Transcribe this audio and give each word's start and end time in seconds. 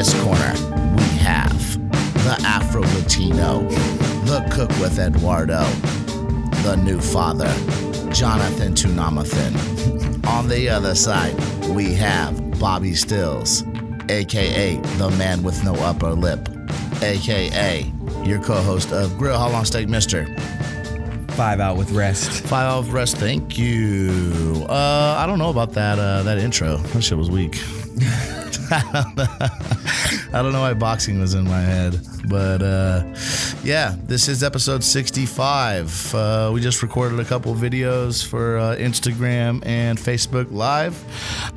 This 0.00 0.18
corner, 0.22 0.54
we 0.96 1.18
have 1.18 1.60
the 2.24 2.42
Afro 2.46 2.80
Latino, 2.80 3.68
the 4.24 4.42
cook 4.50 4.70
with 4.80 4.98
Eduardo, 4.98 5.62
the 6.62 6.76
new 6.82 6.98
father, 6.98 7.52
Jonathan 8.10 8.72
Tunamathan. 8.72 10.26
On 10.26 10.48
the 10.48 10.70
other 10.70 10.94
side, 10.94 11.34
we 11.68 11.92
have 11.96 12.58
Bobby 12.58 12.94
Stills, 12.94 13.62
aka 14.08 14.76
the 14.96 15.10
man 15.18 15.42
with 15.42 15.62
no 15.64 15.74
upper 15.74 16.12
lip, 16.12 16.48
aka 17.02 17.92
your 18.24 18.42
co 18.42 18.54
host 18.54 18.92
of 18.92 19.18
Grill 19.18 19.38
How 19.38 19.50
Long 19.50 19.66
Steak 19.66 19.90
Mister. 19.90 20.24
Five 21.32 21.60
out 21.60 21.76
with 21.76 21.90
rest. 21.90 22.30
Five 22.46 22.72
off 22.72 22.90
rest, 22.90 23.18
thank 23.18 23.58
you. 23.58 24.64
Uh, 24.66 25.16
I 25.18 25.26
don't 25.26 25.38
know 25.38 25.50
about 25.50 25.72
that 25.72 25.98
uh, 25.98 26.22
that 26.22 26.38
intro. 26.38 26.78
That 26.78 27.02
shit 27.02 27.18
was 27.18 27.30
weak. 27.30 27.60
I 28.72 30.30
don't 30.32 30.52
know 30.52 30.60
why 30.60 30.74
boxing 30.74 31.18
was 31.18 31.34
in 31.34 31.42
my 31.42 31.60
head, 31.60 31.98
but 32.28 32.62
uh, 32.62 33.02
yeah, 33.64 33.96
this 34.04 34.28
is 34.28 34.44
episode 34.44 34.84
65. 34.84 36.14
Uh, 36.14 36.50
we 36.54 36.60
just 36.60 36.80
recorded 36.80 37.18
a 37.18 37.24
couple 37.24 37.52
videos 37.56 38.24
for 38.24 38.58
uh, 38.58 38.76
Instagram 38.76 39.66
and 39.66 39.98
Facebook 39.98 40.52
Live. 40.52 41.04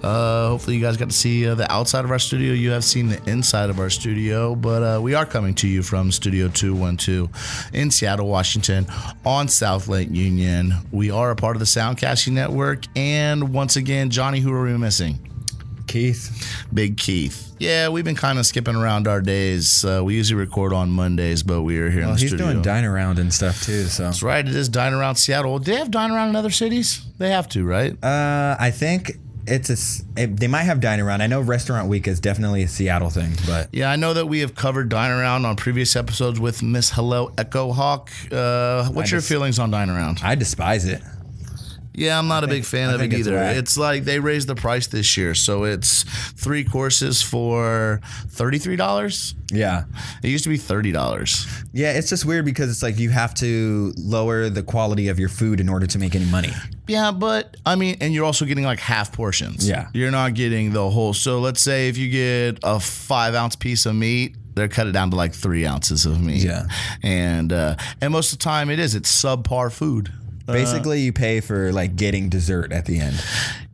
Uh, 0.03 0.47
hopefully, 0.47 0.75
you 0.75 0.81
guys 0.81 0.97
got 0.97 1.09
to 1.09 1.15
see 1.15 1.47
uh, 1.47 1.53
the 1.53 1.71
outside 1.71 2.03
of 2.03 2.09
our 2.09 2.17
studio. 2.17 2.51
You 2.53 2.71
have 2.71 2.83
seen 2.83 3.09
the 3.09 3.21
inside 3.29 3.69
of 3.69 3.79
our 3.79 3.91
studio, 3.91 4.55
but 4.55 4.81
uh, 4.81 4.99
we 4.99 5.13
are 5.13 5.27
coming 5.27 5.53
to 5.55 5.67
you 5.67 5.83
from 5.83 6.11
Studio 6.11 6.47
212 6.47 7.69
in 7.73 7.91
Seattle, 7.91 8.27
Washington, 8.27 8.87
on 9.23 9.47
South 9.47 9.87
Lake 9.87 10.09
Union. 10.09 10.73
We 10.91 11.11
are 11.11 11.29
a 11.29 11.35
part 11.35 11.55
of 11.55 11.59
the 11.59 11.67
Soundcasting 11.67 12.31
Network, 12.31 12.85
and 12.95 13.53
once 13.53 13.75
again, 13.75 14.09
Johnny, 14.09 14.39
who 14.39 14.51
are 14.51 14.63
we 14.63 14.75
missing? 14.77 15.32
Keith. 15.93 16.65
Big 16.73 16.97
Keith. 16.97 17.51
Yeah, 17.59 17.89
we've 17.89 18.03
been 18.03 18.15
kind 18.15 18.39
of 18.39 18.45
skipping 18.45 18.75
around 18.75 19.07
our 19.07 19.21
days. 19.21 19.85
Uh, 19.85 20.01
we 20.03 20.15
usually 20.15 20.39
record 20.39 20.73
on 20.73 20.89
Mondays, 20.89 21.43
but 21.43 21.61
we 21.61 21.77
are 21.79 21.89
here 21.89 22.01
Well, 22.01 22.09
in 22.09 22.15
the 22.15 22.21
he's 22.21 22.29
studio. 22.31 22.47
doing 22.47 22.61
dine 22.63 22.83
around 22.83 23.19
and 23.19 23.33
stuff 23.33 23.63
too. 23.63 23.83
So 23.85 24.03
That's 24.03 24.23
right. 24.23 24.45
It 24.45 24.55
is 24.55 24.67
Dine 24.69 24.93
Around 24.93 25.15
Seattle. 25.15 25.59
Do 25.59 25.71
they 25.71 25.77
have 25.77 25.91
Dine 25.91 26.11
Around 26.11 26.29
in 26.29 26.35
other 26.35 26.49
cities? 26.49 27.05
They 27.19 27.29
have 27.29 27.47
to, 27.49 27.63
right? 27.63 27.93
uh, 28.03 28.57
I 28.59 28.71
think 28.71 29.17
it's 29.45 29.69
a 29.69 30.21
It, 30.21 30.37
they 30.39 30.47
might 30.47 30.63
have 30.63 30.79
dine 30.79 30.99
around. 31.01 31.21
I 31.21 31.27
know 31.27 31.41
Restaurant 31.41 31.89
Week 31.89 32.07
is 32.07 32.19
definitely 32.21 32.63
a 32.63 32.67
Seattle 32.67 33.09
thing, 33.09 33.33
but 33.45 33.67
Yeah, 33.73 33.91
I 33.91 33.97
know 33.97 34.13
that 34.13 34.25
we 34.27 34.39
have 34.39 34.55
covered 34.55 34.87
Dine 34.89 35.11
Around 35.11 35.45
on 35.45 35.55
previous 35.57 35.95
episodes 35.97 36.39
with 36.39 36.63
Miss 36.63 36.89
Hillel 36.91 37.31
Echo 37.37 37.71
Hawk. 37.73 38.09
Uh, 38.31 38.89
what's 38.89 39.11
I 39.11 39.15
your 39.15 39.21
feelings 39.21 39.59
on 39.59 39.69
Dine 39.69 39.89
Around? 39.89 40.21
I 40.23 40.35
despise 40.35 40.85
it. 40.85 41.01
Yeah, 41.95 42.17
I'm 42.17 42.27
not 42.27 42.43
a 42.43 42.47
big 42.47 42.65
fan 42.65 42.89
I 42.89 42.93
of 42.93 42.99
it 42.99 43.03
think 43.03 43.13
it's 43.13 43.27
either. 43.27 43.37
It's 43.37 43.77
like 43.77 44.03
they 44.03 44.19
raised 44.19 44.47
the 44.47 44.55
price 44.55 44.87
this 44.87 45.15
year, 45.15 45.35
so 45.35 45.63
it's 45.63 46.03
three 46.33 46.63
courses 46.63 47.21
for 47.21 48.01
thirty-three 48.29 48.75
dollars. 48.75 49.35
Yeah. 49.51 49.83
It 50.23 50.29
used 50.29 50.43
to 50.45 50.49
be 50.49 50.57
thirty 50.57 50.91
dollars. 50.91 51.45
Yeah, 51.71 51.91
it's 51.93 52.09
just 52.09 52.25
weird 52.25 52.45
because 52.45 52.71
it's 52.71 52.81
like 52.81 52.97
you 52.97 53.11
have 53.11 53.35
to 53.35 53.93
lower 53.97 54.49
the 54.49 54.63
quality 54.63 55.09
of 55.09 55.19
your 55.19 55.29
food 55.29 55.59
in 55.59 55.69
order 55.69 55.85
to 55.85 55.99
make 55.99 56.15
any 56.15 56.25
money. 56.25 56.51
Yeah, 56.87 57.11
but 57.11 57.57
I 57.65 57.75
mean, 57.75 57.97
and 58.01 58.13
you're 58.13 58.25
also 58.25 58.45
getting 58.45 58.63
like 58.65 58.79
half 58.79 59.13
portions. 59.13 59.67
Yeah. 59.67 59.89
You're 59.93 60.11
not 60.11 60.33
getting 60.33 60.73
the 60.73 60.89
whole. 60.89 61.13
So 61.13 61.39
let's 61.39 61.61
say 61.61 61.89
if 61.89 61.97
you 61.97 62.09
get 62.09 62.59
a 62.63 62.79
five 62.79 63.35
ounce 63.35 63.55
piece 63.55 63.85
of 63.85 63.95
meat, 63.95 64.35
they're 64.55 64.67
cut 64.67 64.87
it 64.87 64.91
down 64.91 65.11
to 65.11 65.15
like 65.15 65.33
three 65.33 65.65
ounces 65.65 66.05
of 66.05 66.21
meat. 66.21 66.43
Yeah. 66.43 66.67
And 67.03 67.53
uh, 67.53 67.75
and 68.01 68.11
most 68.11 68.33
of 68.33 68.39
the 68.39 68.43
time 68.43 68.69
it 68.69 68.79
is 68.79 68.95
it's 68.95 69.11
subpar 69.11 69.71
food. 69.71 70.11
Uh, 70.47 70.53
Basically, 70.53 71.01
you 71.01 71.13
pay 71.13 71.39
for 71.39 71.71
like 71.71 71.95
getting 71.95 72.29
dessert 72.29 72.71
at 72.71 72.85
the 72.85 72.99
end. 72.99 73.23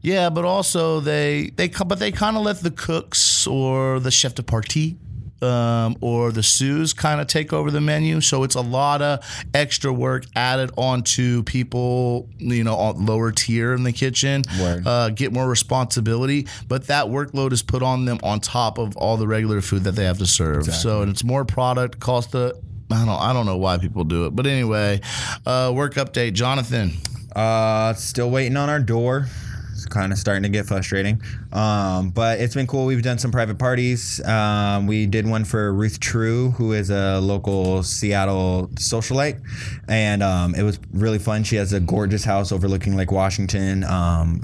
yeah, 0.02 0.30
but 0.30 0.46
also 0.46 1.00
they 1.00 1.52
they 1.56 1.68
but 1.70 2.00
they 2.00 2.12
kind 2.12 2.38
of 2.38 2.44
let 2.44 2.60
the 2.60 2.72
cooks 2.72 3.48
or 3.48 4.00
the 4.00 4.12
chef 4.12 4.36
de 4.36 4.44
partie. 4.44 4.98
Um, 5.42 5.96
or 6.02 6.34
the 6.34 6.44
sous 6.44 6.92
kind 6.92 7.22
of 7.22 7.28
take 7.28 7.54
over 7.54 7.72
the 7.72 7.80
menu, 7.80 8.20
so 8.20 8.44
it's 8.44 8.56
a 8.56 8.62
lot 8.62 9.02
of 9.02 9.24
extra 9.54 9.90
work 9.94 10.26
added 10.36 10.70
onto 10.76 11.44
people, 11.44 12.28
you 12.40 12.62
know, 12.66 12.76
on 12.76 13.06
lower 13.06 13.32
tier 13.32 13.74
in 13.74 13.84
the 13.84 13.94
kitchen. 13.94 14.44
Uh, 14.86 15.08
get 15.12 15.32
more 15.32 15.48
responsibility, 15.48 16.46
but 16.68 16.88
that 16.88 17.06
workload 17.06 17.54
is 17.54 17.64
put 17.64 17.82
on 17.82 18.04
them 18.04 18.20
on 18.22 18.42
top 18.42 18.78
of 18.78 18.98
all 18.98 19.16
the 19.16 19.30
regular 19.30 19.62
food 19.62 19.86
that 19.86 19.94
they 19.94 20.04
have 20.04 20.18
to 20.18 20.26
serve. 20.26 20.66
So 20.74 21.04
and 21.04 21.10
it's 21.10 21.24
more 21.24 21.46
product 21.46 22.02
cost. 22.02 22.34
The 22.34 22.60
I 22.92 23.06
don't 23.06 23.22
I 23.22 23.34
don't 23.34 23.46
know 23.46 23.58
why 23.58 23.78
people 23.78 24.04
do 24.04 24.26
it, 24.26 24.36
but 24.36 24.48
anyway, 24.48 25.02
uh, 25.46 25.72
work 25.76 25.94
update, 25.96 26.34
Jonathan. 26.34 26.94
Uh, 27.36 27.94
still 27.94 28.30
waiting 28.32 28.58
on 28.58 28.70
our 28.70 28.80
door. 28.80 29.28
It's 29.72 29.86
kind 29.86 30.12
of 30.12 30.18
starting 30.18 30.44
to 30.44 30.50
get 30.50 30.66
frustrating. 30.66 31.22
Um, 31.54 32.10
but 32.10 32.40
it's 32.40 32.56
been 32.56 32.68
cool. 32.68 32.86
We've 32.86 33.02
done 33.02 33.18
some 33.18 33.32
private 33.32 33.58
parties. 33.58 34.20
Um, 34.26 34.88
we 34.88 35.06
did 35.06 35.26
one 35.26 35.46
for 35.46 35.72
Ruth 35.72 36.00
True, 36.00 36.52
who 36.52 36.74
is 36.74 36.90
a 36.90 37.20
local 37.20 37.84
Seattle 37.84 38.70
socialite, 38.74 39.42
and 39.88 40.22
um, 40.22 40.56
it 40.56 40.64
was 40.64 40.80
really 40.92 41.20
fun. 41.20 41.44
She 41.44 41.56
has 41.56 41.72
a 41.72 41.80
gorgeous 41.80 42.26
house 42.26 42.52
overlooking 42.52 42.96
Lake 42.96 43.12
Washington. 43.12 43.84
Um, 43.84 44.42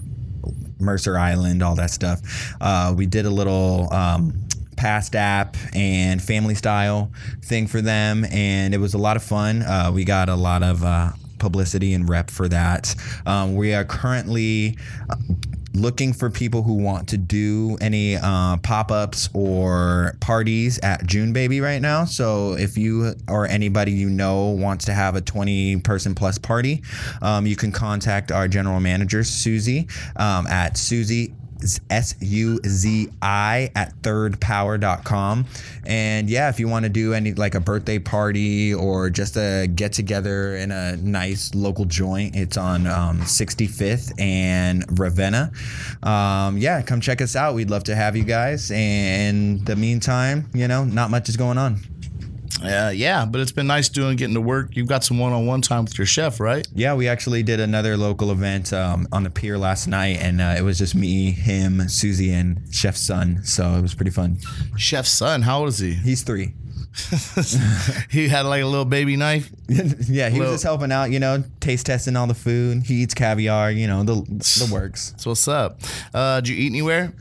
Mercer 0.79 1.17
Island, 1.17 1.63
all 1.63 1.75
that 1.75 1.89
stuff. 1.89 2.19
Uh, 2.61 2.93
we 2.95 3.05
did 3.05 3.25
a 3.25 3.29
little 3.29 3.91
um, 3.93 4.45
past 4.75 5.15
app 5.15 5.55
and 5.73 6.21
family 6.21 6.55
style 6.55 7.11
thing 7.43 7.67
for 7.67 7.81
them, 7.81 8.25
and 8.31 8.73
it 8.73 8.79
was 8.79 8.93
a 8.93 8.97
lot 8.99 9.15
of 9.17 9.23
fun. 9.23 9.61
Uh, 9.61 9.91
we 9.93 10.03
got 10.05 10.29
a 10.29 10.35
lot 10.35 10.63
of 10.63 10.83
uh, 10.83 11.11
publicity 11.39 11.93
and 11.93 12.07
rep 12.09 12.29
for 12.29 12.47
that. 12.49 12.95
Um, 13.25 13.55
we 13.55 13.73
are 13.73 13.85
currently. 13.85 14.77
uh, 15.09 15.15
Looking 15.77 16.13
for 16.13 16.29
people 16.29 16.63
who 16.63 16.75
want 16.75 17.09
to 17.09 17.17
do 17.17 17.77
any 17.81 18.15
uh, 18.15 18.55
pop 18.63 18.91
ups 18.93 19.27
or 19.33 20.15
parties 20.21 20.79
at 20.79 21.05
June 21.05 21.33
Baby 21.33 21.59
right 21.59 21.81
now. 21.81 22.05
So, 22.05 22.53
if 22.53 22.77
you 22.77 23.13
or 23.27 23.45
anybody 23.45 23.91
you 23.91 24.09
know 24.09 24.51
wants 24.51 24.85
to 24.85 24.93
have 24.93 25.17
a 25.17 25.21
20 25.21 25.81
person 25.81 26.15
plus 26.15 26.37
party, 26.37 26.81
um, 27.21 27.45
you 27.45 27.57
can 27.57 27.73
contact 27.73 28.31
our 28.31 28.47
general 28.47 28.79
manager, 28.79 29.25
Susie, 29.25 29.89
um, 30.15 30.47
at 30.47 30.77
Susie. 30.77 31.35
S 31.89 32.15
U 32.21 32.59
Z 32.65 33.09
I 33.21 33.71
at 33.75 33.93
thirdpower.com. 34.01 35.45
And 35.85 36.29
yeah, 36.29 36.49
if 36.49 36.59
you 36.59 36.67
want 36.67 36.83
to 36.83 36.89
do 36.89 37.13
any 37.13 37.33
like 37.33 37.55
a 37.55 37.59
birthday 37.59 37.99
party 37.99 38.73
or 38.73 39.09
just 39.09 39.37
a 39.37 39.67
get 39.67 39.93
together 39.93 40.55
in 40.55 40.71
a 40.71 40.97
nice 40.97 41.53
local 41.53 41.85
joint, 41.85 42.35
it's 42.35 42.57
on 42.57 42.87
um, 42.87 43.19
65th 43.21 44.19
and 44.19 44.99
Ravenna. 44.99 45.51
Um, 46.03 46.57
yeah, 46.57 46.81
come 46.81 47.01
check 47.01 47.21
us 47.21 47.35
out. 47.35 47.55
We'd 47.55 47.69
love 47.69 47.83
to 47.85 47.95
have 47.95 48.15
you 48.15 48.23
guys. 48.23 48.71
And 48.71 49.25
in 49.59 49.65
the 49.65 49.75
meantime, 49.75 50.49
you 50.53 50.67
know, 50.67 50.83
not 50.83 51.09
much 51.09 51.29
is 51.29 51.37
going 51.37 51.57
on. 51.57 51.79
Uh, 52.63 52.91
yeah, 52.95 53.25
but 53.25 53.41
it's 53.41 53.51
been 53.51 53.67
nice 53.67 53.89
doing 53.89 54.15
getting 54.15 54.33
to 54.35 54.41
work. 54.41 54.75
You've 54.75 54.87
got 54.87 55.03
some 55.03 55.19
one 55.19 55.33
on 55.33 55.45
one 55.45 55.61
time 55.61 55.83
with 55.85 55.97
your 55.97 56.07
chef, 56.07 56.39
right? 56.39 56.67
Yeah, 56.73 56.93
we 56.95 57.07
actually 57.07 57.43
did 57.43 57.59
another 57.59 57.97
local 57.97 58.31
event 58.31 58.71
um, 58.73 59.07
on 59.11 59.23
the 59.23 59.29
pier 59.29 59.57
last 59.57 59.87
night, 59.87 60.17
and 60.21 60.39
uh, 60.41 60.55
it 60.57 60.61
was 60.61 60.77
just 60.77 60.95
me, 60.95 61.31
him, 61.31 61.87
Susie, 61.89 62.31
and 62.31 62.61
Chef's 62.71 63.01
son. 63.01 63.43
So 63.43 63.71
it 63.75 63.81
was 63.81 63.93
pretty 63.95 64.11
fun. 64.11 64.37
Chef's 64.77 65.09
son, 65.11 65.41
how 65.43 65.59
old 65.59 65.69
is 65.69 65.79
he? 65.79 65.93
He's 65.93 66.23
three. 66.23 66.53
he 68.09 68.27
had 68.29 68.43
like 68.43 68.63
a 68.63 68.65
little 68.65 68.85
baby 68.85 69.17
knife. 69.17 69.49
yeah, 69.67 70.29
he 70.29 70.39
Well- 70.39 70.49
was 70.51 70.55
just 70.55 70.63
helping 70.63 70.91
out, 70.91 71.11
you 71.11 71.19
know, 71.19 71.43
taste 71.59 71.85
testing 71.87 72.15
all 72.15 72.27
the 72.27 72.33
food. 72.33 72.83
He 72.83 72.95
eats 72.95 73.13
caviar, 73.13 73.69
you 73.71 73.87
know, 73.87 74.03
the 74.03 74.15
the 74.15 74.69
works. 74.71 75.13
So 75.17 75.31
what's 75.31 75.47
up? 75.47 75.79
Uh, 76.13 76.39
did 76.41 76.49
you 76.49 76.55
eat 76.55 76.67
anywhere? 76.71 77.13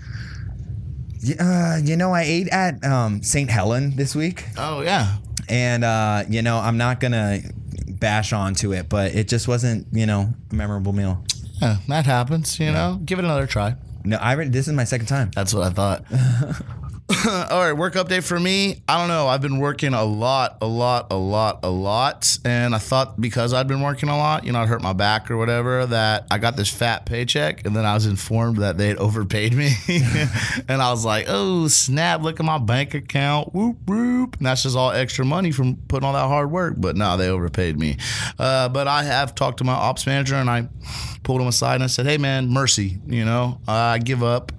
Yeah, 1.21 1.37
uh, 1.41 1.81
you 1.83 1.97
know, 1.97 2.12
I 2.12 2.23
ate 2.23 2.49
at 2.49 2.84
um, 2.84 3.23
St. 3.23 3.49
Helen 3.50 3.97
this 3.97 4.14
week, 4.14 4.44
Oh 4.58 4.82
yeah. 4.82 5.17
And 5.49 5.85
uh, 5.85 6.25
you 6.29 6.43
know, 6.43 6.58
I'm 6.58 6.76
not 6.76 7.00
gonna 7.00 7.41
bash 7.88 8.32
onto 8.32 8.73
it, 8.73 8.88
but 8.88 9.14
it 9.14 9.29
just 9.29 9.49
wasn't, 9.49 9.87
you 9.93 10.06
know, 10.06 10.35
a 10.50 10.55
memorable 10.55 10.93
meal. 10.93 11.25
Yeah, 11.61 11.76
that 11.88 12.06
happens. 12.06 12.58
You 12.58 12.73
know, 12.73 13.00
give 13.05 13.19
it 13.19 13.25
another 13.25 13.46
try. 13.46 13.76
No, 14.05 14.17
I 14.17 14.32
re- 14.32 14.49
this 14.49 14.69
is 14.69 14.75
my 14.75 14.85
second 14.85 15.06
time. 15.06 15.31
That's 15.35 15.55
what 15.55 15.64
I 15.64 15.70
thought. 15.70 16.05
All 17.27 17.61
right, 17.61 17.75
work 17.75 17.95
update 17.95 18.25
for 18.25 18.41
me. 18.41 18.81
I 18.89 18.99
don't 18.99 19.09
know. 19.09 19.27
I've 19.29 19.43
been 19.43 19.59
working 19.59 19.93
a 19.93 20.05
lot, 20.05 20.56
a 20.62 20.67
lot, 20.67 21.12
a 21.12 21.17
lot, 21.17 21.61
a 21.62 21.69
lot. 21.69 22.39
And 22.47 22.75
I 22.75 22.79
thought 22.79 23.21
because 23.21 23.53
I'd 23.53 23.69
been 23.69 23.83
working 23.83 24.09
a 24.09 24.17
lot, 24.17 24.47
you 24.47 24.53
know, 24.53 24.61
I'd 24.61 24.69
hurt 24.69 24.81
my 24.81 24.95
back 24.95 25.31
or 25.31 25.37
whatever, 25.37 25.85
that 25.85 26.27
I 26.31 26.39
got 26.39 26.56
this 26.56 26.71
fat 26.71 27.05
paycheck. 27.05 27.67
And 27.67 27.77
then 27.77 27.85
I 27.85 27.93
was 27.93 28.06
informed 28.06 28.56
that 28.59 28.79
they 28.79 28.89
had 28.89 28.97
overpaid 28.99 29.53
me. 29.53 29.73
and 30.67 30.81
I 30.81 30.91
was 30.91 31.05
like, 31.05 31.27
oh, 31.29 31.69
snap, 31.69 32.23
look 32.23 32.41
at 32.41 32.47
my 32.47 32.56
bank 32.56 32.95
account. 32.95 33.55
Whoop, 33.55 33.77
whoop. 33.87 34.37
And 34.39 34.47
that's 34.47 34.62
just 34.62 34.75
all 34.75 34.91
extra 34.91 35.27
money 35.27 35.51
from 35.51 35.77
putting 35.89 36.06
all 36.06 36.15
that 36.15 36.27
hard 36.27 36.51
work. 36.51 36.77
But 36.79 36.97
no, 36.97 37.19
they 37.19 37.29
overpaid 37.29 37.79
me. 37.79 37.99
Uh, 38.39 38.71
but 38.71 38.89
I 38.89 39.03
have 39.03 39.35
talked 39.35 39.59
to 39.59 39.65
my 39.65 39.75
ops 39.75 40.06
manager 40.06 40.37
and 40.37 40.49
I 40.49 40.69
pulled 41.23 41.43
him 41.43 41.49
aside 41.49 41.75
and 41.75 41.85
I 41.85 41.89
said, 41.89 42.06
hey, 42.06 42.17
man, 42.17 42.49
mercy. 42.49 42.99
You 43.06 43.27
know, 43.27 43.61
I 43.69 43.99
give 43.99 44.23
up 44.23 44.53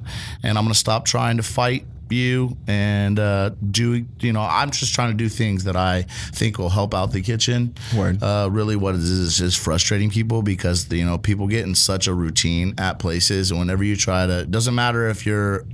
and 0.44 0.60
I'm 0.60 0.64
going 0.64 0.74
to 0.74 0.80
stop 0.80 1.06
trying 1.06 1.38
to 1.38 1.44
fight 1.44 1.88
you 2.12 2.56
and 2.68 3.20
uh, 3.20 3.50
do 3.72 4.06
you 4.20 4.34
know 4.34 4.42
i'm 4.42 4.72
just 4.72 4.94
trying 4.94 5.12
to 5.12 5.18
do 5.18 5.30
things 5.30 5.64
that 5.64 5.76
i 5.76 6.04
think 6.34 6.58
will 6.58 6.70
help 6.70 6.94
out 6.94 7.12
the 7.12 7.22
kitchen 7.22 7.74
Word. 7.96 8.22
uh, 8.22 8.50
really 8.52 8.76
what 8.76 8.96
it 8.96 9.02
is 9.02 9.10
is 9.10 9.38
just 9.38 9.60
frustrating 9.60 10.10
people 10.10 10.42
because 10.42 10.92
you 10.92 11.06
know 11.06 11.18
people 11.18 11.48
get 11.48 11.66
in 11.66 11.76
such 11.76 12.08
a 12.08 12.14
routine 12.14 12.74
at 12.78 13.00
places 13.00 13.52
and 13.52 13.60
whenever 13.60 13.84
you 13.84 13.96
try 13.96 14.26
to 14.26 14.40
it 14.42 14.52
doesn't 14.52 14.76
matter 14.76 15.08
if 15.08 15.26
you're 15.26 15.66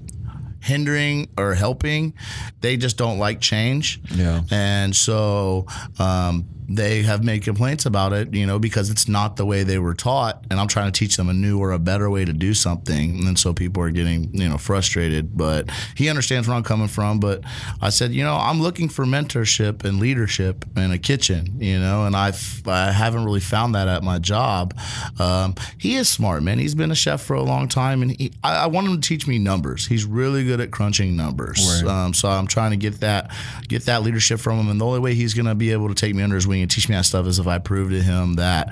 hindering 0.62 1.28
or 1.38 1.54
helping. 1.56 2.13
They 2.62 2.77
just 2.77 2.98
don't 2.98 3.18
like 3.18 3.42
change. 3.42 4.00
Yeah. 4.13 4.42
And 4.51 4.95
so 4.95 5.66
um, 6.00 6.45
they 6.76 7.04
have 7.04 7.24
made 7.24 7.44
complaints 7.44 7.86
about 7.86 8.14
it, 8.14 8.34
you 8.34 8.46
know, 8.46 8.60
because 8.60 8.90
it's 8.90 9.08
not 9.08 9.36
the 9.36 9.46
way 9.46 9.64
they 9.64 9.80
were 9.80 9.94
taught. 9.94 10.46
And 10.50 10.60
I'm 10.60 10.68
trying 10.68 10.92
to 10.92 10.98
teach 10.98 11.18
them 11.18 11.30
a 11.30 11.34
new 11.34 11.60
or 11.60 11.72
a 11.72 11.80
better 11.80 12.10
way 12.10 12.26
to 12.26 12.34
do 12.34 12.54
something. 12.54 13.28
And 13.28 13.38
so 13.38 13.54
people 13.54 13.84
are 13.84 13.92
getting, 13.92 14.34
you 14.34 14.48
know, 14.48 14.58
frustrated. 14.58 15.38
But 15.38 15.70
he 15.96 16.10
understands 16.10 16.48
where 16.48 16.56
I'm 16.56 16.64
coming 16.64 16.88
from. 16.88 17.20
But 17.20 17.44
I 17.82 17.90
said, 17.90 18.14
you 18.14 18.24
know, 18.24 18.36
I'm 18.36 18.62
looking 18.62 18.90
for 18.90 19.06
mentorship 19.06 19.84
and 19.84 20.00
leadership 20.00 20.66
in 20.78 20.92
a 20.92 20.98
kitchen, 20.98 21.58
you 21.60 21.80
know, 21.80 22.06
and 22.06 22.16
I've, 22.16 22.66
I 22.68 22.92
haven't 22.92 23.26
really 23.26 23.40
found 23.40 23.76
that 23.76 23.88
at 23.88 24.04
my 24.04 24.20
job. 24.20 24.78
Um, 25.20 25.56
he 25.78 25.96
is 25.96 26.08
smart, 26.08 26.42
man. 26.44 26.58
He's 26.58 26.76
been 26.76 26.92
a 26.92 26.96
chef 26.96 27.22
for 27.22 27.36
a 27.36 27.44
long 27.44 27.68
time. 27.68 28.02
And 28.02 28.12
he, 28.12 28.32
I, 28.44 28.64
I 28.64 28.66
want 28.68 28.88
him 28.88 29.02
to 29.02 29.08
teach 29.08 29.28
me 29.28 29.40
numbers. 29.40 29.88
He's 29.88 30.06
really 30.06 30.46
good 30.46 30.62
at 30.62 30.72
crunching 30.72 31.18
numbers. 31.18 31.82
Word. 31.84 31.90
Um, 31.90 32.14
so 32.14 32.30
I'm 32.30 32.48
trying 32.48 32.72
to 32.72 32.78
get 32.78 33.02
that, 33.02 33.32
get 33.68 33.86
that 33.86 34.04
leadership 34.04 34.40
from 34.40 34.60
him. 34.60 34.70
And 34.70 34.80
the 34.80 34.86
only 34.86 35.00
way 35.00 35.16
he's 35.16 35.34
going 35.34 35.48
to 35.48 35.56
be 35.56 35.72
able 35.72 35.90
to 35.90 35.96
take 35.96 36.16
me 36.16 36.24
under 36.24 36.36
his 36.36 36.48
wing 36.48 36.61
and 36.62 36.72
teach 36.72 36.88
me 36.90 36.96
that 36.96 37.06
stuff 37.06 37.25
is 37.28 37.40
if 37.40 37.48
I 37.48 37.58
prove 37.60 37.90
to 37.92 38.02
him 38.02 38.36
that 38.36 38.69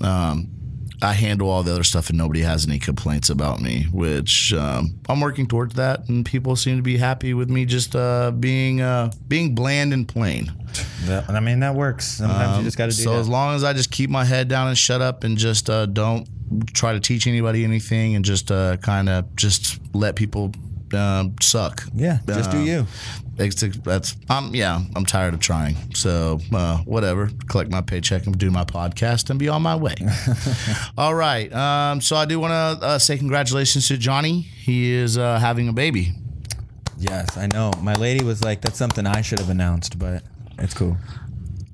um, 0.00 0.48
I 1.02 1.14
handle 1.14 1.48
all 1.48 1.62
the 1.62 1.72
other 1.72 1.82
stuff 1.84 2.10
and 2.10 2.18
nobody 2.18 2.40
has 2.42 2.66
any 2.66 2.78
complaints 2.78 3.30
about 3.30 3.60
me, 3.60 3.86
which 3.90 4.52
um, 4.52 4.98
I'm 5.08 5.20
working 5.20 5.46
towards 5.46 5.74
that. 5.76 6.08
And 6.08 6.26
people 6.26 6.56
seem 6.56 6.76
to 6.76 6.82
be 6.82 6.98
happy 6.98 7.32
with 7.32 7.48
me 7.48 7.64
just 7.64 7.96
uh, 7.96 8.30
being 8.32 8.82
uh, 8.82 9.10
being 9.26 9.54
bland 9.54 9.92
and 9.94 10.06
plain. 10.06 10.52
That- 11.06 11.28
I 11.30 11.40
mean, 11.40 11.60
that 11.60 11.74
works. 11.74 12.06
Sometimes 12.06 12.58
you 12.58 12.64
just 12.64 12.76
got 12.76 12.90
to 12.90 12.96
do 12.96 13.02
Um, 13.02 13.04
so 13.04 13.12
that. 13.14 13.20
as 13.20 13.28
long 13.28 13.54
as 13.56 13.64
I 13.64 13.72
just 13.72 13.90
keep 13.90 14.10
my 14.10 14.24
head 14.24 14.48
down 14.48 14.68
and 14.68 14.76
shut 14.76 15.00
up 15.00 15.24
and 15.24 15.38
just 15.38 15.70
uh, 15.70 15.86
don't 15.86 16.28
try 16.74 16.92
to 16.92 17.00
teach 17.00 17.26
anybody 17.26 17.64
anything 17.64 18.14
and 18.14 18.24
just 18.24 18.50
uh, 18.52 18.76
kind 18.78 19.08
of 19.08 19.34
just 19.36 19.80
let 19.94 20.16
people 20.16 20.52
um, 20.92 21.34
suck. 21.40 21.84
yeah, 21.94 22.18
just 22.26 22.50
do 22.50 22.58
Uh, 22.58 22.62
you. 22.64 22.86
That's, 23.40 23.62
that's 23.78 24.16
I'm 24.28 24.54
yeah 24.54 24.82
I'm 24.94 25.06
tired 25.06 25.32
of 25.32 25.40
trying. 25.40 25.94
So 25.94 26.40
uh, 26.52 26.78
whatever, 26.78 27.30
collect 27.48 27.70
my 27.70 27.80
paycheck 27.80 28.26
and 28.26 28.36
do 28.36 28.50
my 28.50 28.64
podcast 28.64 29.30
and 29.30 29.38
be 29.38 29.48
on 29.48 29.62
my 29.62 29.76
way. 29.76 29.94
All 30.98 31.14
right. 31.14 31.50
Um, 31.50 32.02
so 32.02 32.16
I 32.16 32.26
do 32.26 32.38
want 32.38 32.50
to 32.50 32.86
uh, 32.86 32.98
say 32.98 33.16
congratulations 33.16 33.88
to 33.88 33.96
Johnny. 33.96 34.42
He 34.42 34.92
is 34.92 35.16
uh, 35.16 35.38
having 35.38 35.68
a 35.70 35.72
baby. 35.72 36.12
Yes, 36.98 37.38
I 37.38 37.46
know. 37.46 37.70
My 37.80 37.94
lady 37.94 38.22
was 38.22 38.44
like, 38.44 38.60
"That's 38.60 38.76
something 38.76 39.06
I 39.06 39.22
should 39.22 39.38
have 39.38 39.48
announced," 39.48 39.98
but 39.98 40.22
it's 40.58 40.74
cool. 40.74 40.98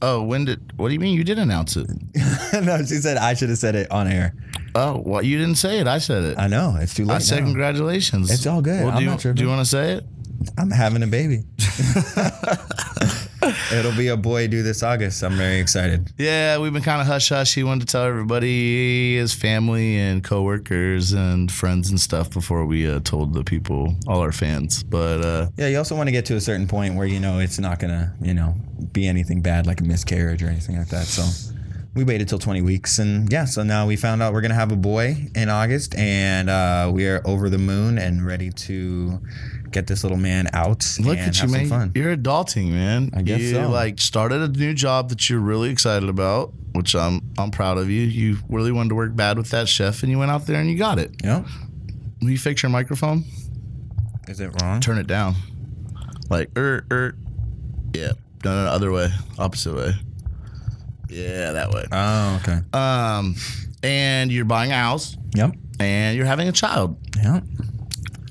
Oh, 0.01 0.23
when 0.23 0.45
did? 0.45 0.73
What 0.77 0.87
do 0.87 0.95
you 0.95 1.01
mean 1.01 1.17
you 1.17 1.25
did 1.25 1.41
announce 1.41 1.77
it? 1.77 1.89
no, 2.63 2.79
she 2.79 2.95
said 2.95 3.17
I 3.17 3.35
should 3.35 3.49
have 3.49 3.59
said 3.59 3.75
it 3.75 3.91
on 3.91 4.07
air. 4.07 4.37
Oh, 4.77 5.03
well, 5.05 5.23
you 5.23 5.37
didn't 5.37 5.57
say 5.57 5.81
it. 5.81 5.89
I 5.89 5.99
said 5.99 6.23
it. 6.23 6.39
I 6.39 6.47
know 6.47 6.77
it's 6.79 6.95
too 6.95 7.07
late. 7.07 7.17
I 7.17 7.19
said 7.19 7.41
now. 7.41 7.47
congratulations. 7.47 8.31
It's 8.31 8.47
all 8.47 8.63
good. 8.63 8.85
Well, 8.85 8.93
I'm 8.93 9.17
do, 9.17 9.29
you, 9.29 9.35
do 9.35 9.43
you 9.43 9.49
want 9.49 9.63
to 9.63 9.65
say 9.65 9.95
it? 9.95 10.05
I'm 10.58 10.70
having 10.70 11.02
a 11.02 11.06
baby. 11.06 11.44
It'll 13.72 13.96
be 13.96 14.08
a 14.08 14.16
boy 14.16 14.48
due 14.48 14.62
this 14.62 14.82
August. 14.82 15.22
I'm 15.22 15.37
very 15.37 15.60
excited. 15.60 16.10
Yeah, 16.19 16.58
we've 16.58 16.72
been 16.72 16.82
kind 16.82 17.00
of 17.00 17.06
hush 17.06 17.28
hush. 17.28 17.54
He 17.54 17.62
wanted 17.62 17.87
to 17.87 17.93
tell 17.93 18.04
everybody, 18.04 19.16
his 19.16 19.34
family 19.34 19.98
and 19.98 20.25
coworkers 20.25 21.12
and 21.12 21.50
friends 21.50 21.90
and 21.90 22.00
stuff 22.00 22.31
before 22.31 22.66
we 22.66 22.88
uh, 22.90 23.00
told 23.00 23.34
the 23.34 23.44
people, 23.44 23.94
all 24.08 24.20
our 24.20 24.32
fans. 24.32 24.82
But 24.82 25.25
uh, 25.25 25.48
Yeah, 25.56 25.69
you 25.69 25.78
also 25.78 25.94
want 25.96 26.08
to 26.08 26.12
get 26.12 26.25
to 26.26 26.37
a 26.37 26.40
certain 26.40 26.66
point 26.66 26.96
where 26.96 27.06
you 27.06 27.20
know 27.20 27.38
it's 27.38 27.58
not 27.58 27.78
gonna, 27.78 28.14
you 28.20 28.34
know, 28.34 28.54
be 28.93 29.06
anything 29.06 29.43
bad 29.43 29.66
like 29.66 29.81
a 29.81 29.84
miscarriage 29.84 30.43
or 30.43 30.48
anything 30.48 30.76
like 30.78 30.88
that. 30.88 31.06
So 31.06 31.25
we 31.94 32.04
waited 32.04 32.28
till 32.28 32.38
20 32.38 32.60
weeks, 32.62 32.98
and 32.98 33.31
yeah, 33.32 33.44
so 33.46 33.62
now 33.62 33.87
we 33.87 33.96
found 33.96 34.22
out 34.22 34.32
we're 34.32 34.43
gonna 34.43 34.54
have 34.54 34.72
a 34.72 34.76
boy 34.76 35.28
in 35.34 35.48
August, 35.48 35.94
and 35.96 36.50
uh, 36.50 36.90
we 36.93 37.06
are 37.06 37.22
over 37.25 37.48
the 37.48 37.58
moon 37.58 37.98
and 37.98 38.26
ready 38.26 38.50
to 38.50 39.20
get 39.71 39.87
this 39.87 40.03
little 40.05 40.19
man 40.19 40.49
out 40.53 40.85
look 41.01 41.19
and 41.19 41.29
at 41.29 41.43
you, 41.43 41.49
man. 41.49 41.69
fun. 41.69 41.93
You're 41.95 42.17
adulting, 42.17 42.71
man. 42.71 43.11
I 43.15 43.23
guess 43.23 43.41
you, 43.41 43.53
so. 43.53 43.69
Like 43.69 44.01
started 44.01 44.43
a 44.43 44.49
new 44.49 44.75
job 44.75 45.09
that 45.11 45.29
you're 45.29 45.41
really 45.41 45.71
excited 45.71 46.09
about, 46.09 46.53
which 46.73 46.95
I'm 46.95 47.21
I'm 47.39 47.51
proud 47.51 47.79
of 47.79 47.91
you. 47.91 48.03
You 48.03 48.39
really 48.49 48.73
wanted 48.73 48.91
to 48.91 48.95
work 48.95 49.15
bad 49.17 49.39
with 49.39 49.51
that 49.51 49.69
chef, 49.69 50.03
and 50.03 50.11
you 50.11 50.19
went 50.19 50.31
out 50.31 50.47
there 50.47 50.61
and 50.61 50.71
you 50.71 50.79
got 50.79 50.99
it. 50.99 51.15
Yep. 51.23 51.47
Will 52.23 52.31
you 52.31 52.39
fix 52.39 52.63
your 52.63 52.71
microphone? 52.71 53.25
Is 54.29 54.41
it 54.41 54.51
wrong? 54.61 54.81
Turn 54.81 54.99
it 54.99 55.07
down. 55.07 55.35
Like 56.31 56.51
er 56.57 56.85
er. 56.91 57.15
Yeah. 57.95 58.13
No, 58.45 58.55
no, 58.55 58.65
no, 58.65 58.71
other 58.71 58.93
way. 58.93 59.09
Opposite 59.39 59.75
way. 59.75 59.93
Yeah, 61.09 61.53
that 61.53 61.71
way. 61.71 61.85
Oh, 61.93 62.41
okay. 62.43 62.61
Um, 62.73 63.37
and 63.83 64.31
you're 64.33 64.45
buying 64.45 64.73
a 64.73 64.77
house 64.77 65.17
Yep. 65.35 65.55
and 65.79 66.17
you're 66.17 66.27
having 66.27 66.49
a 66.49 66.53
child. 66.53 66.97
Yep. 67.23 67.45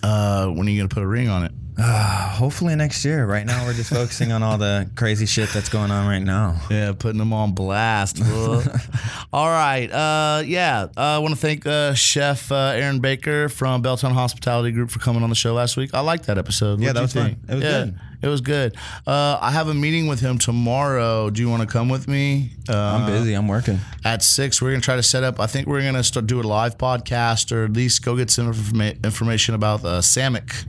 Uh, 0.06 0.48
when 0.50 0.68
are 0.68 0.70
you 0.70 0.78
gonna 0.80 0.90
put 0.90 1.02
a 1.04 1.08
ring 1.08 1.30
on 1.30 1.46
it? 1.46 1.52
Uh, 1.78 2.30
hopefully 2.30 2.74
next 2.76 3.04
year. 3.04 3.26
Right 3.26 3.46
now, 3.46 3.66
we're 3.66 3.74
just 3.74 3.90
focusing 3.90 4.32
on 4.32 4.44
all 4.44 4.58
the 4.58 4.90
crazy 4.96 5.26
shit 5.26 5.50
that's 5.50 5.68
going 5.68 5.92
on 5.92 6.08
right 6.08 6.22
now. 6.24 6.62
Yeah, 6.70 6.94
putting 6.98 7.18
them 7.20 7.34
on 7.34 7.52
blast. 7.54 8.22
All 9.34 9.50
right. 9.50 9.92
Uh, 9.92 10.44
yeah. 10.46 10.88
I 10.96 11.18
want 11.18 11.34
to 11.34 11.40
thank 11.40 11.66
uh, 11.68 11.94
Chef 11.94 12.50
uh, 12.50 12.72
Aaron 12.76 13.00
Baker 13.02 13.50
from 13.50 13.84
Belltown 13.84 14.14
Hospitality 14.14 14.72
Group 14.72 14.90
for 14.90 15.00
coming 15.00 15.22
on 15.24 15.30
the 15.30 15.36
show 15.36 15.54
last 15.54 15.76
week. 15.76 15.94
I 15.94 16.00
liked 16.00 16.28
that 16.28 16.38
episode. 16.38 16.80
Yeah, 16.80 16.94
What'd 16.94 16.96
that 16.96 17.02
was 17.02 17.14
fun. 17.14 17.36
It 17.50 17.56
was 17.56 17.64
Yeah, 17.64 17.84
good. 17.86 18.00
It 18.26 18.30
was 18.30 18.42
good. 18.42 18.76
Uh, 19.06 19.38
I 19.40 19.52
have 19.52 19.68
a 19.68 19.74
meeting 19.76 20.08
with 20.08 20.20
him 20.20 20.40
tomorrow. 20.40 21.30
Do 21.30 21.40
you 21.42 21.48
want 21.48 21.62
to 21.62 21.68
come 21.68 21.90
with 21.90 22.08
me? 22.08 22.54
Uh, 22.68 22.74
I'm 22.76 23.06
busy. 23.06 23.36
I'm 23.36 23.48
working. 23.48 23.80
at 24.04 24.24
six. 24.24 24.60
We're 24.64 24.72
gonna 24.72 24.82
try 24.82 24.96
to 24.96 25.04
set 25.04 25.24
up. 25.24 25.40
I 25.40 25.46
think 25.46 25.68
we're 25.68 25.84
gonna 25.84 26.04
start 26.04 26.26
do 26.26 26.42
a 26.42 26.44
live 26.44 26.76
podcast, 26.80 27.52
or 27.52 27.66
at 27.66 27.74
least 27.74 28.04
go 28.04 28.16
get 28.18 28.32
some 28.32 28.52
informa- 28.52 29.04
information 29.04 29.54
about 29.54 29.84
the 29.84 30.00
Sammic. 30.00 30.66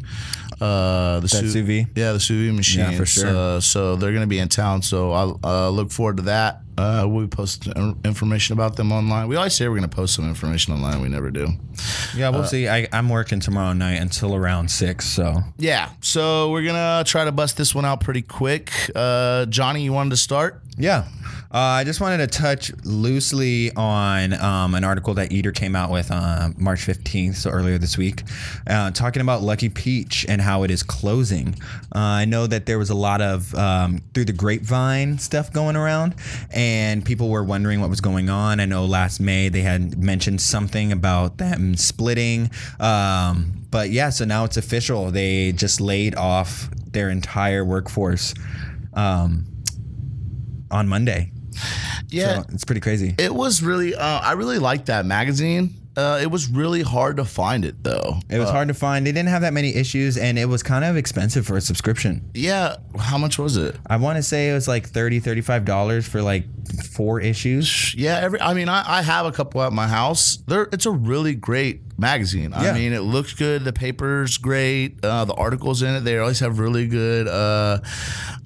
Uh, 0.60 1.16
the 1.20 1.22
That 1.22 1.28
sous 1.28 1.54
vide? 1.54 1.86
yeah, 1.96 2.12
the 2.12 2.20
sous 2.20 2.46
vide 2.46 2.54
machine. 2.54 2.90
Yeah, 2.90 2.96
for 2.98 3.06
sure. 3.06 3.28
Uh, 3.56 3.60
so 3.60 3.96
they're 3.96 4.12
gonna 4.12 4.26
be 4.26 4.38
in 4.38 4.48
town. 4.48 4.82
So 4.82 5.12
I'll 5.12 5.40
uh, 5.42 5.70
look 5.70 5.90
forward 5.90 6.18
to 6.18 6.22
that. 6.24 6.60
Uh, 6.78 7.06
we 7.08 7.26
post 7.26 7.68
uh, 7.74 7.94
information 8.04 8.52
about 8.52 8.76
them 8.76 8.92
online. 8.92 9.28
We 9.28 9.36
always 9.36 9.54
say 9.54 9.66
we're 9.68 9.76
gonna 9.76 9.88
post 9.88 10.14
some 10.14 10.28
information 10.28 10.74
online. 10.74 11.00
We 11.00 11.08
never 11.08 11.30
do. 11.30 11.48
Yeah, 12.14 12.28
we'll 12.30 12.44
see. 12.44 12.68
I, 12.68 12.86
I'm 12.92 13.08
working 13.08 13.40
tomorrow 13.40 13.72
night 13.72 13.94
until 14.00 14.34
around 14.34 14.70
six. 14.70 15.06
So 15.06 15.42
Yeah. 15.58 15.90
So 16.00 16.50
we're 16.50 16.64
gonna 16.64 17.02
try 17.06 17.24
to 17.24 17.32
bust 17.32 17.56
this 17.56 17.74
one 17.74 17.84
out 17.84 18.00
pretty 18.00 18.22
quick. 18.22 18.70
Uh, 18.94 19.46
Johnny, 19.46 19.82
you 19.84 19.92
wanted 19.92 20.10
to 20.10 20.16
start? 20.16 20.62
yeah, 20.78 21.06
uh, 21.52 21.58
I 21.58 21.84
just 21.84 22.00
wanted 22.00 22.18
to 22.18 22.26
touch 22.26 22.72
loosely 22.84 23.72
on 23.74 24.32
um, 24.34 24.74
an 24.74 24.84
article 24.84 25.14
that 25.14 25.32
Eater 25.32 25.52
came 25.52 25.76
out 25.76 25.90
with 25.90 26.10
on 26.10 26.54
March 26.58 26.86
15th, 26.86 27.36
so 27.36 27.50
earlier 27.50 27.78
this 27.78 27.96
week, 27.96 28.22
uh, 28.66 28.90
talking 28.90 29.22
about 29.22 29.42
Lucky 29.42 29.68
Peach 29.68 30.26
and 30.28 30.40
how 30.40 30.64
it 30.64 30.70
is 30.70 30.82
closing. 30.82 31.54
Uh, 31.94 31.98
I 31.98 32.24
know 32.24 32.46
that 32.46 32.66
there 32.66 32.78
was 32.78 32.90
a 32.90 32.94
lot 32.94 33.20
of 33.20 33.54
um, 33.54 34.02
through 34.12 34.24
the 34.24 34.32
grapevine 34.32 35.18
stuff 35.18 35.52
going 35.52 35.76
around, 35.76 36.14
and 36.50 37.04
people 37.04 37.28
were 37.28 37.44
wondering 37.44 37.80
what 37.80 37.90
was 37.90 38.00
going 38.00 38.28
on. 38.28 38.60
I 38.60 38.66
know 38.66 38.84
last 38.84 39.20
May 39.20 39.48
they 39.48 39.62
had 39.62 40.02
mentioned 40.02 40.40
something 40.40 40.92
about 40.92 41.38
them 41.38 41.76
splitting. 41.76 42.50
Um, 42.80 43.64
but 43.70 43.90
yeah, 43.90 44.10
so 44.10 44.24
now 44.24 44.44
it's 44.44 44.56
official. 44.56 45.10
They 45.10 45.52
just 45.52 45.80
laid 45.80 46.14
off 46.16 46.68
their 46.86 47.10
entire 47.10 47.64
workforce 47.64 48.34
um, 48.94 49.44
on 50.70 50.88
Monday. 50.88 51.30
Yeah. 52.08 52.42
So 52.42 52.46
it's 52.52 52.64
pretty 52.64 52.80
crazy. 52.80 53.14
It 53.18 53.34
was 53.34 53.62
really. 53.62 53.94
Uh, 53.94 54.20
I 54.20 54.32
really 54.32 54.58
liked 54.58 54.86
that 54.86 55.06
magazine. 55.06 55.74
Uh, 55.96 56.18
it 56.20 56.30
was 56.30 56.50
really 56.50 56.82
hard 56.82 57.16
to 57.16 57.24
find 57.24 57.64
it 57.64 57.82
though. 57.82 58.20
It 58.28 58.38
was 58.38 58.50
hard 58.50 58.68
to 58.68 58.74
find. 58.74 59.06
They 59.06 59.12
didn't 59.12 59.30
have 59.30 59.40
that 59.40 59.54
many 59.54 59.74
issues, 59.74 60.18
and 60.18 60.38
it 60.38 60.44
was 60.44 60.62
kind 60.62 60.84
of 60.84 60.94
expensive 60.96 61.46
for 61.46 61.56
a 61.56 61.60
subscription. 61.60 62.28
Yeah. 62.34 62.76
How 62.98 63.16
much 63.16 63.38
was 63.38 63.56
it? 63.56 63.76
I 63.86 63.96
want 63.96 64.16
to 64.16 64.22
say 64.22 64.50
it 64.50 64.52
was 64.52 64.68
like 64.68 64.86
30 64.86 65.20
$35 65.22 66.06
for 66.06 66.20
like 66.20 66.44
four 66.92 67.20
issues. 67.20 67.94
Yeah, 67.94 68.18
every 68.18 68.40
I 68.40 68.52
mean, 68.52 68.68
I, 68.68 68.98
I 68.98 69.02
have 69.02 69.24
a 69.24 69.32
couple 69.32 69.62
at 69.62 69.72
my 69.72 69.88
house. 69.88 70.36
There, 70.46 70.68
it's 70.70 70.84
a 70.84 70.90
really 70.90 71.34
great 71.34 71.80
magazine. 71.98 72.52
I 72.52 72.64
Yeah. 72.66 72.72
mean, 72.74 72.92
it 72.92 73.00
looks 73.00 73.32
good. 73.32 73.64
The 73.64 73.72
paper's 73.72 74.36
great. 74.38 75.02
Uh, 75.04 75.24
the 75.24 75.34
articles 75.34 75.82
in 75.82 75.94
it, 75.94 76.00
they 76.04 76.18
always 76.18 76.40
have 76.40 76.58
really 76.58 76.86
good. 76.86 77.26
Uh, 77.28 77.78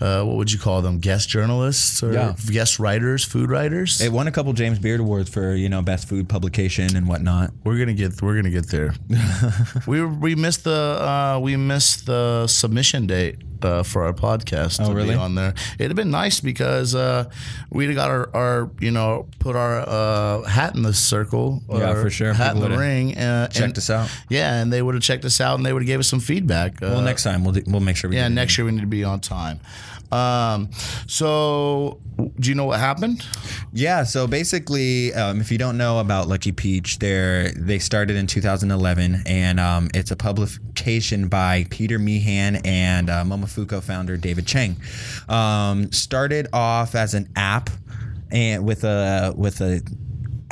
uh, 0.00 0.22
what 0.22 0.36
would 0.36 0.52
you 0.52 0.58
call 0.58 0.82
them? 0.82 0.98
Guest 0.98 1.28
journalists 1.28 2.02
or 2.02 2.12
Yeah. 2.12 2.34
guest 2.50 2.78
writers, 2.78 3.24
food 3.24 3.50
writers. 3.50 4.00
It 4.00 4.12
won 4.12 4.26
a 4.26 4.30
couple 4.32 4.52
James 4.52 4.78
Beard 4.78 5.00
awards 5.00 5.28
for 5.28 5.54
you 5.54 5.68
know 5.68 5.82
best 5.82 6.08
food 6.08 6.28
publication 6.28 6.96
and 6.96 7.06
whatnot. 7.08 7.52
we're 7.64 7.78
gonna 7.78 7.94
get. 7.94 8.20
We're 8.22 8.36
gonna 8.36 8.50
get 8.50 8.68
there. 8.68 8.94
we 9.86 10.04
we 10.04 10.34
missed 10.34 10.64
the 10.64 10.70
uh, 11.00 11.38
we 11.42 11.56
missed 11.56 12.06
the 12.06 12.46
submission 12.46 13.06
date. 13.06 13.36
Uh, 13.64 13.82
for 13.82 14.04
our 14.04 14.12
podcast 14.12 14.80
Oh, 14.80 14.88
to 14.88 14.94
really? 14.94 15.10
be 15.10 15.14
on 15.14 15.34
there. 15.34 15.54
It'd 15.78 15.90
have 15.90 15.96
been 15.96 16.10
nice 16.10 16.40
because 16.40 16.94
uh, 16.94 17.30
we'd 17.70 17.86
have 17.86 17.96
got 17.96 18.10
our, 18.10 18.30
our 18.34 18.70
you 18.80 18.90
know 18.90 19.26
put 19.38 19.56
our 19.56 19.80
uh, 19.88 20.42
hat 20.42 20.74
in 20.74 20.82
the 20.82 20.94
circle. 20.94 21.62
Yeah, 21.70 21.94
for 21.94 22.10
sure. 22.10 22.32
Hat 22.32 22.54
in 22.56 22.60
the 22.62 22.70
ring. 22.76 23.16
Uh, 23.16 23.48
Checked 23.48 23.64
and, 23.64 23.78
us 23.78 23.90
out. 23.90 24.10
Yeah, 24.28 24.60
and 24.60 24.72
they 24.72 24.82
would 24.82 24.94
have 24.94 25.02
checked 25.02 25.24
us 25.24 25.40
out 25.40 25.56
and 25.56 25.64
they 25.66 25.72
would 25.72 25.82
have 25.82 25.86
gave 25.88 26.00
us 26.00 26.08
some 26.08 26.20
feedback. 26.20 26.82
Uh, 26.82 26.86
Well, 26.92 27.02
next 27.02 27.22
time 27.24 27.44
we'll 27.44 27.54
do, 27.54 27.62
we'll 27.66 27.80
make 27.80 27.96
sure 27.96 28.10
we 28.10 28.16
yeah, 28.16 28.28
next 28.28 28.56
year 28.58 28.64
we 28.64 28.72
need 28.72 28.80
to 28.82 28.86
be 28.86 29.04
on 29.04 29.20
time. 29.20 29.60
Um, 30.12 30.70
so, 31.06 32.00
do 32.40 32.48
you 32.48 32.54
know 32.56 32.64
what 32.64 32.80
happened? 32.80 33.24
Yeah, 33.72 34.02
so 34.02 34.26
basically, 34.26 35.14
um, 35.14 35.40
if 35.40 35.52
you 35.52 35.58
don't 35.58 35.76
know 35.78 36.00
about 36.00 36.26
Lucky 36.26 36.50
Peach, 36.50 36.98
they 36.98 37.52
they 37.56 37.78
started 37.78 38.16
in 38.16 38.26
2011, 38.26 39.22
and 39.26 39.60
um, 39.60 39.88
it's 39.94 40.10
a 40.10 40.16
publication 40.16 41.28
by 41.28 41.64
Peter 41.70 41.98
Meehan 41.98 42.56
and 42.64 43.08
uh, 43.08 43.24
Momofuku 43.50 43.82
founder 43.82 44.16
David 44.16 44.46
Chang. 44.46 44.76
Um, 45.28 45.90
started 45.92 46.48
off 46.52 46.94
as 46.94 47.14
an 47.14 47.28
app, 47.36 47.70
and 48.30 48.64
with 48.64 48.84
a 48.84 49.32
with 49.36 49.60
a 49.60 49.82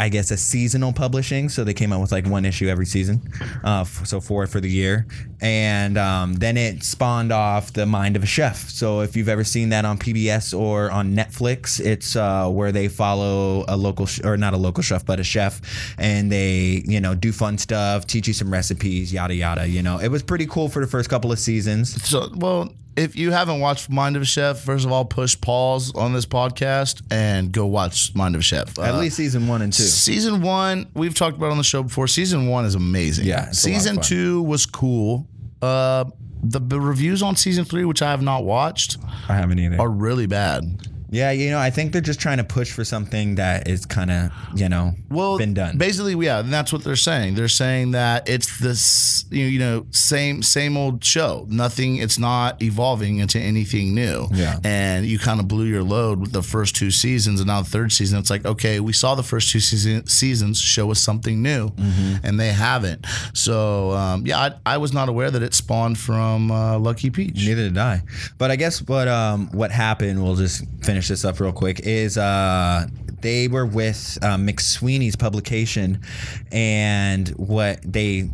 I 0.01 0.09
guess 0.11 0.31
a 0.31 0.37
seasonal 0.37 0.93
publishing, 0.93 1.49
so 1.49 1.65
they 1.65 1.75
came 1.75 1.93
out 1.93 2.01
with 2.01 2.13
like 2.13 2.25
one 2.25 2.45
issue 2.45 2.69
every 2.69 2.87
season, 2.87 3.21
uh, 3.65 3.81
f- 3.81 4.07
so 4.07 4.21
four 4.21 4.47
for 4.47 4.61
the 4.61 4.71
year, 4.71 5.09
and 5.41 5.99
um, 5.99 6.35
then 6.35 6.57
it 6.57 6.85
spawned 6.85 7.33
off 7.33 7.73
the 7.73 7.85
Mind 7.85 8.15
of 8.15 8.23
a 8.23 8.27
Chef. 8.27 8.69
So 8.71 9.01
if 9.01 9.17
you've 9.17 9.29
ever 9.29 9.43
seen 9.43 9.71
that 9.71 9.85
on 9.85 9.99
PBS 9.99 10.57
or 10.57 10.93
on 10.93 11.17
Netflix, 11.17 11.85
it's 11.85 12.15
uh, 12.15 12.49
where 12.49 12.71
they 12.71 12.87
follow 12.87 13.65
a 13.67 13.77
local 13.77 14.07
sh- 14.07 14.21
or 14.23 14.37
not 14.37 14.55
a 14.55 14.57
local 14.57 14.85
chef, 14.85 15.05
but 15.05 15.19
a 15.19 15.25
chef, 15.25 15.61
and 15.99 16.31
they 16.31 16.85
you 16.87 17.01
know 17.01 17.17
do 17.17 17.33
fun 17.33 17.59
stuff, 17.59 18.07
teach 18.07 18.29
you 18.29 18.35
some 18.35 18.53
recipes, 18.53 19.13
yada 19.13 19.35
yada. 19.35 19.67
You 19.67 19.83
know, 19.83 19.99
it 19.99 20.09
was 20.13 20.23
pretty 20.23 20.47
cool 20.47 20.69
for 20.69 20.81
the 20.81 20.87
first 20.89 21.11
couple 21.11 21.33
of 21.33 21.41
seasons. 21.41 22.01
So, 22.05 22.29
well, 22.37 22.73
if 22.99 23.17
you 23.17 23.31
haven't 23.33 23.61
watched 23.61 23.89
Mind 23.89 24.17
of 24.17 24.23
a 24.23 24.25
Chef, 24.27 24.61
first 24.61 24.85
of 24.85 24.93
all, 24.93 25.05
push 25.05 25.41
pause 25.41 25.95
on 25.95 26.13
this 26.13 26.27
podcast 26.27 27.03
and 27.11 27.53
go 27.53 27.67
watch 27.67 28.15
Mind 28.15 28.35
of 28.35 28.41
a 28.41 28.45
Chef. 28.45 28.79
At 28.79 28.95
Uh, 28.95 28.99
least 28.99 29.17
season 29.17 29.47
one 29.49 29.63
and 29.63 29.73
two. 29.73 29.83
Season 29.85 30.43
one, 30.43 30.89
we've 30.95 31.15
talked 31.15 31.37
about 31.37 31.51
on 31.51 31.59
the 31.59 31.65
show 31.65 31.83
before. 31.83 32.07
Season 32.09 32.49
one 32.49 32.65
is 32.65 32.75
amazing. 32.75 33.27
Yeah, 33.27 33.49
it's 33.49 33.65
a 33.65 33.69
lot 33.71 33.77
of 33.77 33.83
Season 33.83 34.01
two 34.01 34.43
was 34.43 34.67
cool. 34.67 35.27
Uh, 35.63 36.05
the, 36.43 36.61
the 36.61 36.81
reviews 36.81 37.23
on 37.23 37.35
season 37.37 37.65
three, 37.65 37.85
which 37.85 38.01
I 38.03 38.11
have 38.11 38.23
not 38.23 38.45
watched, 38.45 38.97
I 39.29 39.35
haven't 39.35 39.59
either. 39.59 39.81
are 39.81 39.89
really 39.91 40.27
bad. 40.27 40.87
Yeah, 41.11 41.31
you 41.31 41.51
know, 41.51 41.59
I 41.59 41.71
think 41.71 41.93
they're 41.93 42.01
just 42.03 42.21
trying 42.21 42.39
to 42.39 42.45
push 42.45 42.71
for 42.73 42.85
something 42.85 43.37
that 43.37 43.67
is 43.69 43.87
kind 43.87 44.11
of 44.11 44.31
you 44.55 44.69
know 44.69 44.93
well 45.11 45.39
been 45.39 45.55
done. 45.55 45.79
Basically, 45.79 46.15
yeah, 46.27 46.41
and 46.41 46.53
that's 46.53 46.73
what 46.73 46.85
they're 46.85 46.97
saying. 46.97 47.35
They're 47.35 47.49
saying 47.49 47.93
that 47.93 48.29
it's 48.29 48.59
this 48.61 49.25
you 49.31 49.45
you 49.45 49.59
know 49.59 49.87
same 49.91 50.43
same 50.43 50.77
old 50.77 51.03
show. 51.05 51.47
Nothing. 51.49 51.97
It's 51.97 52.19
not 52.19 52.61
evolving 52.63 53.19
into 53.19 53.39
anything 53.39 53.95
new. 53.95 54.29
Yeah. 54.33 54.59
And 54.65 55.07
you 55.07 55.19
kind 55.19 55.41
of 55.41 55.49
blew 55.49 55.65
your 55.65 55.83
load 55.83 56.21
with 56.21 56.33
the 56.33 56.43
first 56.43 56.77
two 56.77 56.91
seasons, 56.91 57.41
and 57.41 57.47
now 57.47 57.63
the 57.63 57.71
third 57.71 57.93
season. 57.93 58.19
It's 58.19 58.31
like 58.31 58.45
okay, 58.45 58.81
we 58.81 58.93
saw 58.93 59.15
the 59.15 59.23
first 59.23 59.51
two 59.51 59.61
season, 59.61 60.07
seasons. 60.07 60.61
Show 60.61 60.91
us 60.91 61.01
something 61.01 61.43
new, 61.43 61.69
Mm-hmm. 61.71 62.27
and 62.27 62.39
they 62.41 62.53
haven't. 62.53 63.07
So 63.35 63.93
um, 63.93 64.27
yeah, 64.27 64.39
I, 64.67 64.75
I 64.75 64.77
was 64.79 64.93
not 64.93 65.09
aware 65.09 65.31
that 65.31 65.43
it 65.43 65.55
spawned 65.55 65.99
from 65.99 66.51
uh, 66.51 66.79
Lucky 66.79 67.11
Peach. 67.11 67.37
Neither 67.37 67.63
did 67.69 67.79
I. 67.79 68.03
But 68.37 68.51
I 68.51 68.57
guess 68.57 68.83
what 68.83 69.09
um 69.09 69.49
what 69.53 69.71
happened, 69.71 70.23
we'll 70.23 70.35
just 70.37 70.65
finish 70.83 70.98
this 71.07 71.25
up 71.25 71.39
real 71.39 71.53
quick, 71.53 71.79
is 71.81 72.19
uh 72.19 72.89
they 73.21 73.49
were 73.49 73.67
with 73.67 74.19
uh, 74.23 74.37
McSweeney's 74.37 75.17
publication 75.17 76.01
and 76.53 77.29
what 77.31 77.81
they 77.85 78.31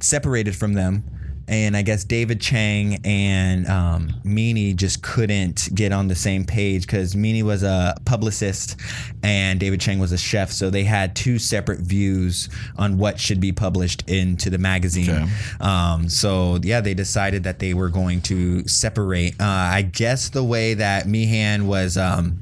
separated 0.00 0.56
from 0.56 0.74
them. 0.74 1.04
And 1.50 1.76
I 1.76 1.82
guess 1.82 2.04
David 2.04 2.40
Chang 2.40 3.00
and 3.04 3.66
um, 3.66 4.14
Meehan 4.22 4.76
just 4.76 5.02
couldn't 5.02 5.68
get 5.74 5.90
on 5.90 6.06
the 6.06 6.14
same 6.14 6.44
page 6.44 6.86
because 6.86 7.16
Meehan 7.16 7.44
was 7.44 7.64
a 7.64 7.96
publicist 8.04 8.76
and 9.24 9.58
David 9.58 9.80
Chang 9.80 9.98
was 9.98 10.12
a 10.12 10.18
chef. 10.18 10.52
So 10.52 10.70
they 10.70 10.84
had 10.84 11.16
two 11.16 11.40
separate 11.40 11.80
views 11.80 12.48
on 12.78 12.98
what 12.98 13.18
should 13.18 13.40
be 13.40 13.50
published 13.50 14.08
into 14.08 14.48
the 14.48 14.58
magazine. 14.58 15.10
Okay. 15.10 15.26
Um, 15.60 16.08
so 16.08 16.60
yeah, 16.62 16.80
they 16.80 16.94
decided 16.94 17.42
that 17.42 17.58
they 17.58 17.74
were 17.74 17.88
going 17.88 18.20
to 18.22 18.66
separate. 18.68 19.32
Uh, 19.40 19.44
I 19.44 19.82
guess 19.82 20.28
the 20.28 20.44
way 20.44 20.74
that 20.74 21.08
Meehan 21.08 21.66
was 21.66 21.96
um, 21.96 22.38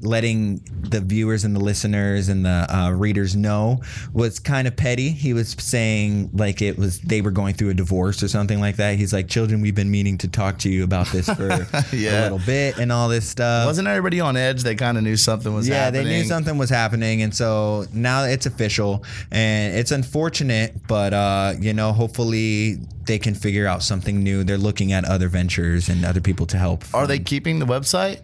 letting 0.00 0.60
the 0.88 1.00
viewers 1.00 1.44
and 1.44 1.54
the 1.56 1.60
listeners 1.60 2.28
and 2.28 2.44
the 2.46 2.66
uh, 2.74 2.90
readers 2.90 3.34
know 3.34 3.80
was 4.12 4.38
kind 4.38 4.68
of 4.68 4.76
petty. 4.76 5.10
He 5.10 5.32
was 5.34 5.50
saying 5.58 6.30
like 6.32 6.62
it 6.62 6.78
was 6.78 7.00
they 7.00 7.20
were 7.20 7.30
going 7.32 7.54
through 7.54 7.70
a 7.70 7.74
divorce 7.74 8.22
or 8.22 8.28
something 8.28 8.60
like 8.60 8.76
that. 8.76 8.96
He's 8.96 9.12
like, 9.12 9.28
"Children, 9.28 9.60
we've 9.60 9.74
been 9.74 9.90
meaning 9.90 10.16
to 10.18 10.28
talk 10.28 10.58
to 10.60 10.68
you 10.70 10.84
about 10.84 11.06
this 11.08 11.26
for 11.28 11.48
Yeah. 11.92 12.20
a 12.20 12.22
little 12.24 12.40
bit 12.46 12.78
and 12.78 12.92
all 12.92 13.08
this 13.08 13.28
stuff." 13.28 13.66
Wasn't 13.66 13.88
everybody 13.88 14.20
on 14.20 14.36
edge? 14.36 14.62
They 14.62 14.74
kind 14.74 14.96
of 14.98 15.04
knew 15.04 15.16
something 15.16 15.52
was 15.52 15.68
yeah, 15.68 15.84
happening. 15.86 16.04
they 16.04 16.18
knew 16.20 16.24
something 16.24 16.58
was 16.58 16.70
happening, 16.70 17.22
and 17.22 17.34
so 17.34 17.84
now 17.92 18.24
it's 18.24 18.46
official, 18.46 19.04
and 19.30 19.76
it's 19.76 19.90
unfortunate, 19.90 20.86
but 20.86 21.12
uh, 21.12 21.54
you 21.60 21.72
know, 21.72 21.92
hopefully 21.92 22.78
they 23.06 23.18
can 23.18 23.34
figure 23.34 23.66
out 23.66 23.82
something 23.82 24.22
new. 24.22 24.44
They're 24.44 24.58
looking 24.58 24.92
at 24.92 25.04
other 25.06 25.28
ventures 25.28 25.88
and 25.88 26.04
other 26.04 26.20
people 26.20 26.44
to 26.46 26.58
help. 26.58 26.84
Are 26.92 27.06
they 27.06 27.18
keeping 27.18 27.58
the 27.58 27.64
website? 27.64 28.20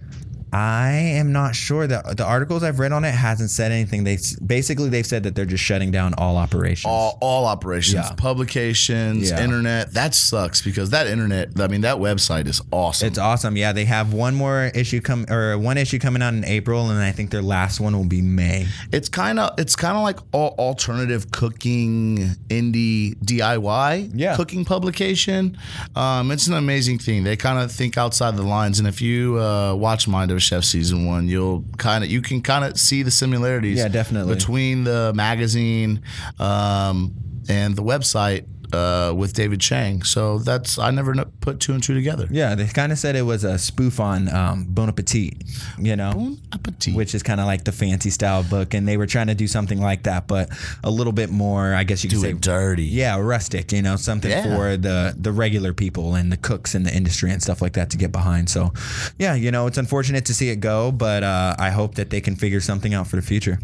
I 0.54 0.90
am 0.92 1.32
not 1.32 1.54
sure. 1.56 1.86
that 1.88 2.16
the 2.16 2.24
articles 2.24 2.62
I've 2.62 2.78
read 2.78 2.92
on 2.92 3.04
it 3.04 3.10
hasn't 3.12 3.50
said 3.50 3.72
anything. 3.72 4.04
They 4.04 4.18
basically 4.44 4.88
they've 4.88 5.04
said 5.04 5.24
that 5.24 5.34
they're 5.34 5.44
just 5.44 5.64
shutting 5.64 5.90
down 5.90 6.14
all 6.16 6.36
operations. 6.36 6.84
all, 6.88 7.18
all 7.20 7.44
operations, 7.46 7.94
Yeah. 8.06 8.12
publications, 8.16 9.30
Yeah. 9.30 9.42
internet. 9.42 9.92
That 9.94 10.14
sucks 10.14 10.62
because 10.62 10.90
that 10.90 11.06
internet, 11.08 11.48
I 11.60 11.66
mean, 11.66 11.80
that 11.80 11.96
website 11.96 12.46
is 12.46 12.60
awesome. 12.70 13.08
It's 13.08 13.18
awesome. 13.18 13.56
Yeah, 13.56 13.72
they 13.72 13.84
have 13.86 14.12
one 14.12 14.34
more 14.36 14.70
issue 14.74 15.00
come 15.00 15.26
or 15.28 15.58
one 15.58 15.76
issue 15.78 15.98
coming 15.98 16.22
out 16.22 16.34
in 16.34 16.44
April, 16.44 16.88
and 16.90 17.00
I 17.00 17.10
think 17.10 17.30
their 17.30 17.42
last 17.42 17.80
one 17.80 17.96
will 17.96 18.04
be 18.04 18.22
May. 18.22 18.66
It's 18.92 19.08
kind 19.08 19.38
of 19.40 19.58
it's 19.58 19.74
kind 19.74 19.96
of 19.96 20.02
like 20.04 20.18
all 20.32 20.54
alternative 20.58 21.30
cooking 21.32 22.36
indie 22.48 23.16
DIY 23.24 24.10
Yeah. 24.14 24.36
cooking 24.36 24.64
publication. 24.64 25.56
Um, 25.96 26.30
it's 26.30 26.46
an 26.46 26.54
amazing 26.54 26.98
thing. 27.00 27.24
They 27.24 27.36
kind 27.36 27.58
of 27.58 27.72
think 27.72 27.98
outside 27.98 28.36
the 28.36 28.42
lines, 28.42 28.78
and 28.78 28.86
if 28.86 29.02
you 29.02 29.40
uh, 29.40 29.74
watch 29.74 30.06
Mind 30.06 30.30
of 30.30 30.43
Chef 30.44 30.64
season 30.64 31.06
one, 31.06 31.28
you'll 31.28 31.64
kind 31.78 32.04
of 32.04 32.10
you 32.10 32.20
can 32.20 32.42
kind 32.42 32.64
of 32.64 32.78
see 32.78 33.02
the 33.02 33.10
similarities. 33.10 33.78
Yeah, 33.78 33.88
definitely. 33.88 34.34
between 34.34 34.84
the 34.84 35.12
magazine 35.14 36.02
um, 36.38 37.14
and 37.48 37.74
the 37.74 37.82
website. 37.82 38.46
Uh, 38.74 39.12
with 39.14 39.32
David 39.34 39.60
Chang, 39.60 40.02
so 40.02 40.38
that's 40.38 40.78
I 40.78 40.90
never 40.90 41.14
put 41.40 41.60
two 41.60 41.72
and 41.74 41.82
two 41.82 41.94
together. 41.94 42.26
Yeah, 42.30 42.54
they 42.56 42.66
kind 42.66 42.90
of 42.90 42.98
said 42.98 43.14
it 43.14 43.22
was 43.22 43.44
a 43.44 43.56
spoof 43.58 44.00
on 44.00 44.28
um, 44.34 44.64
Bon 44.68 44.88
Appetit, 44.88 45.34
you 45.78 45.94
know. 45.96 46.12
Bon 46.12 46.38
appetit. 46.52 46.94
which 46.94 47.14
is 47.14 47.22
kind 47.22 47.40
of 47.40 47.46
like 47.46 47.62
the 47.64 47.72
fancy 47.72 48.10
style 48.10 48.42
book, 48.42 48.74
and 48.74 48.86
they 48.88 48.96
were 48.96 49.06
trying 49.06 49.28
to 49.28 49.34
do 49.34 49.46
something 49.46 49.80
like 49.80 50.02
that, 50.04 50.26
but 50.26 50.48
a 50.82 50.90
little 50.90 51.12
bit 51.12 51.30
more, 51.30 51.72
I 51.74 51.84
guess 51.84 52.02
you 52.02 52.10
could 52.10 52.16
do 52.16 52.22
say, 52.22 52.30
it 52.30 52.40
dirty. 52.40 52.84
yeah, 52.84 53.16
rustic. 53.18 53.70
You 53.72 53.82
know, 53.82 53.96
something 53.96 54.30
Yeah. 54.30 54.42
for 54.56 54.76
the 54.76 55.14
the 55.16 55.30
regular 55.32 55.72
people 55.72 56.14
and 56.16 56.32
the 56.32 56.36
cooks 56.36 56.74
in 56.74 56.82
the 56.82 56.92
industry 56.94 57.30
and 57.30 57.40
stuff 57.42 57.62
like 57.62 57.74
that 57.74 57.90
to 57.90 57.96
get 57.96 58.10
behind. 58.12 58.48
So, 58.50 58.72
yeah, 59.18 59.34
you 59.34 59.50
know, 59.52 59.66
it's 59.68 59.78
unfortunate 59.78 60.24
to 60.26 60.34
see 60.34 60.48
it 60.50 60.56
go, 60.60 60.90
but 60.90 61.22
uh, 61.22 61.54
I 61.58 61.70
hope 61.70 61.94
that 61.94 62.10
they 62.10 62.20
can 62.20 62.34
figure 62.36 62.60
something 62.60 62.92
out 62.94 63.06
for 63.06 63.16
the 63.16 63.22
future. 63.22 63.58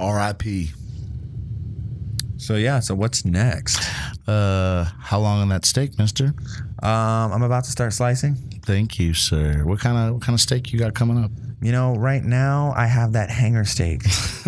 R.I.P. 0.00 0.70
So 2.38 2.54
yeah, 2.54 2.78
so 2.80 2.94
what's 2.94 3.24
next? 3.24 3.78
Uh, 4.26 4.84
how 5.00 5.18
long 5.18 5.40
on 5.40 5.48
that 5.48 5.64
steak, 5.66 5.98
Mister? 5.98 6.26
Um, 6.82 7.32
I'm 7.32 7.42
about 7.42 7.64
to 7.64 7.70
start 7.70 7.92
slicing. 7.92 8.36
Thank 8.64 8.98
you, 8.98 9.12
sir. 9.12 9.64
What 9.64 9.80
kind 9.80 9.98
of 9.98 10.14
what 10.14 10.22
kind 10.22 10.34
of 10.34 10.40
steak 10.40 10.72
you 10.72 10.78
got 10.78 10.94
coming 10.94 11.22
up? 11.22 11.32
You 11.60 11.72
know, 11.72 11.96
right 11.96 12.22
now 12.22 12.72
I 12.76 12.86
have 12.86 13.14
that 13.14 13.30
hanger 13.30 13.64
steak, 13.64 14.02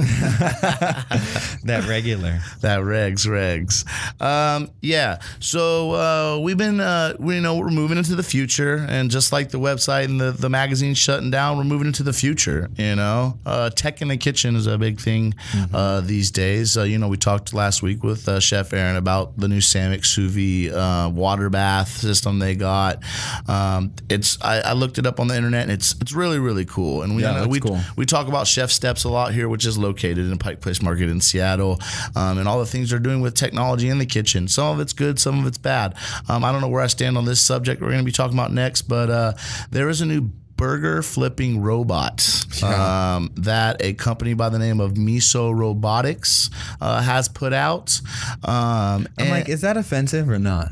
that 1.65 1.87
regular. 1.89 2.39
That 2.61 2.81
regs 2.81 3.27
regs. 3.27 3.85
Um, 4.23 4.71
yeah. 4.81 5.19
So 5.41 5.93
uh, 5.93 6.39
we've 6.41 6.57
been 6.57 6.79
uh, 6.79 7.17
we 7.19 7.35
you 7.35 7.41
know 7.41 7.57
we're 7.57 7.71
moving 7.71 7.99
into 7.99 8.15
the 8.15 8.23
future, 8.23 8.87
and 8.89 9.11
just 9.11 9.33
like 9.33 9.51
the 9.51 9.59
website 9.59 10.05
and 10.05 10.21
the 10.21 10.31
the 10.31 10.49
magazine 10.49 10.95
shutting 10.95 11.31
down, 11.31 11.57
we're 11.57 11.65
moving 11.65 11.89
into 11.89 12.05
the 12.05 12.13
future. 12.13 12.71
You 12.77 12.95
know, 12.95 13.39
uh, 13.45 13.71
tech 13.71 14.03
in 14.03 14.09
the 14.09 14.17
kitchen 14.17 14.55
is 14.55 14.67
a 14.67 14.79
big 14.79 15.01
thing 15.01 15.35
uh, 15.75 16.03
these 16.03 16.31
days. 16.31 16.77
Uh, 16.77 16.85
you 16.85 16.99
know, 16.99 17.09
we 17.09 17.17
talked 17.17 17.53
last 17.53 17.83
week 17.83 18.05
with 18.05 18.29
uh, 18.29 18.39
Chef 18.39 18.73
Aaron 18.73 18.97
about 18.97 19.37
the 19.37 19.49
new 19.49 19.59
Sammic 19.59 20.05
sous 20.05 20.31
vide 20.31 20.73
uh, 20.73 21.11
water 21.11 21.51
bath 21.51 21.89
system 21.89 22.39
they 22.39 22.55
got. 22.55 23.03
Um, 23.49 23.93
it's 24.09 24.39
I, 24.41 24.61
I 24.61 24.73
looked 24.75 24.99
it 24.99 25.07
up 25.07 25.19
on 25.19 25.27
the 25.27 25.37
internet, 25.37 25.63
and 25.63 25.73
it's 25.73 25.95
it's 26.01 26.13
really 26.13 26.39
really 26.39 26.65
cool. 26.65 27.00
And 27.03 27.17
we 27.17 27.23
Yeah, 27.23 27.43
know, 27.43 27.49
we 27.49 27.61
cool. 27.61 27.81
we 27.97 28.07
talk 28.07 28.29
about 28.29 28.47
Chef 28.47 28.71
Steps 28.71 29.05
a 29.05 29.09
lot 29.09 29.33
here, 29.33 29.49
which 29.49 29.67
is 29.67 29.77
located 29.79 30.19
in 30.31 30.39
Pike 30.39 30.61
Place 30.61 30.83
Market 30.83 31.09
in 31.09 31.21
Seattle, 31.21 31.81
um, 32.17 32.39
and 32.39 32.47
all 32.49 32.59
the 32.59 32.67
things 32.67 32.91
they're 32.91 32.99
doing 32.99 33.21
with 33.21 33.35
technology 33.35 33.89
in 33.89 33.99
the 33.99 34.07
kitchen. 34.07 34.49
Some 34.49 34.67
of 34.75 34.81
it's 34.81 34.93
good, 34.93 35.19
some 35.19 35.39
of 35.41 35.47
it's 35.47 35.59
bad. 35.59 35.95
Um, 36.29 36.45
I 36.45 36.53
don't 36.53 36.61
know 36.61 36.69
where 36.69 36.83
I 36.83 36.87
stand 36.89 37.17
on 37.19 37.25
this 37.25 37.41
subject. 37.41 37.81
We're 37.81 37.89
going 37.89 38.01
to 38.01 38.05
be 38.05 38.13
talking 38.13 38.37
about 38.37 38.53
next, 38.53 38.83
but 38.83 39.11
uh, 39.11 39.33
there 39.71 39.89
is 39.89 40.01
a 40.01 40.07
new 40.07 40.31
burger 40.57 41.01
flipping 41.03 41.63
robot 41.63 42.45
um, 42.63 43.31
that 43.37 43.81
a 43.81 43.95
company 43.95 44.35
by 44.35 44.51
the 44.51 44.59
name 44.59 44.79
of 44.79 44.93
Miso 44.93 45.57
Robotics 45.59 46.51
uh, 46.83 47.01
has 47.01 47.29
put 47.29 47.55
out. 47.55 47.99
Um, 48.45 48.53
I'm 48.53 49.09
and- 49.19 49.31
like, 49.31 49.49
is 49.49 49.63
that 49.63 49.77
offensive 49.79 50.29
or 50.29 50.39
not? 50.39 50.69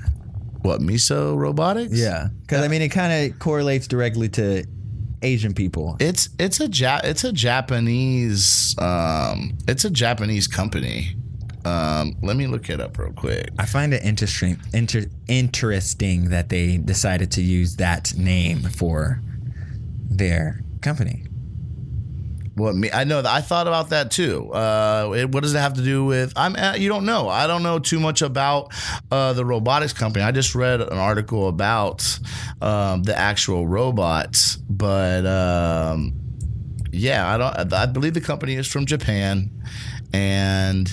What 0.63 0.81
miso 0.81 1.37
robotics? 1.39 1.93
Yeah, 1.95 2.29
because 2.43 2.63
I 2.65 2.69
mean, 2.69 2.83
it 2.83 2.89
kind 2.89 3.31
of 3.33 3.39
correlates 3.39 3.87
directly 3.87 4.29
to 4.31 4.65
Asian 5.23 5.55
people. 5.55 5.97
It's 6.01 6.29
it's 6.39 6.61
a 6.61 6.69
ja- 6.69 7.01
it's 7.05 7.25
a 7.25 7.33
Japanese 7.33 8.75
um 8.79 9.57
it's 9.67 9.85
a 9.85 9.91
Japanese 9.91 10.47
company. 10.47 11.17
Um, 11.65 12.17
let 12.23 12.37
me 12.37 12.47
look 12.47 12.71
it 12.71 12.81
up 12.81 12.97
real 12.99 13.13
quick. 13.13 13.51
I 13.59 13.67
find 13.67 13.93
it 13.93 14.03
interesting, 14.03 14.59
inter, 14.73 15.05
interesting 15.27 16.31
that 16.31 16.49
they 16.49 16.79
decided 16.79 17.31
to 17.33 17.43
use 17.43 17.77
that 17.77 18.15
name 18.17 18.61
for 18.63 19.21
their 20.09 20.63
company. 20.81 21.25
What 22.59 22.75
me? 22.75 22.91
I 22.93 23.05
know 23.05 23.23
that 23.23 23.33
I 23.33 23.41
thought 23.41 23.67
about 23.67 23.91
that 23.91 24.11
too. 24.11 24.53
Uh, 24.53 25.13
it, 25.17 25.31
what 25.31 25.43
does 25.43 25.55
it 25.55 25.59
have 25.59 25.75
to 25.75 25.83
do 25.83 26.05
with? 26.05 26.33
I'm. 26.37 26.57
Uh, 26.57 26.75
you 26.77 26.89
don't 26.89 27.07
know. 27.07 27.29
I 27.29 27.47
don't 27.47 27.63
know 27.63 27.79
too 27.79 28.01
much 28.01 28.21
about 28.21 28.73
uh, 29.11 29.33
the 29.33 29.45
robotics 29.45 29.93
company. 29.93 30.25
I 30.25 30.33
just 30.33 30.55
read 30.55 30.81
an 30.81 30.99
article 30.99 31.49
about 31.49 32.19
um, 32.61 33.05
the 33.05 33.17
actual 33.17 33.67
robots, 33.67 34.57
but 34.57 35.25
um, 35.25 36.15
yeah, 36.93 37.33
I 37.33 37.39
don't. 37.39 37.73
I 37.73 37.87
believe 37.87 38.15
the 38.15 38.21
company 38.21 38.57
is 38.57 38.67
from 38.67 38.87
Japan, 38.87 39.51
and 40.13 40.89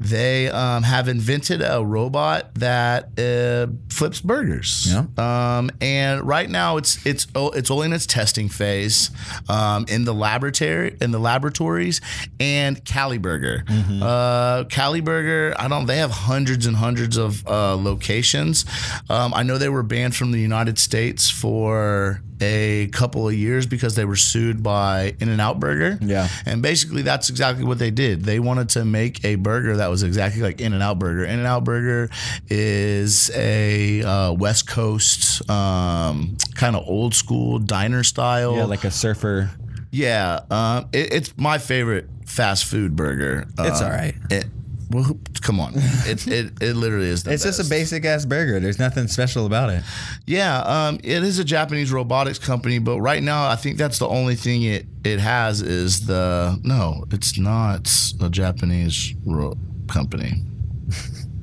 they 0.00 0.48
um, 0.48 0.82
have 0.82 1.08
invented 1.08 1.60
a 1.62 1.84
robot 1.84 2.54
that 2.54 3.18
uh, 3.18 3.70
flips 3.92 4.20
burgers. 4.20 4.90
Yeah. 4.90 5.04
Um, 5.18 5.70
and 5.80 6.26
right 6.26 6.48
now 6.48 6.78
it's 6.78 7.04
it's 7.06 7.26
oh, 7.34 7.50
it's 7.50 7.70
only 7.70 7.86
in 7.86 7.92
its 7.92 8.06
testing 8.06 8.48
phase 8.48 9.10
um, 9.48 9.84
in 9.88 10.06
the 10.06 10.14
laboratory 10.14 10.96
in 11.02 11.10
the 11.10 11.18
laboratories 11.18 12.00
and 12.40 12.82
Cali 12.84 13.18
Burger. 13.18 13.64
Uh, 14.02 14.64
Cali 14.64 15.00
Burger, 15.02 15.54
I 15.58 15.68
don't. 15.68 15.86
They 15.86 15.98
have 15.98 16.10
hundreds 16.10 16.64
and 16.64 16.76
hundreds 16.76 17.18
of 17.18 17.46
uh, 17.46 17.76
locations. 17.76 18.64
Um, 19.10 19.34
I 19.34 19.42
know 19.42 19.58
they 19.58 19.68
were 19.68 19.82
banned 19.82 20.16
from 20.16 20.32
the 20.32 20.40
United 20.40 20.78
States 20.78 21.28
for 21.28 22.22
a 22.40 22.88
couple 22.92 23.28
of 23.28 23.34
years 23.34 23.66
because 23.66 23.96
they 23.96 24.04
were 24.04 24.16
sued 24.16 24.62
by 24.62 25.14
In 25.20 25.28
and 25.28 25.40
Out 25.40 25.60
Burger. 25.60 25.98
Yeah. 26.00 26.28
And 26.46 26.62
basically, 26.62 27.02
that's 27.02 27.28
exactly 27.28 27.64
what 27.64 27.78
they 27.78 27.90
did. 27.90 28.24
They 28.24 28.40
wanted 28.40 28.70
to 28.70 28.84
make 28.84 29.24
a 29.24 29.34
burger 29.34 29.76
that 29.76 29.89
was 29.90 30.02
exactly 30.02 30.40
like 30.42 30.60
In 30.60 30.72
and 30.72 30.82
Out 30.82 30.98
Burger. 30.98 31.24
In 31.24 31.38
and 31.38 31.46
Out 31.46 31.64
Burger 31.64 32.08
is 32.48 33.30
a 33.34 34.02
uh, 34.02 34.32
West 34.32 34.66
Coast 34.68 35.48
um, 35.50 36.36
kind 36.54 36.76
of 36.76 36.84
old 36.86 37.14
school 37.14 37.58
diner 37.58 38.02
style. 38.02 38.56
Yeah, 38.56 38.64
like 38.64 38.84
a 38.84 38.90
surfer. 38.90 39.50
Yeah, 39.90 40.40
um, 40.50 40.88
it, 40.92 41.12
it's 41.12 41.36
my 41.36 41.58
favorite 41.58 42.08
fast 42.26 42.64
food 42.66 42.94
burger. 42.94 43.46
It's 43.58 43.80
Uh, 43.80 43.84
all 43.84 43.90
right. 43.90 44.14
It, 44.30 44.46
well, 44.92 45.16
come 45.40 45.60
on, 45.60 45.72
it, 45.76 46.26
it 46.26 46.52
it 46.60 46.74
literally 46.74 47.06
is. 47.08 47.22
The 47.22 47.32
It's 47.32 47.44
just 47.44 47.60
a 47.64 47.68
basic 47.70 48.04
ass 48.04 48.24
burger. 48.24 48.58
There's 48.58 48.80
nothing 48.80 49.06
special 49.06 49.46
about 49.46 49.70
it. 49.70 49.84
Yeah, 50.26 50.58
um, 50.62 50.96
it 51.04 51.22
is 51.22 51.38
a 51.38 51.44
Japanese 51.44 51.92
robotics 51.92 52.40
company, 52.40 52.80
but 52.80 53.00
right 53.00 53.22
now 53.22 53.48
I 53.48 53.54
think 53.54 53.78
that's 53.78 54.00
the 54.00 54.08
only 54.08 54.34
thing 54.34 54.62
it 54.64 54.86
it 55.04 55.20
has 55.20 55.62
is 55.62 56.06
the 56.06 56.58
no, 56.64 57.04
it's 57.12 57.38
not 57.38 57.88
a 58.20 58.28
Japanese 58.28 59.14
ro- 59.24 59.56
company. 59.90 60.42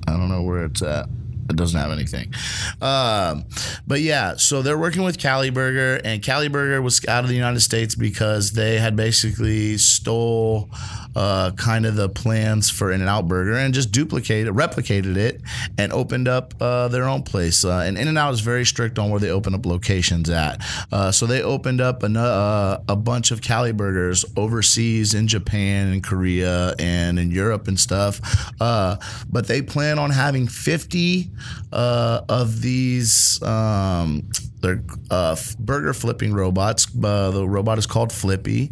I 0.08 0.12
don't 0.12 0.30
know 0.30 0.42
where 0.42 0.66
it's 0.66 0.82
at. 0.82 1.08
It 1.50 1.56
doesn't 1.56 1.80
have 1.80 1.92
anything. 1.92 2.34
Um, 2.82 3.46
but 3.86 4.02
yeah, 4.02 4.36
so 4.36 4.62
they're 4.62 4.78
working 4.78 5.04
with 5.04 5.18
Cali 5.18 5.50
Burger, 5.50 6.02
and 6.04 6.22
Cali 6.22 6.48
Burger 6.48 6.82
was 6.82 7.06
out 7.08 7.24
of 7.24 7.30
the 7.30 7.36
United 7.36 7.62
States 7.62 7.96
because 7.96 8.52
they 8.52 8.80
had 8.80 8.96
basically 8.96 9.78
stole 9.78 10.70
uh, 11.18 11.52
kind 11.52 11.86
of 11.86 11.96
the 11.96 12.08
plans 12.10 12.70
for 12.70 12.92
In 12.92 13.02
and 13.02 13.10
Out 13.10 13.28
Burger 13.28 13.56
and 13.56 13.74
just 13.74 13.92
duplicated, 13.92 14.54
replicated 14.54 15.18
it, 15.18 15.42
and 15.78 15.92
opened 15.92 16.28
up 16.28 16.54
uh, 16.62 16.88
their 16.90 17.06
own 17.06 17.24
place. 17.24 17.66
Uh, 17.66 17.80
and 17.80 17.98
In 17.98 18.08
and 18.08 18.18
Out 18.18 18.34
is 18.34 18.42
very 18.42 18.66
strict 18.66 19.00
on 19.00 19.10
where 19.10 19.20
they 19.20 19.32
open 19.32 19.56
up 19.56 19.66
locations 19.66 20.30
at. 20.30 20.62
Uh, 20.92 21.12
so 21.12 21.26
they 21.26 21.42
opened 21.42 21.82
up 21.82 22.04
an, 22.04 22.18
uh, 22.18 22.80
a 22.88 22.96
bunch 22.96 23.32
of 23.32 23.42
Cali 23.42 23.72
Burgers 23.72 24.26
overseas 24.36 25.16
in 25.16 25.28
Japan 25.28 25.88
and 25.88 26.04
Korea 26.04 26.76
and 26.78 27.18
in 27.18 27.32
Europe 27.32 27.68
and 27.68 27.80
stuff. 27.80 28.22
Uh, 28.62 28.98
but 29.30 29.48
they 29.48 29.62
plan 29.64 29.98
on 29.98 30.12
having 30.12 30.48
50 30.48 31.32
uh, 31.72 32.22
of 32.30 32.62
these. 32.62 33.42
Um, 33.44 34.30
they're 34.60 34.84
uh, 35.12 35.36
burger 35.60 35.94
flipping 35.94 36.34
robots. 36.34 36.88
Uh, 37.04 37.30
the 37.32 37.48
robot 37.48 37.78
is 37.78 37.86
called 37.86 38.12
Flippy, 38.12 38.72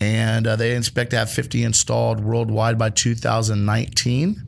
and 0.00 0.46
uh, 0.46 0.54
they 0.56 0.76
expect 0.76 1.10
to 1.10 1.16
have 1.16 1.30
50 1.30 1.64
installed 1.64 2.20
worldwide 2.20 2.78
by 2.78 2.90
2019. 2.90 4.42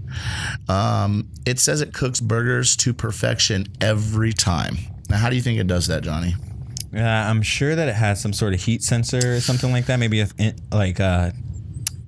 Um, 0.68 1.28
it 1.44 1.58
says 1.58 1.80
it 1.80 1.92
cooks 1.92 2.20
burgers 2.20 2.76
to 2.76 2.94
perfection 2.94 3.66
every 3.80 4.32
time. 4.32 4.76
Now, 5.08 5.18
how 5.18 5.30
do 5.30 5.36
you 5.36 5.42
think 5.42 5.58
it 5.58 5.66
does 5.66 5.88
that, 5.88 6.02
Johnny? 6.02 6.34
Uh, 6.94 7.00
I'm 7.00 7.42
sure 7.42 7.74
that 7.74 7.88
it 7.88 7.94
has 7.94 8.20
some 8.20 8.32
sort 8.32 8.54
of 8.54 8.62
heat 8.62 8.82
sensor 8.82 9.34
or 9.36 9.40
something 9.40 9.72
like 9.72 9.86
that. 9.86 9.98
Maybe 9.98 10.20
in- 10.20 10.56
like 10.72 11.00
a 11.00 11.34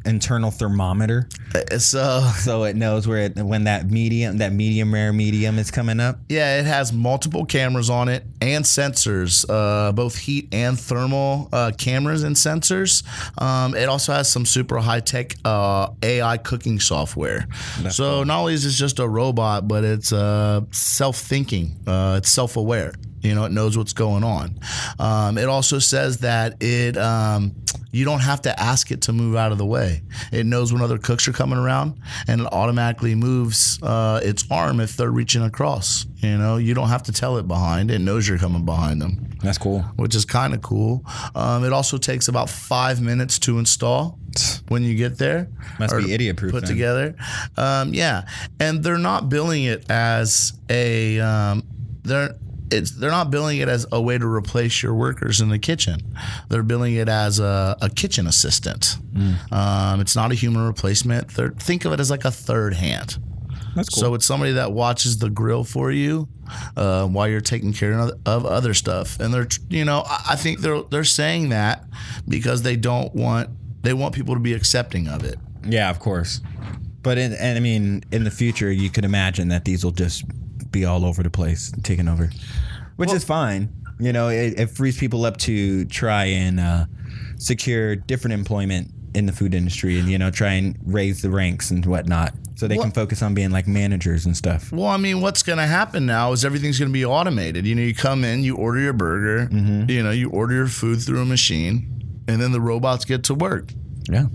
internal 0.04 0.50
thermometer, 0.50 1.28
uh, 1.54 1.78
so 1.78 2.64
it 2.64 2.76
knows 2.76 3.06
where 3.06 3.24
it, 3.24 3.36
when 3.36 3.64
that 3.64 3.90
medium, 3.90 4.38
that 4.38 4.52
medium 4.52 4.92
rare 4.92 5.12
medium 5.12 5.58
is 5.58 5.70
coming 5.70 6.00
up. 6.00 6.18
Yeah, 6.28 6.60
it 6.60 6.66
has 6.66 6.92
multiple 6.92 7.44
cameras 7.44 7.90
on 7.90 8.08
it 8.08 8.24
and 8.40 8.64
sensors, 8.64 9.44
uh, 9.48 9.92
both 9.92 10.16
heat 10.16 10.48
and 10.52 10.78
thermal 10.78 11.48
uh, 11.52 11.72
cameras 11.76 12.22
and 12.22 12.36
sensors. 12.36 13.04
Um, 13.40 13.74
it 13.74 13.88
also 13.88 14.12
has 14.12 14.30
some 14.30 14.46
super 14.46 14.78
high 14.78 15.00
tech 15.00 15.34
uh, 15.44 15.88
AI 16.02 16.36
cooking 16.38 16.80
software. 16.80 17.46
so 17.90 18.24
not 18.24 18.40
only 18.40 18.54
is 18.54 18.64
it 18.64 18.70
just 18.70 18.98
a 18.98 19.08
robot, 19.08 19.68
but 19.68 19.84
it's 19.84 20.12
uh, 20.12 20.62
self 20.70 21.16
thinking, 21.16 21.76
uh, 21.86 22.16
it's 22.18 22.30
self 22.30 22.56
aware. 22.56 22.92
You 23.20 23.34
know, 23.34 23.44
it 23.44 23.52
knows 23.52 23.76
what's 23.76 23.92
going 23.92 24.22
on. 24.22 24.60
Um, 24.98 25.38
it 25.38 25.48
also 25.48 25.78
says 25.80 26.18
that 26.18 26.62
it 26.62 26.96
um, 26.96 27.54
you 27.90 28.04
don't 28.04 28.20
have 28.20 28.42
to 28.42 28.60
ask 28.60 28.90
it 28.90 29.02
to 29.02 29.12
move 29.12 29.36
out 29.36 29.52
of 29.52 29.58
the 29.58 29.66
way. 29.66 30.02
It 30.32 30.46
knows 30.46 30.72
when 30.72 30.82
other 30.82 30.98
cooks 30.98 31.26
are 31.28 31.32
coming 31.32 31.58
around, 31.58 31.98
and 32.26 32.40
it 32.42 32.46
automatically 32.52 33.14
moves 33.14 33.78
uh, 33.82 34.20
its 34.22 34.44
arm 34.50 34.80
if 34.80 34.96
they're 34.96 35.10
reaching 35.10 35.42
across. 35.42 36.04
You 36.16 36.36
know, 36.36 36.56
you 36.56 36.74
don't 36.74 36.88
have 36.88 37.04
to 37.04 37.12
tell 37.12 37.38
it 37.38 37.46
behind. 37.48 37.90
It 37.90 38.00
knows 38.00 38.28
you're 38.28 38.38
coming 38.38 38.64
behind 38.64 39.00
them, 39.00 39.30
That's 39.42 39.58
cool. 39.58 39.80
which 39.96 40.14
is 40.14 40.24
kind 40.24 40.52
of 40.54 40.62
cool. 40.62 41.04
Um, 41.34 41.64
it 41.64 41.72
also 41.72 41.96
takes 41.98 42.28
about 42.28 42.50
five 42.50 43.00
minutes 43.00 43.38
to 43.40 43.58
install 43.58 44.18
when 44.68 44.82
you 44.82 44.94
get 44.94 45.18
there. 45.18 45.48
Must 45.78 45.96
be 45.96 46.12
idiot 46.12 46.36
proof. 46.36 46.52
Put 46.52 46.66
together, 46.66 47.14
um, 47.56 47.94
yeah, 47.94 48.28
and 48.60 48.82
they're 48.82 48.98
not 48.98 49.28
billing 49.28 49.64
it 49.64 49.90
as 49.90 50.52
a 50.68 51.18
um, 51.20 51.62
they're 52.02 52.34
it's 52.70 52.92
they're 52.92 53.10
not 53.10 53.30
billing 53.30 53.58
it 53.58 53.68
as 53.68 53.86
a 53.92 54.00
way 54.00 54.18
to 54.18 54.26
replace 54.26 54.82
your 54.82 54.94
workers 54.94 55.40
in 55.40 55.48
the 55.48 55.58
kitchen. 55.58 56.00
They're 56.48 56.62
billing 56.62 56.94
it 56.94 57.08
as 57.08 57.38
a, 57.40 57.76
a 57.80 57.88
kitchen 57.90 58.26
assistant. 58.26 58.96
Um, 59.50 60.00
it's 60.00 60.14
not 60.16 60.32
a 60.32 60.34
human 60.34 60.66
replacement. 60.66 61.28
They're, 61.34 61.50
think 61.50 61.84
of 61.84 61.92
it 61.92 62.00
as 62.00 62.10
like 62.10 62.24
a 62.24 62.30
third 62.30 62.74
hand. 62.74 63.18
That's 63.74 63.88
cool. 63.90 64.02
So 64.02 64.14
it's 64.14 64.26
somebody 64.26 64.52
that 64.52 64.72
watches 64.72 65.18
the 65.18 65.30
grill 65.30 65.62
for 65.64 65.90
you 65.92 66.28
uh, 66.76 67.06
while 67.06 67.28
you're 67.28 67.40
taking 67.40 67.72
care 67.72 67.92
of, 67.98 68.12
of 68.26 68.46
other 68.46 68.74
stuff. 68.74 69.20
And 69.20 69.32
they're, 69.32 69.46
you 69.68 69.84
know, 69.84 70.02
I 70.06 70.30
I 70.30 70.36
think 70.36 70.60
they're 70.60 70.82
they're 70.82 71.04
saying 71.04 71.50
that 71.50 71.84
because 72.26 72.62
they 72.62 72.76
don't 72.76 73.14
want 73.14 73.50
they 73.82 73.92
want 73.92 74.14
people 74.14 74.34
to 74.34 74.40
be 74.40 74.54
accepting 74.54 75.06
of 75.08 75.22
it. 75.24 75.38
yeah, 75.64 75.90
of 75.90 75.98
course. 76.00 76.40
But 77.02 77.16
in, 77.18 77.32
and 77.34 77.56
I 77.56 77.60
mean, 77.60 78.02
in 78.10 78.24
the 78.24 78.30
future, 78.30 78.70
you 78.72 78.90
could 78.90 79.04
imagine 79.04 79.48
that 79.48 79.64
these 79.64 79.84
will 79.84 79.92
just 79.92 80.24
be 80.70 80.84
all 80.84 81.04
over 81.04 81.22
the 81.22 81.30
place, 81.30 81.72
taking 81.82 82.08
over, 82.08 82.30
which 82.96 83.12
is 83.12 83.24
fine. 83.24 83.72
You 84.00 84.12
know, 84.12 84.28
it, 84.28 84.58
it 84.58 84.70
frees 84.70 84.96
people 84.96 85.24
up 85.24 85.36
to 85.38 85.84
try 85.86 86.26
and 86.26 86.60
uh, 86.60 86.86
secure 87.38 87.96
different 87.96 88.34
employment 88.34 88.92
in 89.14 89.26
the 89.26 89.32
food 89.32 89.54
industry, 89.54 89.98
and 89.98 90.08
you 90.08 90.18
know, 90.18 90.30
try 90.30 90.52
and 90.52 90.78
raise 90.84 91.22
the 91.22 91.30
ranks 91.30 91.70
and 91.70 91.84
whatnot, 91.84 92.32
so 92.54 92.68
they 92.68 92.76
can 92.76 92.92
focus 92.92 93.22
on 93.22 93.34
being 93.34 93.50
like 93.50 93.66
managers 93.66 94.26
and 94.26 94.36
stuff. 94.36 94.70
Well, 94.70 94.86
I 94.86 94.98
mean, 94.98 95.20
what's 95.20 95.42
going 95.42 95.58
to 95.58 95.66
happen 95.66 96.06
now 96.06 96.32
is 96.32 96.44
everything's 96.44 96.78
going 96.78 96.90
to 96.90 96.92
be 96.92 97.04
automated. 97.04 97.66
You 97.66 97.74
know, 97.74 97.82
you 97.82 97.94
come 97.94 98.22
in, 98.22 98.44
you 98.44 98.56
order 98.56 98.80
your 98.80 98.92
burger, 98.92 99.48
you 99.88 100.02
know, 100.02 100.10
you 100.10 100.30
order 100.30 100.54
your 100.54 100.68
food 100.68 101.00
through 101.00 101.22
a 101.22 101.24
machine, 101.24 102.22
and 102.28 102.40
then 102.40 102.52
the 102.52 102.60
robots 102.60 103.04
get 103.04 103.24
to 103.24 103.34
work. 103.34 103.72
Yeah. 104.08 104.26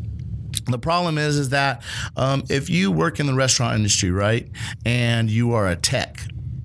The 0.65 0.79
problem 0.79 1.17
is, 1.17 1.37
is 1.37 1.49
that 1.49 1.83
um, 2.15 2.43
if 2.49 2.69
you 2.69 2.91
work 2.91 3.19
in 3.19 3.25
the 3.25 3.33
restaurant 3.33 3.75
industry, 3.75 4.11
right, 4.11 4.49
and 4.85 5.29
you 5.29 5.53
are 5.53 5.67
a 5.67 5.75
tech, 5.75 6.19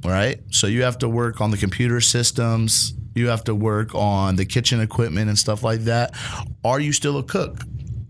right, 0.04 0.40
so 0.50 0.66
you 0.66 0.82
have 0.82 0.98
to 0.98 1.08
work 1.08 1.40
on 1.40 1.50
the 1.50 1.56
computer 1.56 2.00
systems, 2.00 2.94
you 3.14 3.28
have 3.28 3.44
to 3.44 3.54
work 3.54 3.94
on 3.94 4.36
the 4.36 4.44
kitchen 4.44 4.80
equipment 4.80 5.28
and 5.28 5.38
stuff 5.38 5.62
like 5.62 5.80
that. 5.80 6.14
Are 6.64 6.80
you 6.80 6.92
still 6.92 7.18
a 7.18 7.22
cook? 7.22 7.62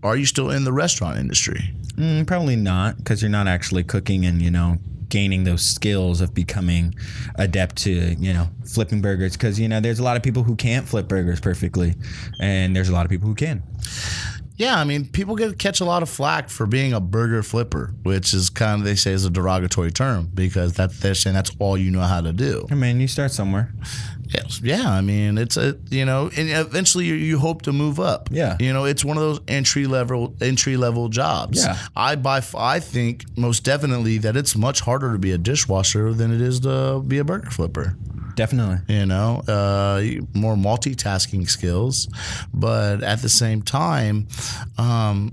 Are 0.03 0.17
you 0.17 0.27
still 0.27 0.51
in 0.51 0.65
the 0.65 0.73
restaurant 0.73 1.19
industry? 1.19 1.75
Mm, 1.95 2.27
probably 2.27 2.57
not, 2.57 2.99
because 2.99 3.21
you're 3.21 3.31
not 3.31 3.49
actually 3.49 3.83
cooking 3.83 4.25
and 4.25 4.41
you 4.41 4.51
know 4.51 4.79
gaining 5.09 5.45
those 5.45 5.63
skills 5.63 6.21
of 6.21 6.35
becoming 6.35 6.95
adept 7.37 7.77
to 7.77 8.15
you 8.19 8.33
know 8.33 8.49
flipping 8.65 9.01
burgers. 9.01 9.33
Because 9.33 9.59
you 9.59 9.69
know 9.69 9.81
there's 9.81 9.99
a 9.99 10.05
lot 10.05 10.17
of 10.17 10.23
people 10.23 10.45
who 10.45 10.55
can't 10.55 10.87
flip 10.87 11.09
burgers 11.09 11.41
perfectly, 11.41 11.95
and 12.41 12.77
there's 12.77 12.89
a 12.89 12.93
lot 12.93 13.05
of 13.05 13.11
people 13.11 13.29
who 13.29 13.35
can. 13.35 13.63
Yeah, 14.59 14.77
I 14.77 14.83
mean, 14.83 15.07
people 15.07 15.37
get 15.37 15.57
catch 15.59 15.81
a 15.81 15.85
lot 15.85 16.03
of 16.03 16.09
flack 16.09 16.49
for 16.49 16.67
being 16.67 16.93
a 16.93 17.01
burger 17.01 17.45
flipper, 17.45 17.95
which 18.03 18.35
is 18.35 18.51
kind 18.51 18.81
of 18.81 18.85
they 18.85 18.97
say 18.97 19.13
is 19.13 19.25
a 19.25 19.31
derogatory 19.31 19.93
term 19.93 20.29
because 20.35 20.75
that 20.75 20.93
they're 20.95 21.15
saying 21.15 21.35
that's 21.35 21.53
all 21.61 21.79
you 21.79 21.93
know 21.93 22.01
how 22.01 22.21
to 22.21 22.33
do. 22.33 22.67
I 22.69 22.75
mean, 22.75 23.01
you 23.01 23.07
start 23.07 23.31
somewhere. 23.31 23.73
Yes. 24.27 24.61
Yeah, 24.63 24.91
I 24.91 25.01
mean, 25.01 25.39
it's 25.39 25.57
a 25.57 25.79
you 25.91 26.05
know, 26.05 26.31
and 26.37 26.51
eventually 26.51 27.07
you, 27.07 27.15
you 27.15 27.39
hope 27.39 27.63
to 27.63 27.73
move 27.73 28.01
up. 28.01 28.29
Yeah. 28.33 28.57
you 28.59 28.73
know, 28.73 28.85
it's 28.85 29.05
one 29.05 29.17
of 29.17 29.23
those 29.23 29.41
entry 29.47 29.87
level 29.87 30.35
entry 30.41 30.77
level 30.77 31.09
jobs. 31.09 31.65
Yeah. 31.65 31.79
I 31.97 32.17
by 32.17 32.43
I 32.57 32.81
think 32.81 33.25
most 33.39 33.65
definitely 33.65 34.19
that 34.19 34.37
it's 34.37 34.57
much 34.57 34.81
harder 34.81 35.13
to 35.13 35.19
be 35.19 35.31
a 35.31 35.39
dishwasher 35.39 36.13
than 36.13 36.35
it 36.35 36.41
is 36.41 36.61
to 36.61 37.01
be 37.07 37.19
a 37.19 37.25
burger 37.25 37.51
flipper. 37.51 37.97
Definitely. 38.39 38.79
You 38.87 39.05
know, 39.05 39.43
uh, 39.49 40.01
more 40.33 40.55
multitasking 40.55 41.51
skills, 41.51 42.07
but 42.55 43.03
at 43.03 43.21
the 43.21 43.29
same 43.29 43.63
time, 43.63 44.29
um, 44.79 45.33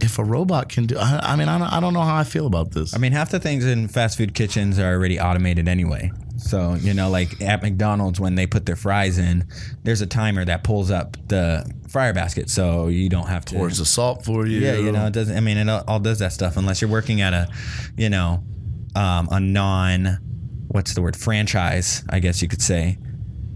if 0.00 0.18
a 0.18 0.24
robot 0.24 0.70
can 0.70 0.86
do, 0.86 0.96
I, 0.96 1.20
I 1.32 1.36
mean, 1.36 1.48
I 1.48 1.58
don't, 1.58 1.70
I 1.70 1.80
don't 1.80 1.92
know 1.92 2.00
how 2.00 2.16
I 2.16 2.24
feel 2.24 2.46
about 2.46 2.70
this. 2.70 2.94
I 2.94 2.98
mean, 2.98 3.12
half 3.12 3.30
the 3.30 3.40
things 3.40 3.66
in 3.66 3.88
fast 3.88 4.16
food 4.16 4.32
kitchens 4.32 4.78
are 4.78 4.90
already 4.90 5.20
automated 5.20 5.68
anyway. 5.68 6.10
So, 6.38 6.76
you 6.76 6.94
know, 6.94 7.10
like 7.10 7.42
at 7.42 7.60
McDonald's, 7.60 8.18
when 8.18 8.36
they 8.36 8.46
put 8.46 8.64
their 8.64 8.76
fries 8.76 9.18
in, 9.18 9.46
there's 9.82 10.00
a 10.00 10.06
timer 10.06 10.42
that 10.46 10.64
pulls 10.64 10.90
up 10.90 11.18
the 11.28 11.70
fryer 11.88 12.14
basket. 12.14 12.48
So 12.48 12.88
you 12.88 13.10
don't 13.10 13.26
have 13.26 13.44
to. 13.46 13.56
pours 13.56 13.76
the 13.76 13.84
salt 13.84 14.24
for 14.24 14.46
you. 14.46 14.60
Yeah, 14.60 14.76
you 14.76 14.92
know, 14.92 15.06
it 15.06 15.12
doesn't, 15.12 15.36
I 15.36 15.40
mean, 15.40 15.58
it 15.58 15.68
all, 15.68 16.00
does 16.00 16.20
that 16.20 16.32
stuff 16.32 16.56
unless 16.56 16.80
you're 16.80 16.90
working 16.90 17.20
at 17.20 17.34
a, 17.34 17.48
you 17.98 18.08
know, 18.08 18.42
um, 18.94 19.28
a 19.30 19.40
non, 19.40 20.20
what's 20.68 20.94
the 20.94 21.02
word, 21.02 21.16
franchise, 21.16 22.04
I 22.10 22.18
guess 22.18 22.42
you 22.42 22.48
could 22.48 22.62
say. 22.62 22.98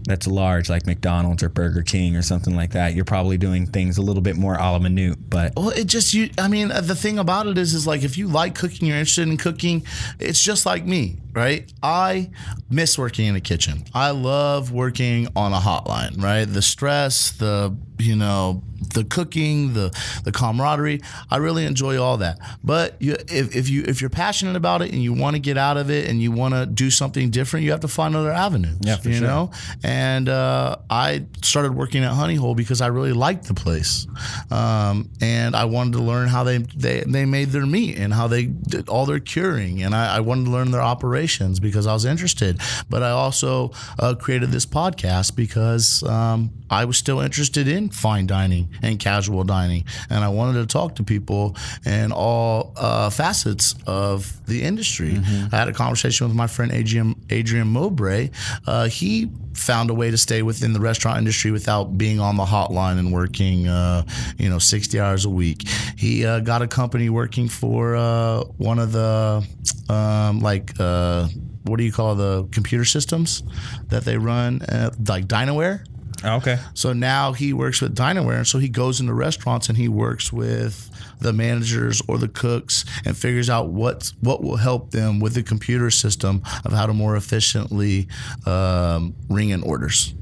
That's 0.05 0.25
large, 0.25 0.67
like 0.67 0.87
McDonald's 0.87 1.43
or 1.43 1.49
Burger 1.49 1.83
King 1.83 2.15
or 2.15 2.23
something 2.23 2.55
like 2.55 2.71
that. 2.71 2.95
You're 2.95 3.05
probably 3.05 3.37
doing 3.37 3.67
things 3.67 3.99
a 3.99 4.01
little 4.01 4.23
bit 4.23 4.35
more 4.35 4.55
a 4.55 4.71
la 4.71 4.79
minute, 4.79 5.17
but 5.29 5.53
Well, 5.55 5.69
it 5.69 5.85
just 5.85 6.13
you. 6.15 6.31
I 6.39 6.47
mean, 6.47 6.69
the 6.69 6.95
thing 6.95 7.19
about 7.19 7.45
it 7.45 7.57
is, 7.57 7.75
is 7.75 7.85
like 7.85 8.03
if 8.03 8.17
you 8.17 8.27
like 8.27 8.55
cooking, 8.55 8.87
you're 8.87 8.97
interested 8.97 9.27
in 9.27 9.37
cooking. 9.37 9.85
It's 10.19 10.41
just 10.41 10.65
like 10.65 10.85
me, 10.85 11.17
right? 11.33 11.71
I 11.81 12.31
miss 12.69 12.97
working 12.97 13.27
in 13.27 13.35
a 13.35 13.41
kitchen. 13.41 13.85
I 13.93 14.11
love 14.11 14.71
working 14.71 15.27
on 15.35 15.53
a 15.53 15.59
hotline, 15.59 16.21
right? 16.21 16.45
The 16.45 16.61
stress, 16.61 17.31
the 17.31 17.75
you 18.01 18.15
know, 18.15 18.63
the 18.93 19.03
cooking, 19.03 19.73
the 19.73 19.95
the 20.23 20.31
camaraderie. 20.31 21.01
I 21.29 21.37
really 21.37 21.65
enjoy 21.65 22.01
all 22.01 22.17
that. 22.17 22.39
But 22.63 23.01
you, 23.01 23.13
if, 23.29 23.55
if 23.55 23.69
you 23.69 23.83
if 23.87 24.01
you're 24.01 24.09
passionate 24.09 24.55
about 24.55 24.81
it 24.81 24.91
and 24.91 25.01
you 25.01 25.13
want 25.13 25.35
to 25.35 25.39
get 25.39 25.57
out 25.57 25.77
of 25.77 25.89
it 25.89 26.09
and 26.09 26.21
you 26.21 26.31
want 26.31 26.53
to 26.53 26.65
do 26.65 26.89
something 26.89 27.29
different, 27.29 27.65
you 27.65 27.71
have 27.71 27.81
to 27.81 27.87
find 27.87 28.15
other 28.15 28.31
avenues. 28.31 28.77
Yeah, 28.81 28.97
for 28.97 29.09
you 29.09 29.15
sure. 29.15 29.27
know. 29.27 29.51
And 29.83 30.27
uh, 30.29 30.77
I 30.89 31.25
started 31.43 31.75
working 31.75 32.03
at 32.03 32.11
Honey 32.11 32.35
Hole 32.35 32.55
because 32.55 32.81
I 32.81 32.87
really 32.87 33.13
liked 33.13 33.47
the 33.47 33.53
place, 33.53 34.07
um, 34.49 35.09
and 35.21 35.55
I 35.55 35.65
wanted 35.65 35.93
to 35.93 36.03
learn 36.03 36.27
how 36.27 36.43
they, 36.43 36.57
they 36.57 37.01
they 37.01 37.25
made 37.25 37.49
their 37.49 37.65
meat 37.65 37.97
and 37.97 38.13
how 38.13 38.27
they 38.27 38.45
did 38.45 38.89
all 38.89 39.05
their 39.05 39.19
curing, 39.19 39.83
and 39.83 39.93
I, 39.93 40.17
I 40.17 40.19
wanted 40.21 40.45
to 40.45 40.51
learn 40.51 40.71
their 40.71 40.81
operations 41.21 41.59
because 41.59 41.85
I 41.85 41.93
was 41.93 42.05
interested. 42.05 42.59
But 42.89 43.03
I 43.03 43.11
also 43.11 43.71
uh, 43.99 44.15
created 44.15 44.51
this 44.51 44.65
podcast 44.65 45.35
because 45.35 46.03
um, 46.03 46.49
I 46.69 46.85
was 46.85 46.97
still 46.97 47.19
interested 47.19 47.67
in 47.67 47.89
fine 47.89 48.27
dining 48.27 48.69
and 48.81 48.99
casual 48.99 49.43
dining, 49.43 49.85
and 50.09 50.23
I 50.23 50.29
wanted 50.29 50.59
to 50.61 50.65
talk 50.65 50.95
to 50.95 51.03
people 51.03 51.55
in 51.85 52.11
all 52.11 52.73
uh, 52.75 53.09
facets 53.09 53.75
of 53.85 54.33
the 54.47 54.63
industry. 54.63 55.19
I 55.51 55.55
had 55.55 55.67
a 55.67 55.73
conversation 55.73 56.27
with 56.27 56.35
my 56.35 56.47
friend 56.47 56.71
Adrian 56.71 57.15
Adrian 57.29 57.67
Mowbray. 57.67 58.29
Uh, 58.65 58.87
he 58.87 59.29
found 59.53 59.89
a 59.89 59.93
way 59.93 60.09
to 60.11 60.17
stay 60.17 60.41
within 60.41 60.73
the 60.73 60.79
restaurant 60.79 61.17
industry 61.17 61.51
without 61.51 61.97
being 61.97 62.19
on 62.19 62.37
the 62.37 62.45
hotline 62.45 62.97
and 62.97 63.11
working, 63.11 63.67
uh, 63.67 64.03
you 64.37 64.49
know, 64.49 64.59
60 64.59 64.99
hours 64.99 65.25
a 65.25 65.29
week. 65.29 65.67
He 65.97 66.25
uh, 66.25 66.39
got 66.39 66.61
a 66.61 66.67
company 66.67 67.09
working 67.09 67.47
for 67.47 67.95
uh, 67.95 68.43
one 68.57 68.79
of 68.79 68.91
the 68.91 69.45
um, 69.91 70.39
like. 70.39 70.79
Uh, 70.79 71.27
what 71.63 71.77
do 71.77 71.83
you 71.83 71.91
call 71.91 72.15
the 72.15 72.47
computer 72.51 72.85
systems 72.85 73.43
that 73.89 74.03
they 74.03 74.17
run, 74.17 74.63
uh, 74.63 74.89
like 75.07 75.25
Dinerware? 75.27 75.85
okay. 76.23 76.59
So 76.73 76.93
now 76.93 77.33
he 77.33 77.53
works 77.53 77.81
with 77.81 77.95
Dinerware, 77.95 78.37
and 78.37 78.47
so 78.47 78.59
he 78.59 78.69
goes 78.69 78.99
into 78.99 79.13
restaurants 79.13 79.69
and 79.69 79.77
he 79.77 79.87
works 79.87 80.31
with 80.31 80.89
the 81.19 81.33
managers 81.33 82.01
or 82.07 82.17
the 82.17 82.27
cooks 82.27 82.85
and 83.05 83.17
figures 83.17 83.49
out 83.49 83.69
what 83.69 84.11
what 84.21 84.43
will 84.43 84.57
help 84.57 84.91
them 84.91 85.19
with 85.19 85.33
the 85.33 85.43
computer 85.43 85.89
system 85.89 86.41
of 86.65 86.73
how 86.73 86.85
to 86.85 86.93
more 86.93 87.15
efficiently 87.15 88.07
um, 88.45 89.15
ring 89.29 89.49
in 89.49 89.63
orders. 89.63 90.13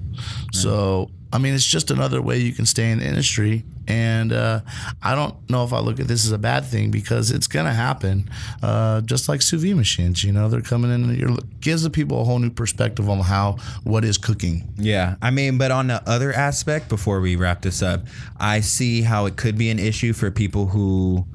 So 0.51 1.09
I 1.31 1.37
mean, 1.37 1.53
it's 1.53 1.65
just 1.65 1.91
another 1.91 2.21
way 2.21 2.39
you 2.39 2.53
can 2.53 2.65
stay 2.65 2.91
in 2.91 2.99
the 2.99 3.07
industry. 3.07 3.63
And 3.89 4.31
uh, 4.31 4.61
I 5.01 5.15
don't 5.15 5.49
know 5.49 5.63
if 5.63 5.73
I 5.73 5.79
look 5.79 5.99
at 5.99 6.07
this 6.07 6.23
as 6.25 6.31
a 6.31 6.37
bad 6.37 6.63
thing 6.63 6.91
because 6.91 7.31
it's 7.31 7.47
going 7.47 7.65
to 7.65 7.73
happen. 7.73 8.29
Uh, 8.61 9.01
just 9.01 9.27
like 9.27 9.41
sous 9.41 9.61
vide 9.61 9.75
machines, 9.75 10.23
you 10.23 10.31
know, 10.31 10.47
they're 10.47 10.61
coming 10.61 10.91
in 10.91 11.03
and 11.03 11.17
you're, 11.17 11.35
gives 11.59 11.81
the 11.81 11.89
people 11.89 12.21
a 12.21 12.23
whole 12.23 12.39
new 12.39 12.51
perspective 12.51 13.09
on 13.09 13.19
how 13.19 13.57
what 13.83 14.05
is 14.05 14.17
cooking. 14.17 14.71
Yeah, 14.77 15.15
I 15.21 15.31
mean, 15.31 15.57
but 15.57 15.71
on 15.71 15.87
the 15.87 16.07
other 16.07 16.31
aspect, 16.31 16.87
before 16.87 17.19
we 17.19 17.35
wrap 17.35 17.63
this 17.63 17.81
up, 17.81 18.05
I 18.39 18.59
see 18.59 19.01
how 19.01 19.25
it 19.25 19.35
could 19.37 19.57
be 19.57 19.69
an 19.69 19.79
issue 19.79 20.13
for 20.13 20.29
people 20.29 20.67
who 20.67 21.25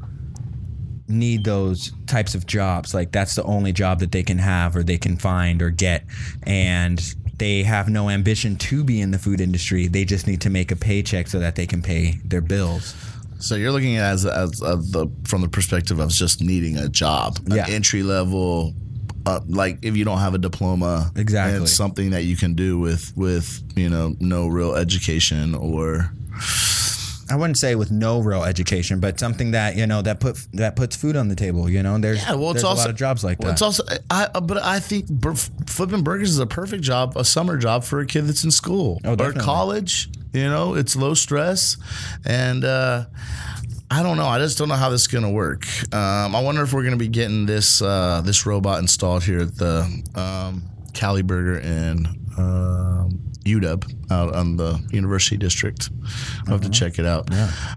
need 1.09 1.45
those 1.45 1.93
types 2.07 2.35
of 2.35 2.47
jobs. 2.47 2.95
Like 2.95 3.11
that's 3.13 3.35
the 3.35 3.43
only 3.43 3.73
job 3.73 3.99
that 3.99 4.13
they 4.13 4.23
can 4.23 4.39
have 4.39 4.77
or 4.77 4.83
they 4.83 4.99
can 4.99 5.17
find 5.17 5.61
or 5.61 5.71
get, 5.71 6.05
and 6.45 7.03
they 7.39 7.63
have 7.65 7.89
no 7.89 8.09
ambition 8.11 8.57
to 8.57 8.85
be 8.85 9.01
in 9.01 9.11
the 9.11 9.19
food 9.19 9.41
industry. 9.41 9.87
They 9.89 10.05
just 10.05 10.27
need 10.27 10.41
to 10.43 10.51
make 10.51 10.71
a 10.71 10.77
paycheck 10.77 11.27
so 11.29 11.39
that 11.41 11.57
they 11.57 11.67
can 11.67 11.83
pay 11.83 12.21
their 12.25 12.41
bills. 12.41 12.95
So 13.41 13.57
you're 13.57 13.73
looking 13.73 13.97
at 13.97 14.13
as, 14.13 14.25
as, 14.27 14.51
the 14.61 15.11
from 15.25 15.43
the 15.43 15.49
perspective 15.49 15.99
of 15.99 16.11
just 16.11 16.41
needing 16.41 16.77
a 16.79 16.89
job, 16.89 17.39
an 17.47 17.57
Yeah. 17.57 17.67
entry 17.69 18.03
level. 18.03 18.75
Uh, 19.27 19.41
like 19.49 19.79
if 19.83 19.97
you 19.97 20.05
don't 20.05 20.19
have 20.19 20.35
a 20.35 20.39
diploma, 20.39 21.11
Exactly. 21.17 21.63
it's 21.63 21.73
something 21.73 22.11
that 22.11 22.25
you 22.25 22.37
can 22.37 22.55
do 22.55 22.79
with 22.79 23.13
with 23.17 23.63
you 23.75 23.89
know 23.89 24.15
no 24.21 24.47
real 24.47 24.75
education 24.75 25.55
or 25.55 26.11
I 27.31 27.37
wouldn't 27.37 27.57
say 27.57 27.75
with 27.75 27.91
no 27.91 28.21
real 28.21 28.45
education, 28.45 29.01
but 29.01 29.19
something 29.19 29.53
that 29.53 29.77
you 29.77 29.87
know 29.87 30.03
that 30.03 30.21
put 30.21 30.37
that 30.53 30.77
puts 30.77 30.95
food 30.95 31.17
on 31.17 31.29
the 31.29 31.35
table. 31.35 31.71
You 31.71 31.83
know, 31.83 31.97
there's 31.99 32.23
Yeah, 32.23 32.35
well, 32.35 32.51
it's 32.51 32.55
there's 32.55 32.65
also 32.65 32.83
a 32.83 32.85
lot 32.85 32.91
of 32.91 32.97
jobs 32.97 33.25
like 33.25 33.39
well, 33.39 33.49
that. 33.49 33.53
It's 33.55 33.63
also, 33.63 33.85
I, 34.11 34.29
but 34.41 34.59
I 34.63 34.81
think 34.81 35.07
flipping 35.69 36.03
burgers 36.03 36.31
is 36.31 36.39
a 36.39 36.47
perfect 36.47 36.83
job, 36.83 37.17
a 37.17 37.25
summer 37.25 37.57
job 37.57 37.85
for 37.85 38.01
a 38.01 38.07
kid 38.07 38.23
that's 38.23 38.45
in 38.45 38.51
school 38.51 39.01
Oh, 39.05 39.17
or 39.19 39.33
college. 39.33 40.09
You 40.33 40.45
know, 40.49 40.75
it's 40.75 40.97
low 40.97 41.15
stress, 41.15 41.77
and 42.27 42.65
uh, 42.65 43.07
I 43.91 44.03
don't 44.03 44.17
know. 44.17 44.27
I 44.27 44.39
just 44.39 44.59
don't 44.59 44.69
know 44.69 44.75
how 44.75 44.91
this 44.91 45.03
is 45.03 45.07
gonna 45.07 45.31
work. 45.31 45.67
Um, 45.95 46.35
I 46.35 46.43
wonder 46.43 46.63
if 46.63 46.73
we're 46.73 46.85
gonna 46.85 46.97
be 46.97 47.09
getting 47.09 47.47
this 47.47 47.81
uh, 47.81 48.21
this 48.25 48.45
robot 48.45 48.81
installed 48.81 49.23
here 49.23 49.43
at 49.43 49.57
the 49.57 50.03
um, 50.15 50.65
Cali 50.93 51.23
Burger 51.23 51.59
in 51.59 52.07
um, 52.37 53.33
UW 53.45 54.11
out 54.11 54.35
on 54.35 54.57
the 54.57 54.81
University 54.91 55.37
District. 55.37 55.89
I'll 56.47 56.53
have 56.55 56.61
to 56.63 56.71
check 56.71 56.99
it 56.99 57.07
out. 57.07 57.29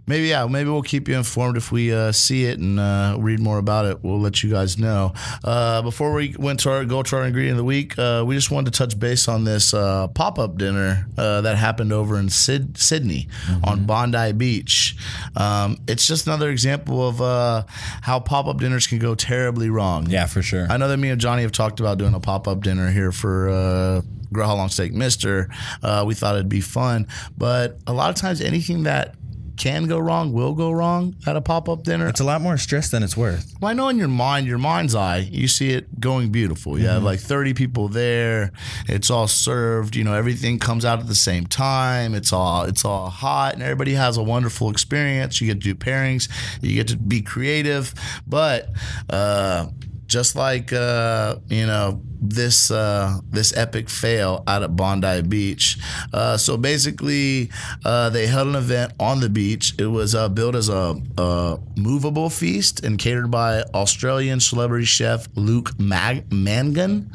Maybe 0.06 0.28
yeah, 0.28 0.46
maybe 0.48 0.70
we'll 0.70 0.82
keep 0.82 1.08
you 1.08 1.16
informed 1.16 1.58
if 1.58 1.72
we 1.72 1.94
uh, 1.94 2.12
see 2.12 2.46
it 2.46 2.60
and 2.60 2.80
uh, 2.80 3.16
read 3.20 3.40
more 3.40 3.58
about 3.58 3.86
it. 3.86 4.04
We'll 4.04 4.20
let 4.20 4.44
you 4.44 4.50
guys 4.50 4.78
know. 4.78 5.14
Uh, 5.44 5.82
before 5.82 6.14
we 6.14 6.36
went 6.38 6.60
to 6.62 6.72
our 6.72 6.86
go 6.86 7.04
to 7.04 7.16
our 7.18 7.26
ingredient 7.26 7.54
of 7.54 7.58
the 7.58 7.64
week, 7.64 7.98
uh, 7.98 8.24
we 8.26 8.36
just 8.36 8.52
wanted 8.52 8.74
to 8.74 8.78
touch 8.78 8.98
base 9.00 9.28
on 9.28 9.44
this 9.44 9.74
uh, 9.74 10.08
pop 10.10 10.40
up 10.40 10.58
dinner 10.58 11.08
uh, 11.18 11.42
that 11.42 11.58
happened 11.58 11.92
over 11.94 12.18
in 12.20 12.30
Syd- 12.30 12.78
Sydney 12.78 13.28
on 13.64 13.86
Bondi 13.86 14.34
Beach. 14.34 14.96
Um, 15.36 15.78
it's 15.88 16.08
just 16.08 16.28
another 16.28 16.50
example 16.50 17.08
of 17.08 17.22
uh, 17.22 17.64
how 18.02 18.20
pop 18.20 18.48
up 18.48 18.60
dinners 18.60 18.88
can 18.88 19.00
go 19.00 19.16
terribly 19.16 19.70
wrong. 19.70 20.10
yeah, 20.10 20.26
for 20.26 20.42
sure. 20.42 20.68
I 20.70 20.78
know 20.78 20.88
that 20.88 20.98
me 20.98 21.10
and 21.10 21.20
Johnny 21.22 21.42
have 21.44 21.52
talked 21.52 21.80
about 21.80 21.98
doing 21.98 22.14
a 22.14 22.20
pop 22.20 22.48
up 22.48 22.62
dinner 22.62 22.92
here 22.92 23.12
for 23.12 24.04
Grill 24.32 24.48
How 24.48 24.56
Long 24.56 24.70
Steak 24.70 24.94
Mister. 24.94 25.50
Uh, 25.82 26.04
we 26.06 26.14
thought 26.14 26.36
it'd 26.36 26.50
be 26.50 26.62
fun, 26.62 27.08
but 27.38 27.78
a 27.88 27.94
lot 27.94 28.10
of 28.10 28.16
times 28.16 28.42
anything 28.42 28.84
that 28.84 29.16
can 29.58 29.88
go 29.88 29.98
wrong 29.98 30.32
will 30.32 30.54
go 30.54 30.72
wrong 30.72 31.16
at 31.26 31.36
a 31.36 31.42
pop 31.42 31.68
up 31.68 31.84
dinner. 31.84 32.08
It's 32.08 32.20
a 32.20 32.24
lot 32.24 32.42
more 32.42 32.58
stress 32.58 32.90
than 32.90 33.04
it's 33.04 33.18
worth. 33.18 33.56
Well, 33.60 33.72
I 33.72 33.74
know 33.74 33.90
in 33.90 33.98
your 33.98 34.08
mind, 34.08 34.48
your 34.48 34.60
mind's 34.60 34.96
eye, 34.96 35.18
you 35.32 35.48
see 35.48 35.72
it 35.72 36.00
going 36.00 36.32
beautiful. 36.32 36.80
You 36.80 36.88
have 36.88 37.04
like 37.04 37.20
30 37.20 37.54
people 37.56 37.88
there. 37.88 38.52
It's 38.88 39.10
all 39.10 39.28
served. 39.28 39.96
You 39.96 40.04
know, 40.04 40.14
everything 40.14 40.60
comes 40.60 40.86
out 40.86 41.00
at 41.00 41.08
the 41.08 41.16
same 41.16 41.48
time. 41.48 42.14
It's 42.14 42.32
all 42.32 42.64
it's 42.64 42.86
all 42.86 43.10
hot, 43.10 43.56
and 43.56 43.64
everybody 43.64 43.94
has 43.96 44.18
a 44.18 44.24
wonderful 44.24 44.70
experience. 44.70 45.42
You 45.42 45.48
get 45.48 45.62
to 45.62 45.74
do 45.74 45.76
pairings. 45.76 46.30
You 46.62 46.76
get 46.76 46.88
to 46.90 46.98
be 46.98 47.22
creative, 47.22 47.94
but. 48.26 48.70
Uh, 49.10 49.68
just 50.08 50.36
like 50.36 50.74
uh, 50.74 51.36
you 51.50 51.66
know 51.66 52.02
this 52.22 52.72
uh, 52.72 53.20
this 53.30 53.56
epic 53.56 53.90
fail 53.90 54.44
out 54.48 54.64
at 54.64 54.76
Bondi 54.76 55.22
Beach. 55.22 55.78
Uh, 56.14 56.38
so 56.38 56.58
basically, 56.58 57.50
uh, 57.86 58.10
they 58.10 58.28
held 58.28 58.48
an 58.48 58.56
event 58.56 58.94
on 59.00 59.20
the 59.20 59.30
beach. 59.30 59.74
It 59.78 59.88
was 59.88 60.16
uh, 60.16 60.30
built 60.30 60.56
as 60.56 60.70
a, 60.70 60.96
a 61.18 61.60
movable 61.76 62.30
feast 62.30 62.84
and 62.84 62.98
catered 62.98 63.30
by 63.30 63.62
Australian 63.74 64.40
celebrity 64.40 64.86
chef 64.86 65.28
Luke 65.36 65.80
Mag- 65.80 66.32
Mangan. 66.32 67.12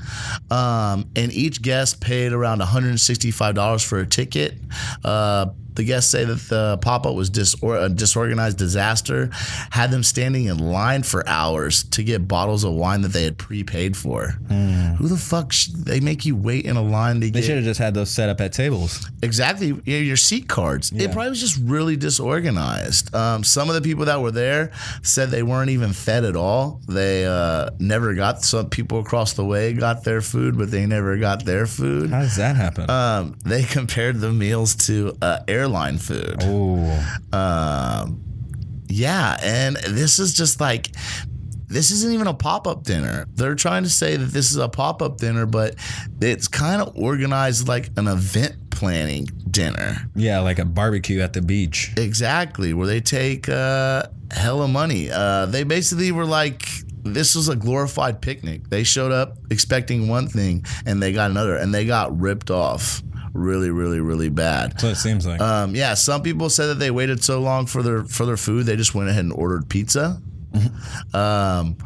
Um, 0.51 1.11
and 1.17 1.33
each 1.33 1.63
guest 1.63 2.01
paid 2.01 2.33
around 2.33 2.61
$165 2.61 3.85
for 3.85 3.99
a 3.99 4.07
ticket. 4.07 4.55
The 5.75 5.85
guests 5.85 6.11
say 6.11 6.25
that 6.25 6.41
the 6.49 6.79
pop 6.83 7.07
up 7.07 7.15
was 7.15 7.31
disor- 7.31 7.85
a 7.85 7.89
disorganized 7.89 8.59
disaster, 8.59 9.31
had 9.71 9.91
them 9.91 10.03
standing 10.03 10.47
in 10.47 10.59
line 10.59 11.03
for 11.03 11.27
hours 11.29 11.83
to 11.85 12.03
get 12.03 12.29
bottles 12.29 12.65
of 12.65 12.73
wine 12.73 13.03
that 13.03 13.09
they 13.13 13.25
had 13.25 13.39
prepaid 13.39 13.97
for. 13.97 14.39
Who 14.99 15.09
the 15.09 15.17
fuck? 15.17 15.53
Sh- 15.53 15.69
they 15.75 16.01
make 16.01 16.25
you 16.27 16.37
wait 16.37 16.65
in 16.67 16.77
a 16.77 16.83
line 16.83 17.17
to 17.17 17.21
They 17.21 17.27
get 17.31 17.41
They 17.41 17.47
should 17.47 17.57
have 17.57 17.65
just 17.65 17.81
had 17.81 17.95
those 17.95 18.11
set 18.11 18.29
up 18.29 18.41
at 18.41 18.53
tables. 18.53 19.09
exactly 19.23 19.81
your 19.85 20.17
seat 20.17 20.49
cards. 20.49 20.93
It 20.93 21.13
probably 21.13 21.31
was 21.31 21.41
just 21.41 21.59
really 21.63 21.97
disorganized. 21.97 23.15
Um, 23.15 23.45
some 23.45 23.69
of 23.69 23.75
the 23.75 23.81
people 23.81 24.05
that 24.07 24.21
were 24.21 24.31
there 24.31 24.73
said 25.03 25.31
they 25.31 25.43
weren't 25.43 25.71
even 25.71 25.93
fed 25.93 26.25
at 26.25 26.37
all. 26.37 26.81
They 26.89 27.27
uh, 27.27 27.71
never 27.79 28.15
got. 28.15 28.43
Some 28.43 28.69
people 28.71 29.01
across 29.01 29.33
the 29.35 29.45
way 29.45 29.73
got 29.73 30.05
their 30.05 30.21
food, 30.21 30.57
but 30.59 30.71
they 30.71 30.87
never 30.87 31.17
got 31.17 31.45
their 31.45 31.67
food. 31.67 32.11
How 32.11 32.21
does 32.21 32.37
that 32.37 32.57
happen? 32.57 32.89
Um, 32.91 33.39
they 33.45 33.63
compared 33.79 34.21
the 34.21 34.33
meals 34.33 34.75
to 34.87 35.17
uh, 35.23 35.41
airline 35.63 35.99
food. 35.99 36.37
oh, 36.43 37.17
Um, 37.33 38.23
yeah, 38.89 39.37
and 39.43 39.77
this 39.77 40.19
is 40.19 40.35
just 40.35 40.61
like 40.61 40.89
this 41.69 41.91
isn't 41.91 42.13
even 42.13 42.27
a 42.27 42.35
pop 42.35 42.67
up 42.67 42.83
dinner. 42.83 43.27
They're 43.35 43.55
trying 43.55 43.85
to 43.85 43.89
say 43.89 44.17
that 44.17 44.27
this 44.27 44.51
is 44.51 44.59
a 44.59 44.69
pop 44.69 45.01
up 45.01 45.17
dinner, 45.17 45.47
but 45.47 45.77
it's 46.21 46.47
kind 46.47 46.83
of 46.83 46.95
organized 46.97 47.67
like 47.67 47.89
an 47.97 48.09
event 48.09 48.57
planning 48.71 49.25
dinner. 49.51 49.97
yeah, 50.15 50.41
like 50.41 50.59
a 50.59 50.65
barbecue 50.67 51.21
at 51.21 51.33
the 51.33 51.41
beach. 51.41 51.93
Exactly, 51.97 52.75
where 52.75 52.87
they 52.87 53.01
take 53.01 53.49
uh, 53.49 54.03
hella 54.31 54.69
money. 54.69 55.11
Uh, 55.11 55.47
they 55.47 55.63
basically 55.63 56.13
were 56.13 56.27
like, 56.27 56.69
this 57.05 57.35
was 57.35 57.49
a 57.49 57.57
glorified 57.57 58.21
picnic. 58.21 58.69
They 58.69 58.85
showed 58.85 59.13
up 59.13 59.39
expecting 59.51 60.09
one 60.09 60.29
thing 60.29 60.67
and 60.85 61.03
they 61.03 61.13
got 61.15 61.31
another, 61.31 61.57
and 61.57 61.73
they 61.73 61.87
got 61.87 62.19
ripped 62.21 62.51
off 62.51 63.03
really, 63.33 63.71
really, 63.71 64.01
really 64.01 64.29
bad. 64.29 64.81
So 64.81 64.89
it 64.89 64.97
seems 64.97 65.27
like. 65.27 65.41
Um, 65.41 65.75
yeah, 65.75 65.95
some 65.95 66.23
people 66.23 66.51
said 66.51 66.67
that 66.67 66.79
they 66.79 66.91
waited 66.91 67.23
so 67.23 67.41
long 67.41 67.67
for 67.67 67.83
their 67.83 68.05
for 68.05 68.27
their 68.27 68.37
food, 68.37 68.67
they 68.67 68.77
just 68.77 68.95
went 68.95 69.09
ahead 69.09 69.25
and 69.25 69.33
ordered 69.33 69.69
pizza. 69.69 70.21
um, 71.15 71.77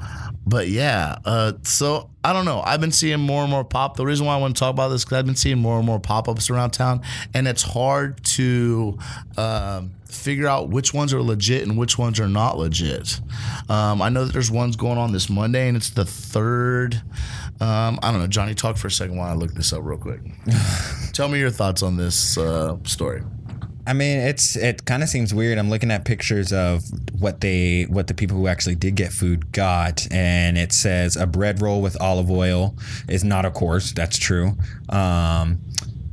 but 0.46 0.68
yeah, 0.68 1.18
uh, 1.24 1.54
so 1.62 2.10
I 2.22 2.32
don't 2.32 2.44
know. 2.44 2.62
I've 2.64 2.80
been 2.80 2.92
seeing 2.92 3.20
more 3.20 3.42
and 3.42 3.50
more 3.50 3.64
pop. 3.64 3.96
The 3.96 4.06
reason 4.06 4.26
why 4.26 4.34
I 4.34 4.38
want 4.38 4.56
to 4.56 4.60
talk 4.60 4.70
about 4.70 4.88
this 4.88 5.04
because 5.04 5.18
I've 5.18 5.26
been 5.26 5.36
seeing 5.36 5.58
more 5.58 5.76
and 5.76 5.86
more 5.86 5.98
pop 5.98 6.28
ups 6.28 6.50
around 6.50 6.70
town, 6.70 7.02
and 7.34 7.48
it's 7.48 7.62
hard 7.62 8.22
to 8.24 8.98
um, 9.36 9.92
figure 10.08 10.46
out 10.46 10.68
which 10.68 10.94
ones 10.94 11.12
are 11.12 11.22
legit 11.22 11.66
and 11.66 11.76
which 11.76 11.98
ones 11.98 12.20
are 12.20 12.28
not 12.28 12.58
legit. 12.58 13.20
Um, 13.68 14.00
I 14.00 14.08
know 14.08 14.24
that 14.24 14.32
there's 14.32 14.50
ones 14.50 14.76
going 14.76 14.98
on 14.98 15.12
this 15.12 15.28
Monday, 15.28 15.66
and 15.66 15.76
it's 15.76 15.90
the 15.90 16.04
third. 16.04 17.02
Um, 17.60 17.98
I 18.02 18.10
don't 18.10 18.20
know, 18.20 18.26
Johnny. 18.26 18.54
Talk 18.54 18.76
for 18.76 18.88
a 18.88 18.90
second 18.90 19.16
while 19.16 19.30
I 19.30 19.34
look 19.34 19.54
this 19.54 19.72
up 19.72 19.82
real 19.82 19.98
quick. 19.98 20.20
Tell 21.12 21.28
me 21.28 21.38
your 21.38 21.50
thoughts 21.50 21.82
on 21.82 21.96
this 21.96 22.36
uh, 22.36 22.76
story. 22.84 23.22
I 23.86 23.92
mean, 23.92 24.18
it's 24.18 24.56
it 24.56 24.84
kind 24.84 25.02
of 25.02 25.08
seems 25.08 25.32
weird. 25.32 25.58
I'm 25.58 25.70
looking 25.70 25.92
at 25.92 26.04
pictures 26.04 26.52
of 26.52 26.82
what 27.20 27.40
they 27.40 27.84
what 27.84 28.08
the 28.08 28.14
people 28.14 28.36
who 28.36 28.48
actually 28.48 28.74
did 28.74 28.96
get 28.96 29.12
food 29.12 29.52
got, 29.52 30.10
and 30.12 30.58
it 30.58 30.72
says 30.72 31.16
a 31.16 31.26
bread 31.26 31.62
roll 31.62 31.80
with 31.80 32.00
olive 32.00 32.30
oil 32.30 32.74
is 33.08 33.22
not 33.22 33.44
a 33.44 33.50
course. 33.50 33.92
That's 33.92 34.18
true. 34.18 34.56
Um, 34.88 35.60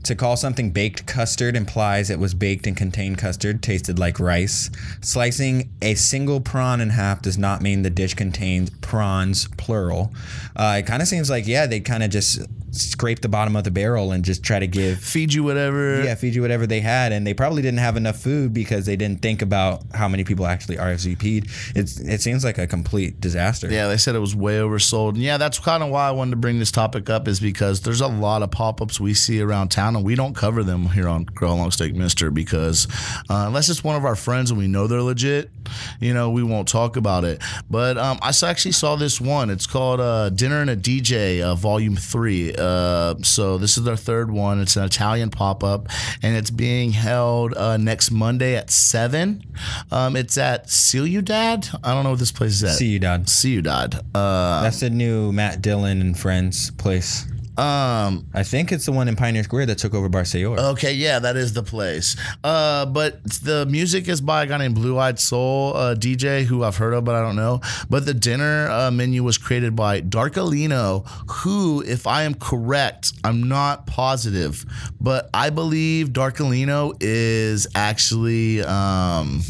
to 0.03 0.15
call 0.15 0.37
something 0.37 0.71
baked 0.71 1.05
custard 1.05 1.55
implies 1.55 2.09
it 2.09 2.19
was 2.19 2.33
baked 2.33 2.67
and 2.67 2.75
contained 2.75 3.17
custard, 3.17 3.63
tasted 3.63 3.97
like 3.97 4.19
rice. 4.19 4.69
Slicing 5.01 5.69
a 5.81 5.95
single 5.95 6.41
prawn 6.41 6.81
in 6.81 6.89
half 6.89 7.21
does 7.21 7.37
not 7.37 7.61
mean 7.61 7.81
the 7.81 7.89
dish 7.89 8.13
contains 8.13 8.69
prawns, 8.81 9.47
plural. 9.57 10.13
Uh, 10.55 10.77
it 10.79 10.85
kind 10.85 11.01
of 11.01 11.07
seems 11.07 11.29
like, 11.29 11.47
yeah, 11.47 11.65
they 11.65 11.79
kind 11.79 12.03
of 12.03 12.09
just 12.09 12.41
scrape 12.73 13.21
the 13.21 13.29
bottom 13.29 13.55
of 13.55 13.63
the 13.63 13.71
barrel 13.71 14.11
and 14.11 14.25
just 14.25 14.43
try 14.43 14.59
to 14.59 14.67
give 14.67 14.99
feed 14.99 15.33
you 15.33 15.43
whatever. 15.43 16.03
yeah, 16.03 16.15
feed 16.15 16.35
you 16.35 16.41
whatever 16.41 16.67
they 16.67 16.79
had, 16.79 17.11
and 17.11 17.25
they 17.25 17.33
probably 17.33 17.61
didn't 17.61 17.79
have 17.79 17.97
enough 17.97 18.17
food 18.17 18.53
because 18.53 18.85
they 18.85 18.95
didn't 18.95 19.21
think 19.21 19.41
about 19.41 19.83
how 19.93 20.07
many 20.07 20.23
people 20.23 20.45
actually 20.45 20.77
RSVP'd. 20.77 21.49
It's 21.75 21.99
it 21.99 22.21
seems 22.21 22.43
like 22.43 22.57
a 22.57 22.67
complete 22.67 23.19
disaster. 23.21 23.69
Yeah, 23.69 23.87
they 23.87 23.97
said 23.97 24.15
it 24.15 24.19
was 24.19 24.35
way 24.35 24.57
oversold. 24.57 25.09
And 25.09 25.19
yeah, 25.19 25.37
that's 25.37 25.59
kind 25.59 25.83
of 25.83 25.89
why 25.89 26.07
I 26.07 26.11
wanted 26.11 26.31
to 26.31 26.37
bring 26.37 26.59
this 26.59 26.71
topic 26.71 27.09
up 27.09 27.27
is 27.27 27.39
because 27.39 27.81
there's 27.81 28.01
a 28.01 28.07
lot 28.07 28.41
of 28.43 28.51
pop-ups 28.51 28.99
we 28.99 29.13
see 29.13 29.41
around 29.41 29.69
town 29.69 29.95
and 29.95 30.05
we 30.05 30.15
don't 30.15 30.35
cover 30.35 30.63
them 30.63 30.87
here 30.87 31.07
on 31.07 31.23
Grill 31.25 31.55
Long 31.55 31.71
Steak 31.71 31.95
Mister 31.95 32.31
because 32.31 32.87
uh, 33.29 33.45
unless 33.47 33.69
it's 33.69 33.83
one 33.83 33.95
of 33.95 34.05
our 34.05 34.15
friends 34.15 34.51
and 34.51 34.59
we 34.59 34.67
know 34.67 34.87
they're 34.87 35.01
legit, 35.01 35.49
you 35.99 36.13
know, 36.13 36.29
we 36.29 36.43
won't 36.43 36.67
talk 36.67 36.95
about 36.95 37.23
it. 37.23 37.41
But 37.69 37.97
um, 37.97 38.19
I 38.21 38.31
actually 38.43 38.71
saw 38.73 38.95
this 38.95 39.21
one. 39.21 39.49
It's 39.49 39.67
called 39.67 39.99
uh, 39.99 40.29
Dinner 40.29 40.61
and 40.61 40.69
a 40.69 40.75
DJ, 40.75 41.41
uh, 41.41 41.55
Volume 41.55 41.95
3. 41.95 42.55
Uh, 42.63 43.15
so 43.21 43.57
this 43.57 43.77
is 43.77 43.83
their 43.83 43.95
third 43.95 44.31
one. 44.31 44.61
It's 44.61 44.75
an 44.75 44.83
Italian 44.83 45.29
pop-up 45.29 45.87
and 46.21 46.35
it's 46.35 46.49
being 46.51 46.91
held 46.91 47.53
uh, 47.55 47.77
next 47.77 48.11
Monday 48.11 48.55
at 48.55 48.69
7. 48.69 49.43
Um, 49.91 50.15
it's 50.15 50.37
at 50.37 50.69
Ciudad. 50.69 51.67
I 51.83 51.93
don't 51.93 52.03
know 52.03 52.11
what 52.11 52.19
this 52.19 52.31
place 52.31 52.53
is 52.53 52.63
at. 52.63 52.75
See 52.75 52.87
you, 52.87 52.99
Dad. 52.99 53.29
See 53.29 53.55
Ciudad. 53.55 53.95
Uh, 54.15 54.63
That's 54.63 54.79
the 54.79 54.89
new 54.89 55.31
Matt 55.31 55.61
Dillon 55.61 56.01
and 56.01 56.17
Friends 56.17 56.71
place. 56.71 57.25
Um, 57.57 58.25
I 58.33 58.43
think 58.43 58.71
it's 58.71 58.85
the 58.85 58.91
one 58.91 59.07
in 59.07 59.15
Pioneer 59.15 59.43
Square 59.43 59.67
that 59.67 59.77
took 59.77 59.93
over 59.93 60.09
Barcelona. 60.09 60.69
okay, 60.69 60.93
yeah, 60.93 61.19
that 61.19 61.35
is 61.35 61.53
the 61.53 61.61
place. 61.61 62.15
Uh, 62.43 62.85
but 62.87 63.23
the 63.43 63.65
music 63.67 64.07
is 64.07 64.21
by 64.21 64.43
a 64.43 64.47
guy 64.47 64.57
named 64.57 64.75
Blue 64.75 64.97
Eyed 64.97 65.19
Soul, 65.19 65.75
uh, 65.75 65.95
DJ, 65.95 66.43
who 66.45 66.63
I've 66.63 66.77
heard 66.77 66.93
of, 66.93 67.03
but 67.03 67.13
I 67.13 67.21
don't 67.21 67.35
know. 67.35 67.61
But 67.89 68.05
the 68.05 68.13
dinner 68.13 68.69
uh, 68.69 68.89
menu 68.89 69.23
was 69.23 69.37
created 69.37 69.75
by 69.75 70.01
Darkalino, 70.01 71.07
who, 71.29 71.83
if 71.85 72.07
I 72.07 72.23
am 72.23 72.33
correct, 72.33 73.13
I'm 73.23 73.43
not 73.47 73.85
positive, 73.85 74.65
but 74.99 75.29
I 75.33 75.51
believe 75.51 76.09
Darkalino 76.09 76.95
is 76.99 77.67
actually. 77.75 78.63
Um, 78.63 79.41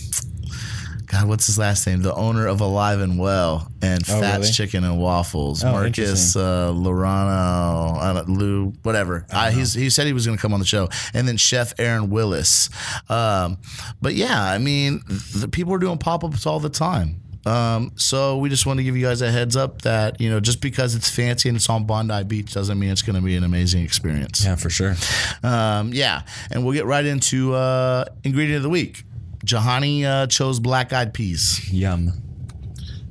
God, 1.13 1.27
what's 1.27 1.45
his 1.45 1.59
last 1.59 1.85
name? 1.85 2.01
The 2.01 2.13
owner 2.15 2.47
of 2.47 2.59
Alive 2.59 2.99
and 2.99 3.19
Well 3.19 3.71
and 3.83 4.03
Oh, 4.09 4.19
Fats 4.19 4.39
really? 4.39 4.51
Chicken 4.51 4.83
and 4.83 4.99
Waffles, 4.99 5.63
Oh, 5.63 5.71
Marcus 5.71 6.35
uh, 6.35 6.71
Lorano, 6.73 7.97
I 7.99 8.21
Lou, 8.21 8.73
whatever. 8.81 9.25
Uh, 9.31 9.51
he's 9.51 9.73
he 9.75 9.89
said 9.91 10.07
he 10.07 10.13
was 10.13 10.25
going 10.25 10.37
to 10.37 10.41
come 10.41 10.53
on 10.55 10.59
the 10.59 10.65
show, 10.65 10.89
and 11.13 11.27
then 11.27 11.37
Chef 11.37 11.73
Aaron 11.79 12.09
Willis. 12.09 12.69
Um, 13.09 13.59
but 14.01 14.15
yeah, 14.15 14.41
I 14.43 14.57
mean, 14.57 15.01
the 15.37 15.47
people 15.47 15.71
are 15.73 15.77
doing 15.77 15.99
pop 15.99 16.23
ups 16.23 16.45
all 16.47 16.59
the 16.59 16.69
time. 16.69 17.19
Um, 17.45 17.91
so 17.95 18.37
we 18.37 18.49
just 18.49 18.65
want 18.65 18.77
to 18.79 18.83
give 18.83 18.95
you 18.95 19.05
guys 19.05 19.21
a 19.21 19.29
heads 19.29 19.55
up 19.57 19.81
that 19.83 20.19
you 20.21 20.29
know 20.31 20.39
just 20.39 20.61
because 20.61 20.95
it's 20.95 21.09
fancy 21.09 21.47
and 21.49 21.57
it's 21.57 21.69
on 21.69 21.85
Bondi 21.85 22.23
Beach 22.23 22.53
doesn't 22.53 22.79
mean 22.79 22.89
it's 22.89 23.01
going 23.03 23.17
to 23.17 23.21
be 23.21 23.35
an 23.35 23.43
amazing 23.43 23.83
experience. 23.83 24.43
Yeah, 24.45 24.55
for 24.55 24.69
sure. 24.69 24.95
Um, 25.43 25.91
yeah, 25.93 26.21
and 26.49 26.63
we'll 26.63 26.73
get 26.73 26.85
right 26.85 27.05
into 27.05 27.53
uh, 27.53 28.05
ingredient 28.23 28.57
of 28.57 28.63
the 28.63 28.69
week. 28.69 29.03
Johnny 29.43 30.05
uh, 30.05 30.27
chose 30.27 30.59
black 30.59 30.93
eyed 30.93 31.13
peas. 31.13 31.71
Yum. 31.71 32.13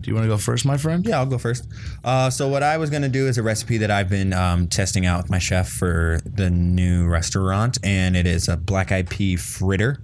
Do 0.03 0.11
you 0.11 0.17
want 0.17 0.25
to 0.25 0.29
go 0.29 0.37
first, 0.37 0.65
my 0.65 0.77
friend? 0.77 1.07
Yeah, 1.07 1.19
I'll 1.19 1.27
go 1.27 1.39
first. 1.39 1.69
Uh, 2.03 2.29
so 2.29 2.49
what 2.49 2.65
I 2.65 2.77
was 2.77 2.91
gonna 2.91 3.09
do 3.09 3.29
is 3.29 3.39
a 3.39 3.43
recipe 3.43 3.79
that 3.79 3.91
I've 3.91 4.09
been 4.09 4.33
um, 4.33 4.67
testing 4.67 5.07
out 5.07 5.23
with 5.23 5.31
my 5.31 5.39
chef 5.39 5.69
for 5.69 6.21
the 6.25 6.51
new 6.51 7.07
restaurant, 7.07 7.79
and 7.85 8.17
it 8.17 8.27
is 8.27 8.49
a 8.49 8.57
black 8.57 8.91
eyed 8.91 9.09
pea 9.09 9.37
fritter. 9.37 10.03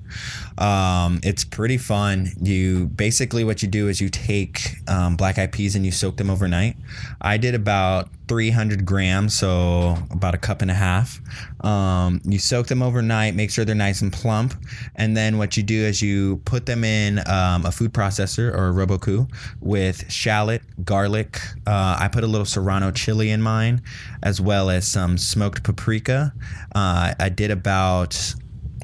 Um, 0.58 1.20
it's 1.22 1.44
pretty 1.44 1.78
fun. 1.78 2.32
You 2.40 2.86
basically 2.88 3.44
what 3.44 3.62
you 3.62 3.68
do 3.68 3.88
is 3.88 4.00
you 4.00 4.08
take 4.08 4.74
um, 4.88 5.16
black 5.16 5.38
eyed 5.38 5.52
peas 5.52 5.76
and 5.76 5.84
you 5.84 5.92
soak 5.92 6.16
them 6.16 6.30
overnight. 6.30 6.76
I 7.20 7.36
did 7.36 7.54
about 7.54 8.08
300 8.26 8.84
grams, 8.84 9.34
so 9.34 9.96
about 10.10 10.34
a 10.34 10.38
cup 10.38 10.60
and 10.60 10.70
a 10.70 10.74
half. 10.74 11.20
Um, 11.64 12.20
you 12.24 12.38
soak 12.38 12.66
them 12.66 12.82
overnight, 12.82 13.34
make 13.34 13.50
sure 13.50 13.64
they're 13.64 13.74
nice 13.74 14.02
and 14.02 14.12
plump, 14.12 14.54
and 14.96 15.16
then 15.16 15.38
what 15.38 15.56
you 15.56 15.62
do 15.62 15.80
is 15.80 16.02
you 16.02 16.38
put 16.44 16.66
them 16.66 16.84
in 16.84 17.20
um, 17.28 17.64
a 17.64 17.72
food 17.72 17.92
processor 17.92 18.52
or 18.52 18.66
a 18.66 18.72
Robot 18.72 19.00
Coupe 19.00 19.30
with 19.60 20.10
shallot, 20.10 20.62
garlic. 20.84 21.40
Uh, 21.66 21.96
I 21.98 22.08
put 22.08 22.24
a 22.24 22.26
little 22.26 22.44
serrano 22.44 22.90
chili 22.90 23.30
in 23.30 23.40
mine, 23.40 23.80
as 24.22 24.40
well 24.40 24.70
as 24.70 24.86
some 24.86 25.16
smoked 25.16 25.62
paprika. 25.62 26.32
Uh, 26.74 27.14
I 27.18 27.28
did 27.28 27.50
about 27.50 28.34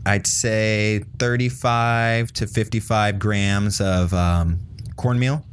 I'd 0.07 0.27
say 0.27 1.05
35 1.19 2.33
to 2.35 2.47
55 2.47 3.19
grams 3.19 3.81
of 3.81 4.13
um, 4.13 4.61
cornmeal. 4.97 5.45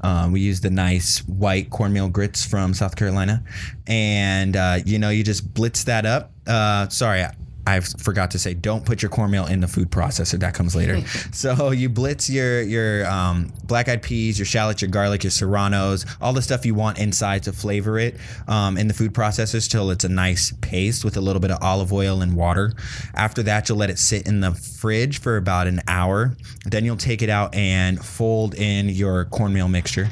Uh, 0.00 0.28
we 0.30 0.40
use 0.40 0.60
the 0.60 0.70
nice 0.70 1.20
white 1.26 1.70
cornmeal 1.70 2.08
grits 2.08 2.44
from 2.44 2.74
South 2.74 2.94
Carolina, 2.94 3.42
and 3.86 4.54
uh, 4.54 4.78
you 4.84 4.98
know 4.98 5.08
you 5.08 5.24
just 5.24 5.54
blitz 5.54 5.84
that 5.84 6.04
up. 6.04 6.32
Uh, 6.46 6.86
sorry, 6.88 7.24
I, 7.66 7.80
forgot 7.80 8.30
to 8.32 8.38
say 8.38 8.54
don't 8.54 8.84
put 8.84 9.02
your 9.02 9.10
cornmeal 9.10 9.46
in 9.46 9.60
the 9.60 9.68
food 9.68 9.90
processor. 9.90 10.38
That 10.38 10.54
comes 10.54 10.74
later. 10.74 11.06
so 11.32 11.70
you 11.70 11.88
blitz 11.88 12.28
your 12.28 12.62
your 12.62 13.06
um, 13.06 13.52
black 13.64 13.88
eyed 13.88 14.02
peas, 14.02 14.38
your 14.38 14.46
shallots, 14.46 14.82
your 14.82 14.90
garlic, 14.90 15.24
your 15.24 15.30
serranos, 15.30 16.06
all 16.20 16.32
the 16.32 16.42
stuff 16.42 16.66
you 16.66 16.74
want 16.74 16.98
inside 16.98 17.42
to 17.44 17.52
flavor 17.52 17.98
it 17.98 18.16
um, 18.48 18.76
in 18.76 18.88
the 18.88 18.94
food 18.94 19.12
processors 19.12 19.68
till 19.68 19.90
it's 19.90 20.04
a 20.04 20.08
nice 20.08 20.52
paste 20.60 21.04
with 21.04 21.16
a 21.16 21.20
little 21.20 21.40
bit 21.40 21.50
of 21.50 21.62
olive 21.62 21.92
oil 21.92 22.22
and 22.22 22.34
water. 22.34 22.72
After 23.14 23.42
that, 23.44 23.68
you'll 23.68 23.78
let 23.78 23.90
it 23.90 23.98
sit 23.98 24.26
in 24.26 24.40
the 24.40 24.52
fridge 24.52 25.20
for 25.20 25.36
about 25.36 25.66
an 25.66 25.80
hour. 25.88 26.36
Then 26.64 26.84
you'll 26.84 26.96
take 26.96 27.22
it 27.22 27.30
out 27.30 27.54
and 27.54 28.04
fold 28.04 28.54
in 28.54 28.88
your 28.88 29.24
cornmeal 29.26 29.68
mixture. 29.68 30.08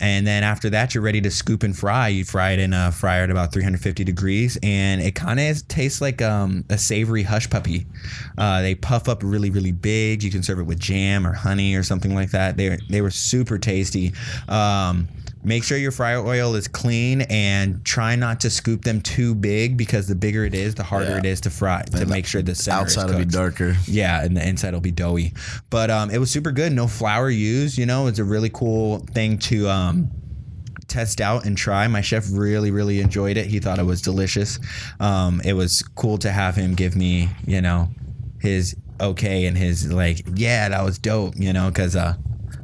And 0.00 0.26
then 0.26 0.42
after 0.42 0.70
that, 0.70 0.94
you're 0.94 1.04
ready 1.04 1.20
to 1.20 1.30
scoop 1.30 1.62
and 1.62 1.76
fry. 1.76 2.08
You 2.08 2.24
fry 2.24 2.52
it 2.52 2.58
in 2.58 2.72
a 2.72 2.90
fryer 2.90 3.24
at 3.24 3.30
about 3.30 3.52
350 3.52 4.02
degrees, 4.02 4.58
and 4.62 5.00
it 5.00 5.14
kind 5.14 5.38
of 5.38 5.68
tastes 5.68 6.00
like 6.00 6.22
um, 6.22 6.64
a 6.70 6.78
savory 6.78 7.22
hush 7.22 7.48
puppy. 7.50 7.86
Uh, 8.38 8.62
they 8.62 8.74
puff 8.74 9.08
up 9.08 9.22
really, 9.22 9.50
really 9.50 9.72
big. 9.72 10.22
You 10.22 10.30
can 10.30 10.42
serve 10.42 10.58
it 10.58 10.64
with 10.64 10.80
jam 10.80 11.26
or 11.26 11.32
honey 11.32 11.74
or 11.74 11.82
something 11.82 12.14
like 12.14 12.30
that. 12.30 12.56
They 12.56 12.78
they 12.88 13.02
were 13.02 13.10
super 13.10 13.58
tasty. 13.58 14.12
Um, 14.48 15.08
Make 15.42 15.64
sure 15.64 15.78
your 15.78 15.90
fryer 15.90 16.18
oil 16.24 16.54
is 16.54 16.68
clean 16.68 17.22
and 17.22 17.82
try 17.84 18.14
not 18.14 18.40
to 18.40 18.50
scoop 18.50 18.82
them 18.82 19.00
too 19.00 19.34
big 19.34 19.78
because 19.78 20.06
the 20.06 20.14
bigger 20.14 20.44
it 20.44 20.54
is, 20.54 20.74
the 20.74 20.82
harder 20.82 21.12
Yeah. 21.12 21.18
it 21.18 21.24
is 21.24 21.40
to 21.42 21.50
fry 21.50 21.82
to 21.82 22.04
make 22.04 22.26
sure 22.26 22.42
the 22.42 22.54
center 22.54 22.86
is 22.86 22.96
Outside 22.98 23.10
will 23.10 23.18
be 23.18 23.24
darker. 23.24 23.74
Yeah, 23.86 24.22
and 24.22 24.36
the 24.36 24.46
inside 24.46 24.74
will 24.74 24.80
be 24.82 24.90
doughy. 24.90 25.32
But 25.70 25.90
um, 25.90 26.10
it 26.10 26.18
was 26.18 26.30
super 26.30 26.52
good. 26.52 26.72
No 26.72 26.86
flour 26.86 27.30
used. 27.30 27.78
You 27.78 27.86
know, 27.86 28.06
it's 28.06 28.18
a 28.18 28.24
really 28.24 28.50
cool 28.50 28.98
thing 29.12 29.38
to 29.38 29.68
um, 29.70 30.10
test 30.88 31.22
out 31.22 31.46
and 31.46 31.56
try. 31.56 31.88
My 31.88 32.02
chef 32.02 32.26
really, 32.30 32.70
really 32.70 33.00
enjoyed 33.00 33.38
it. 33.38 33.46
He 33.46 33.60
thought 33.60 33.78
it 33.78 33.86
was 33.86 34.02
delicious. 34.02 34.58
Um, 35.00 35.40
it 35.42 35.54
was 35.54 35.82
cool 35.94 36.18
to 36.18 36.30
have 36.30 36.54
him 36.54 36.74
give 36.74 36.96
me, 36.96 37.30
you 37.46 37.62
know, 37.62 37.88
his 38.40 38.76
okay 39.00 39.46
and 39.46 39.56
his 39.56 39.90
like, 39.90 40.20
yeah, 40.34 40.68
that 40.68 40.84
was 40.84 40.98
dope. 40.98 41.34
You 41.36 41.54
know, 41.54 41.68
because 41.70 41.96
uh, 41.96 42.14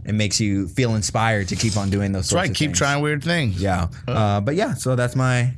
it 0.07 0.15
makes 0.15 0.41
you 0.41 0.69
feel 0.69 0.95
inspired 0.95 1.49
to 1.49 1.57
keep 1.57 1.77
on 1.77 1.91
doing 1.91 2.13
those. 2.13 2.31
That's 2.31 2.35
right. 2.35 2.55
Keep 2.55 2.69
things. 2.69 2.79
trying 2.79 3.03
weird 3.03 3.23
things. 3.25 3.61
Yeah. 3.61 3.89
Uh, 4.07 4.41
but 4.41 4.55
yeah, 4.55 4.75
so 4.75 4.95
that's 4.97 5.17
my 5.17 5.55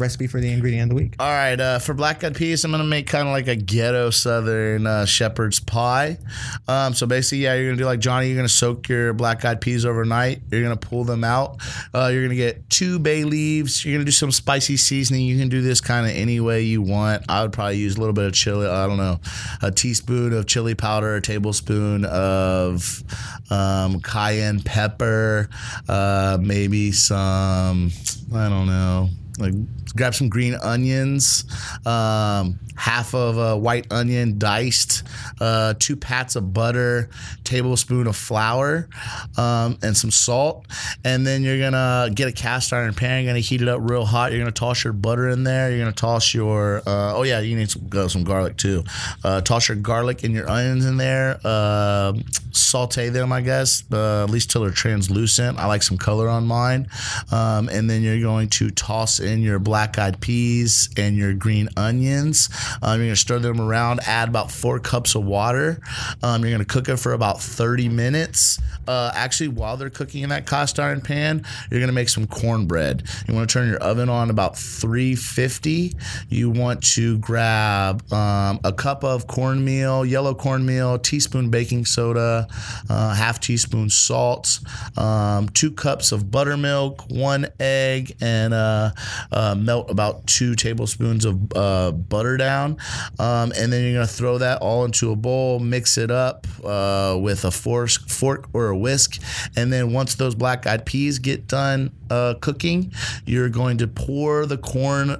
recipe 0.00 0.26
for 0.26 0.40
the 0.40 0.50
ingredient 0.50 0.90
of 0.90 0.96
the 0.96 1.02
week. 1.02 1.14
All 1.18 1.26
right, 1.26 1.58
uh, 1.58 1.78
for 1.78 1.94
black 1.94 2.24
eyed 2.24 2.34
peas, 2.34 2.64
I'm 2.64 2.70
gonna 2.70 2.84
make 2.84 3.06
kind 3.06 3.26
of 3.26 3.32
like 3.32 3.48
a 3.48 3.56
ghetto 3.56 4.10
southern 4.10 4.86
uh, 4.86 5.04
shepherd's 5.04 5.60
pie. 5.60 6.18
Um, 6.66 6.94
so 6.94 7.06
basically, 7.06 7.38
yeah, 7.38 7.54
you're 7.54 7.70
gonna 7.70 7.78
do 7.78 7.84
like 7.84 8.00
Johnny. 8.00 8.28
You're 8.28 8.36
gonna 8.36 8.48
soak 8.48 8.88
your 8.88 9.12
black 9.12 9.44
eyed 9.44 9.60
peas 9.60 9.84
overnight. 9.84 10.42
You're 10.50 10.62
gonna 10.62 10.76
pull 10.76 11.04
them 11.04 11.24
out. 11.24 11.60
Uh, 11.94 12.10
you're 12.12 12.22
gonna 12.22 12.34
get 12.34 12.68
two 12.70 12.98
bay 12.98 13.24
leaves. 13.24 13.84
You're 13.84 13.94
gonna 13.94 14.04
do 14.04 14.12
some 14.12 14.32
spicy 14.32 14.76
seasoning. 14.76 15.26
You 15.26 15.38
can 15.38 15.48
do 15.48 15.62
this 15.62 15.80
kind 15.80 16.06
of 16.06 16.12
any 16.12 16.40
way 16.40 16.62
you 16.62 16.82
want. 16.82 17.24
I 17.28 17.42
would 17.42 17.52
probably 17.52 17.78
use 17.78 17.96
a 17.96 18.00
little 18.00 18.14
bit 18.14 18.26
of 18.26 18.32
chili. 18.32 18.66
I 18.66 18.86
don't 18.86 18.98
know, 18.98 19.20
a 19.62 19.70
teaspoon 19.70 20.32
of 20.32 20.46
chili 20.46 20.74
powder, 20.74 21.16
a 21.16 21.20
tablespoon 21.20 22.04
of 22.04 23.02
um, 23.50 24.00
cayenne 24.00 24.60
pepper, 24.62 25.48
uh, 25.88 26.38
maybe 26.40 26.92
some. 26.92 27.90
I 28.34 28.48
don't 28.48 28.66
know 28.66 29.08
like 29.38 29.54
grab 29.96 30.14
some 30.14 30.28
green 30.28 30.54
onions, 30.54 31.44
um, 31.86 32.58
half 32.76 33.14
of 33.14 33.38
a 33.38 33.56
white 33.56 33.90
onion 33.92 34.38
diced, 34.38 35.02
uh, 35.40 35.74
two 35.78 35.96
pats 35.96 36.36
of 36.36 36.52
butter, 36.52 37.10
tablespoon 37.44 38.06
of 38.06 38.16
flour, 38.16 38.88
um, 39.36 39.78
and 39.82 39.96
some 39.96 40.10
salt. 40.10 40.66
And 41.04 41.26
then 41.26 41.42
you're 41.42 41.58
gonna 41.58 42.10
get 42.14 42.28
a 42.28 42.32
cast 42.32 42.72
iron 42.72 42.94
pan. 42.94 43.24
You're 43.24 43.30
gonna 43.32 43.40
heat 43.40 43.62
it 43.62 43.68
up 43.68 43.80
real 43.82 44.04
hot. 44.04 44.32
You're 44.32 44.40
gonna 44.40 44.52
toss 44.52 44.84
your 44.84 44.92
butter 44.92 45.28
in 45.28 45.44
there. 45.44 45.70
You're 45.70 45.80
gonna 45.80 45.92
toss 45.92 46.34
your 46.34 46.78
uh, 46.86 47.14
oh 47.14 47.22
yeah, 47.22 47.40
you 47.40 47.56
need 47.56 47.70
some, 47.70 47.88
uh, 47.92 48.08
some 48.08 48.24
garlic 48.24 48.56
too. 48.56 48.84
Uh, 49.24 49.40
toss 49.40 49.68
your 49.68 49.76
garlic 49.76 50.24
and 50.24 50.34
your 50.34 50.48
onions 50.48 50.84
in 50.84 50.96
there. 50.96 51.40
Uh, 51.44 52.12
saute 52.52 53.08
them, 53.08 53.32
I 53.32 53.40
guess, 53.40 53.84
uh, 53.92 54.24
at 54.24 54.30
least 54.30 54.50
till 54.50 54.62
they're 54.62 54.70
translucent. 54.70 55.58
I 55.58 55.66
like 55.66 55.82
some 55.82 55.96
color 55.96 56.28
on 56.28 56.46
mine. 56.46 56.88
Um, 57.30 57.68
and 57.68 57.88
then 57.88 58.02
you're 58.02 58.20
going 58.20 58.48
to 58.50 58.70
toss 58.70 59.20
in 59.20 59.40
your 59.40 59.58
black 59.58 59.77
eyed 59.78 60.20
peas 60.20 60.88
and 60.96 61.16
your 61.16 61.34
green 61.34 61.68
onions. 61.76 62.48
Um, 62.82 63.00
you're 63.00 63.10
to 63.10 63.16
stir 63.16 63.38
them 63.38 63.60
around, 63.60 64.00
add 64.06 64.28
about 64.28 64.50
four 64.50 64.80
cups 64.80 65.14
of 65.14 65.24
water. 65.24 65.80
Um, 66.22 66.42
you're 66.42 66.50
to 66.58 66.64
cook 66.64 66.88
it 66.88 66.96
for 66.96 67.12
about 67.12 67.40
30 67.40 67.88
minutes. 67.88 68.58
Uh, 68.88 69.12
actually, 69.14 69.48
while 69.48 69.76
they're 69.76 69.90
cooking 69.90 70.22
in 70.22 70.30
that 70.30 70.46
cast 70.46 70.80
iron 70.80 71.00
pan, 71.00 71.44
you're 71.70 71.78
to 71.88 71.92
make 71.92 72.08
some 72.08 72.26
cornbread. 72.26 73.02
You 73.26 73.34
want 73.34 73.48
to 73.48 73.52
turn 73.52 73.68
your 73.68 73.78
oven 73.78 74.08
on 74.08 74.30
about 74.30 74.56
350. 74.56 75.94
You 76.30 76.50
want 76.50 76.82
to 76.94 77.18
grab 77.18 78.10
um, 78.12 78.60
a 78.64 78.72
cup 78.72 79.04
of 79.04 79.26
cornmeal, 79.26 80.06
yellow 80.06 80.34
cornmeal, 80.34 80.98
teaspoon 80.98 81.50
baking 81.50 81.84
soda, 81.84 82.48
uh, 82.88 83.14
half 83.14 83.40
teaspoon 83.40 83.90
salt, 83.90 84.60
um, 84.96 85.50
two 85.50 85.70
cups 85.70 86.10
of 86.10 86.30
buttermilk, 86.30 87.04
one 87.10 87.46
egg, 87.60 88.16
and 88.22 88.54
uh, 88.54 88.90
uh, 89.30 89.54
melt 89.68 89.90
about 89.90 90.26
two 90.26 90.54
tablespoons 90.54 91.26
of 91.26 91.34
uh, 91.54 91.92
butter 91.92 92.38
down. 92.38 92.78
Um, 93.18 93.52
and 93.54 93.70
then 93.70 93.84
you're 93.84 94.00
to 94.00 94.06
throw 94.06 94.38
that 94.38 94.62
all 94.62 94.86
into 94.86 95.12
a 95.12 95.16
bowl, 95.16 95.58
mix 95.58 95.98
it 95.98 96.10
up 96.10 96.46
uh, 96.64 97.18
with 97.20 97.44
a 97.44 97.50
fork, 97.50 97.90
fork 98.08 98.48
or 98.54 98.68
a 98.68 98.76
whisk. 98.76 99.20
And 99.56 99.70
then 99.70 99.92
once 99.92 100.14
those 100.14 100.34
black 100.34 100.66
eyed 100.66 100.86
peas 100.86 101.18
get 101.18 101.46
done 101.46 101.92
uh, 102.08 102.34
cooking, 102.40 102.92
you're 103.26 103.50
going 103.50 103.76
to 103.78 103.86
pour 103.86 104.46
the 104.46 104.56
corn. 104.56 105.10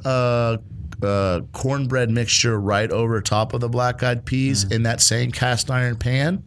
Uh, 1.03 1.41
cornbread 1.53 2.11
mixture 2.11 2.61
right 2.61 2.91
over 2.91 3.21
top 3.21 3.55
of 3.55 3.61
the 3.61 3.69
black 3.69 4.03
eyed 4.03 4.25
peas 4.25 4.65
in 4.65 4.83
that 4.83 5.01
same 5.01 5.31
cast 5.31 5.71
iron 5.71 5.97
pan. 5.97 6.43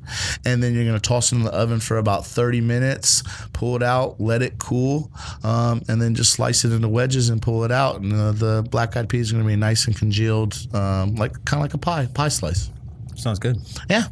And 0.45 0.61
then 0.61 0.73
you're 0.73 0.83
going 0.83 0.99
to 0.99 0.99
toss 0.99 1.31
it 1.31 1.35
in 1.35 1.43
the 1.43 1.53
oven 1.53 1.79
for 1.79 1.97
about 1.97 2.25
30 2.25 2.61
minutes, 2.61 3.23
pull 3.53 3.75
it 3.75 3.83
out, 3.83 4.19
let 4.19 4.41
it 4.41 4.57
cool, 4.59 5.11
um, 5.43 5.81
and 5.87 6.01
then 6.01 6.15
just 6.15 6.33
slice 6.33 6.65
it 6.65 6.71
into 6.71 6.89
wedges 6.89 7.29
and 7.29 7.41
pull 7.41 7.63
it 7.63 7.71
out. 7.71 8.01
And 8.01 8.13
uh, 8.13 8.31
the 8.33 8.67
black 8.69 8.97
eyed 8.97 9.09
peas 9.09 9.31
are 9.31 9.35
going 9.35 9.45
to 9.45 9.47
be 9.47 9.55
nice 9.55 9.87
and 9.87 9.95
congealed, 9.95 10.55
um, 10.73 11.15
like 11.15 11.33
kind 11.45 11.59
of 11.59 11.65
like 11.65 11.73
a 11.73 11.77
pie, 11.77 12.07
pie 12.13 12.29
slice. 12.29 12.71
Sounds 13.15 13.39
good. 13.39 13.57
Yeah. 13.89 14.07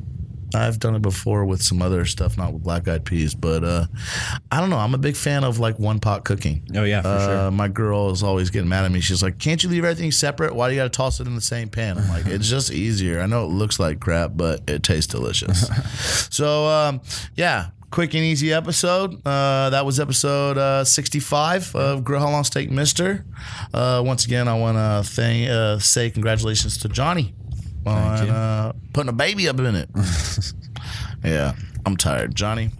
I've 0.54 0.80
done 0.80 0.96
it 0.96 1.02
before 1.02 1.46
with 1.46 1.62
some 1.62 1.82
other 1.82 2.06
stuff, 2.06 2.38
not 2.38 2.54
with 2.54 2.64
black 2.64 2.88
eyed 2.88 3.06
peas, 3.06 3.36
but 3.36 3.64
uh, 3.64 3.86
I 4.52 4.60
don't 4.60 4.70
know. 4.70 4.78
I'm 4.78 4.94
a 4.94 4.98
big 4.98 5.16
fan 5.16 5.44
of 5.44 5.60
like 5.60 5.78
one 5.80 6.00
pot 6.00 6.26
cooking. 6.26 6.64
Oh 6.76 6.84
yeah, 6.84 7.02
for 7.02 7.08
Uh, 7.08 7.26
sure. 7.26 7.52
My 7.52 7.68
girl 7.68 8.10
is 8.12 8.24
always 8.24 8.50
getting 8.50 8.70
mad 8.70 8.86
at 8.86 8.92
me. 8.92 9.00
She's 9.00 9.22
like, 9.24 9.38
"Can't 9.40 9.62
you 9.64 9.70
leave 9.70 9.84
everything 9.86 10.12
separate? 10.12 10.56
Why 10.56 10.68
do 10.70 10.76
you 10.76 10.80
got 10.82 10.86
to 10.92 10.98
toss 10.98 11.20
it 11.20 11.28
in 11.28 11.36
the 11.36 11.42
same 11.42 11.70
pan?" 11.70 11.98
I'm 11.98 12.08
like, 12.10 12.26
"It's 12.26 12.50
just 12.50 12.72
easier. 12.72 13.22
I 13.22 13.26
know 13.28 13.46
it 13.46 13.50
looks 13.50 13.80
like 13.80 14.00
crap, 14.00 14.32
but 14.36 14.62
it 14.68 14.84
tastes 14.84 15.12
delicious." 15.12 15.68
so, 16.32 16.66
um, 16.68 17.02
yeah, 17.36 17.68
quick 17.92 18.14
and 18.14 18.24
easy 18.24 18.52
episode. 18.54 19.16
Uh, 19.26 19.70
that 19.70 19.86
was 19.86 20.00
episode 20.00 20.58
uh, 20.58 20.84
65 20.84 21.76
of 21.76 22.04
Grill 22.04 22.20
How 22.22 22.30
Long 22.30 22.44
Steak 22.44 22.72
Mister. 22.72 23.26
Uh, 23.74 24.02
once 24.06 24.26
again, 24.26 24.48
I 24.48 24.58
want 24.58 24.78
to 24.78 25.10
thank 25.14 25.50
uh, 25.50 25.80
say 25.80 26.10
congratulations 26.10 26.78
to 26.80 26.90
Johnny 26.90 27.34
on 27.90 28.30
uh, 28.30 28.74
putting 28.94 29.10
a 29.10 29.14
baby 29.14 29.48
up 29.48 29.60
in 29.60 29.76
it. 29.76 29.90
yeah, 31.24 31.54
I'm 31.86 31.98
tired, 31.98 32.36
Johnny. 32.36 32.72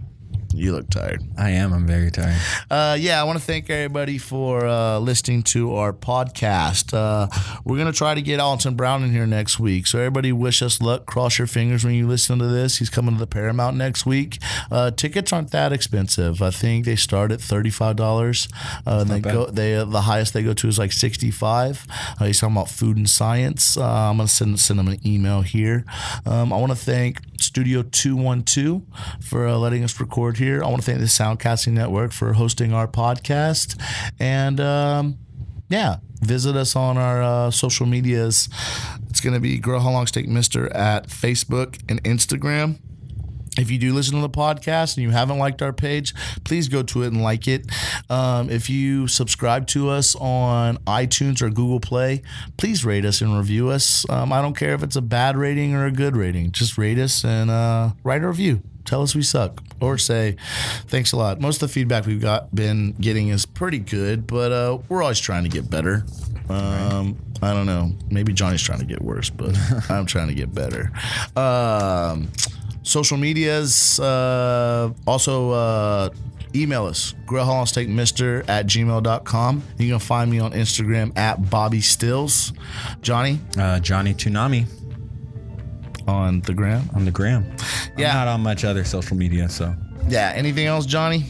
You 0.52 0.72
look 0.72 0.90
tired. 0.90 1.22
I 1.38 1.50
am. 1.50 1.72
I'm 1.72 1.86
very 1.86 2.10
tired. 2.10 2.36
Uh, 2.70 2.96
yeah, 2.98 3.20
I 3.20 3.24
want 3.24 3.38
to 3.38 3.44
thank 3.44 3.70
everybody 3.70 4.18
for 4.18 4.66
uh, 4.66 4.98
listening 4.98 5.42
to 5.44 5.74
our 5.76 5.92
podcast. 5.92 6.92
Uh, 6.92 7.28
we're 7.64 7.76
going 7.76 7.90
to 7.90 7.96
try 7.96 8.14
to 8.14 8.22
get 8.22 8.40
Alton 8.40 8.74
Brown 8.74 9.04
in 9.04 9.10
here 9.10 9.26
next 9.26 9.60
week. 9.60 9.86
So, 9.86 9.98
everybody, 9.98 10.32
wish 10.32 10.60
us 10.60 10.80
luck. 10.80 11.06
Cross 11.06 11.38
your 11.38 11.46
fingers 11.46 11.84
when 11.84 11.94
you 11.94 12.06
listen 12.06 12.40
to 12.40 12.48
this. 12.48 12.78
He's 12.78 12.90
coming 12.90 13.14
to 13.14 13.20
the 13.20 13.28
Paramount 13.28 13.76
next 13.76 14.04
week. 14.04 14.38
Uh, 14.70 14.90
tickets 14.90 15.32
aren't 15.32 15.52
that 15.52 15.72
expensive. 15.72 16.42
I 16.42 16.50
think 16.50 16.84
they 16.84 16.96
start 16.96 17.30
at 17.30 17.38
$35. 17.38 18.48
Uh, 18.86 18.90
and 19.00 19.10
they 19.10 19.20
bad. 19.20 19.32
go, 19.32 19.46
they, 19.46 19.76
uh, 19.76 19.84
the 19.84 20.02
highest 20.02 20.34
they 20.34 20.42
go 20.42 20.52
to 20.52 20.68
is 20.68 20.78
like 20.78 20.92
65 20.92 21.86
uh, 22.20 22.24
He's 22.24 22.40
talking 22.40 22.56
about 22.56 22.68
food 22.68 22.96
and 22.96 23.08
science. 23.08 23.76
Uh, 23.76 23.84
I'm 23.84 24.16
going 24.16 24.26
to 24.26 24.32
send, 24.34 24.58
send 24.58 24.80
him 24.80 24.88
an 24.88 24.98
email 25.06 25.42
here. 25.42 25.84
Um, 26.26 26.52
I 26.52 26.56
want 26.56 26.72
to 26.72 26.76
thank 26.76 27.18
Studio 27.50 27.82
212 27.82 28.82
for 29.20 29.48
uh, 29.48 29.56
letting 29.56 29.82
us 29.82 29.98
record 29.98 30.38
here. 30.38 30.62
I 30.62 30.68
want 30.68 30.82
to 30.82 30.86
thank 30.86 31.00
the 31.00 31.06
Soundcasting 31.06 31.72
Network 31.72 32.12
for 32.12 32.34
hosting 32.34 32.72
our 32.72 32.86
podcast. 32.86 33.76
And 34.20 34.60
um, 34.60 35.18
yeah, 35.68 35.96
visit 36.20 36.54
us 36.54 36.76
on 36.76 36.96
our 36.96 37.20
uh, 37.20 37.50
social 37.50 37.86
medias. 37.86 38.48
It's 39.08 39.20
going 39.20 39.34
to 39.34 39.40
be 39.40 39.58
Grill 39.58 39.80
How 39.80 39.90
Long 39.90 40.06
Steak 40.06 40.28
Mister 40.28 40.72
at 40.72 41.08
Facebook 41.08 41.80
and 41.88 42.00
Instagram. 42.04 42.78
If 43.58 43.70
you 43.70 43.78
do 43.78 43.92
listen 43.92 44.14
to 44.14 44.20
the 44.20 44.30
podcast 44.30 44.96
and 44.96 45.02
you 45.02 45.10
haven't 45.10 45.38
liked 45.38 45.60
our 45.60 45.72
page, 45.72 46.14
please 46.44 46.68
go 46.68 46.82
to 46.84 47.02
it 47.02 47.08
and 47.08 47.22
like 47.22 47.48
it. 47.48 47.66
Um, 48.08 48.48
if 48.48 48.70
you 48.70 49.08
subscribe 49.08 49.66
to 49.68 49.88
us 49.90 50.14
on 50.16 50.76
iTunes 50.86 51.42
or 51.42 51.50
Google 51.50 51.80
Play, 51.80 52.22
please 52.56 52.84
rate 52.84 53.04
us 53.04 53.20
and 53.20 53.36
review 53.36 53.68
us. 53.68 54.08
Um, 54.08 54.32
I 54.32 54.40
don't 54.40 54.56
care 54.56 54.74
if 54.74 54.82
it's 54.82 54.96
a 54.96 55.02
bad 55.02 55.36
rating 55.36 55.74
or 55.74 55.86
a 55.86 55.92
good 55.92 56.16
rating. 56.16 56.52
Just 56.52 56.78
rate 56.78 56.98
us 56.98 57.24
and 57.24 57.50
uh, 57.50 57.90
write 58.04 58.22
a 58.22 58.28
review. 58.28 58.62
Tell 58.84 59.02
us 59.02 59.14
we 59.14 59.22
suck 59.22 59.62
or 59.80 59.98
say 59.98 60.36
thanks 60.86 61.12
a 61.12 61.16
lot. 61.16 61.40
Most 61.40 61.62
of 61.62 61.68
the 61.68 61.72
feedback 61.72 62.06
we've 62.06 62.20
got 62.20 62.54
been 62.54 62.92
getting 62.92 63.28
is 63.28 63.46
pretty 63.46 63.78
good, 63.78 64.26
but 64.26 64.52
uh, 64.52 64.78
we're 64.88 65.02
always 65.02 65.20
trying 65.20 65.42
to 65.44 65.50
get 65.50 65.68
better. 65.70 66.04
Um, 66.48 67.16
I 67.42 67.52
don't 67.52 67.66
know. 67.66 67.92
Maybe 68.10 68.32
Johnny's 68.32 68.62
trying 68.62 68.80
to 68.80 68.84
get 68.84 69.00
worse, 69.02 69.30
but 69.30 69.56
I'm 69.90 70.06
trying 70.06 70.28
to 70.28 70.34
get 70.34 70.52
better. 70.54 70.92
Social 72.82 73.16
medias 73.18 74.00
uh, 74.00 74.90
also 75.06 75.50
uh, 75.50 76.10
email 76.54 76.86
us 76.86 77.14
grillhallsteakmister 77.26 78.48
at 78.48 78.66
gmail.com 78.66 79.62
you 79.78 79.88
can 79.88 79.98
find 80.00 80.30
me 80.30 80.40
on 80.40 80.52
instagram 80.52 81.16
at 81.16 81.50
bobby 81.50 81.80
stills. 81.80 82.52
Johnny? 83.02 83.38
Uh, 83.56 83.78
Johnny 83.80 84.14
Tunami 84.14 84.66
on 86.08 86.40
the 86.40 86.52
gram? 86.52 86.88
On 86.94 87.04
the 87.04 87.10
gram. 87.10 87.44
Yeah. 87.96 88.10
I'm 88.10 88.14
not 88.16 88.28
on 88.28 88.40
much 88.40 88.64
other 88.64 88.84
social 88.84 89.16
media, 89.16 89.48
so. 89.48 89.74
Yeah 90.08 90.32
anything 90.34 90.66
else 90.66 90.86
johnny 90.86 91.26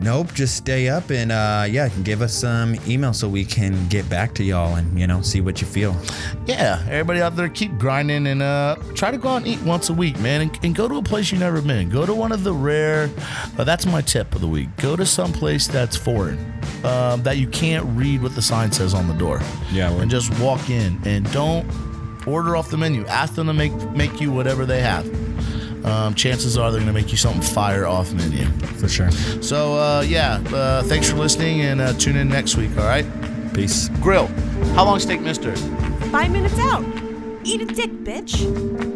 Nope, 0.00 0.34
just 0.34 0.56
stay 0.56 0.88
up 0.88 1.10
and 1.10 1.32
uh, 1.32 1.66
yeah, 1.68 1.88
give 2.02 2.20
us 2.20 2.34
some 2.34 2.76
email 2.86 3.12
so 3.14 3.28
we 3.28 3.44
can 3.44 3.88
get 3.88 4.08
back 4.10 4.34
to 4.34 4.44
y'all 4.44 4.74
and 4.74 4.98
you 4.98 5.06
know 5.06 5.22
see 5.22 5.40
what 5.40 5.60
you 5.60 5.66
feel. 5.66 5.96
Yeah, 6.46 6.84
everybody 6.88 7.22
out 7.22 7.34
there, 7.34 7.48
keep 7.48 7.76
grinding 7.78 8.26
and 8.26 8.42
uh, 8.42 8.76
try 8.94 9.10
to 9.10 9.16
go 9.16 9.30
out 9.30 9.36
and 9.38 9.46
eat 9.46 9.60
once 9.62 9.88
a 9.88 9.94
week, 9.94 10.18
man, 10.20 10.42
and, 10.42 10.58
and 10.64 10.74
go 10.74 10.86
to 10.86 10.96
a 10.96 11.02
place 11.02 11.32
you've 11.32 11.40
never 11.40 11.62
been. 11.62 11.88
Go 11.88 12.04
to 12.04 12.14
one 12.14 12.30
of 12.30 12.44
the 12.44 12.52
rare. 12.52 13.10
Uh, 13.58 13.64
that's 13.64 13.86
my 13.86 14.02
tip 14.02 14.34
of 14.34 14.42
the 14.42 14.48
week. 14.48 14.68
Go 14.76 14.96
to 14.96 15.06
some 15.06 15.32
place 15.32 15.66
that's 15.66 15.96
foreign, 15.96 16.38
um, 16.84 17.22
that 17.22 17.38
you 17.38 17.48
can't 17.48 17.84
read 17.96 18.22
what 18.22 18.34
the 18.34 18.42
sign 18.42 18.70
says 18.70 18.92
on 18.92 19.08
the 19.08 19.14
door. 19.14 19.40
Yeah, 19.72 19.90
and 19.92 20.10
just 20.10 20.38
walk 20.40 20.68
in 20.68 21.00
and 21.06 21.30
don't 21.32 21.66
order 22.26 22.54
off 22.54 22.70
the 22.70 22.76
menu. 22.76 23.06
Ask 23.06 23.34
them 23.34 23.46
to 23.46 23.54
make 23.54 23.72
make 23.92 24.20
you 24.20 24.30
whatever 24.30 24.66
they 24.66 24.82
have. 24.82 25.06
Um, 25.86 26.14
chances 26.14 26.58
are 26.58 26.70
they're 26.70 26.80
gonna 26.80 26.92
make 26.92 27.12
you 27.12 27.16
something 27.16 27.40
fire 27.40 27.86
off 27.86 28.12
menu. 28.12 28.44
For 28.78 28.88
sure. 28.88 29.10
So 29.40 29.74
uh, 29.74 30.04
yeah, 30.06 30.42
uh, 30.52 30.82
thanks 30.82 31.08
for 31.08 31.16
listening 31.16 31.62
and 31.62 31.80
uh, 31.80 31.92
tune 31.94 32.16
in 32.16 32.28
next 32.28 32.56
week. 32.56 32.76
All 32.76 32.84
right, 32.84 33.06
Peace. 33.54 33.88
Grill. 34.00 34.26
How 34.74 34.84
long 34.84 34.98
steak, 34.98 35.20
Mister? 35.20 35.54
Five 36.10 36.30
minutes 36.32 36.58
out. 36.58 36.84
Eat 37.44 37.62
a 37.62 37.66
dick, 37.66 37.90
bitch. 38.02 38.95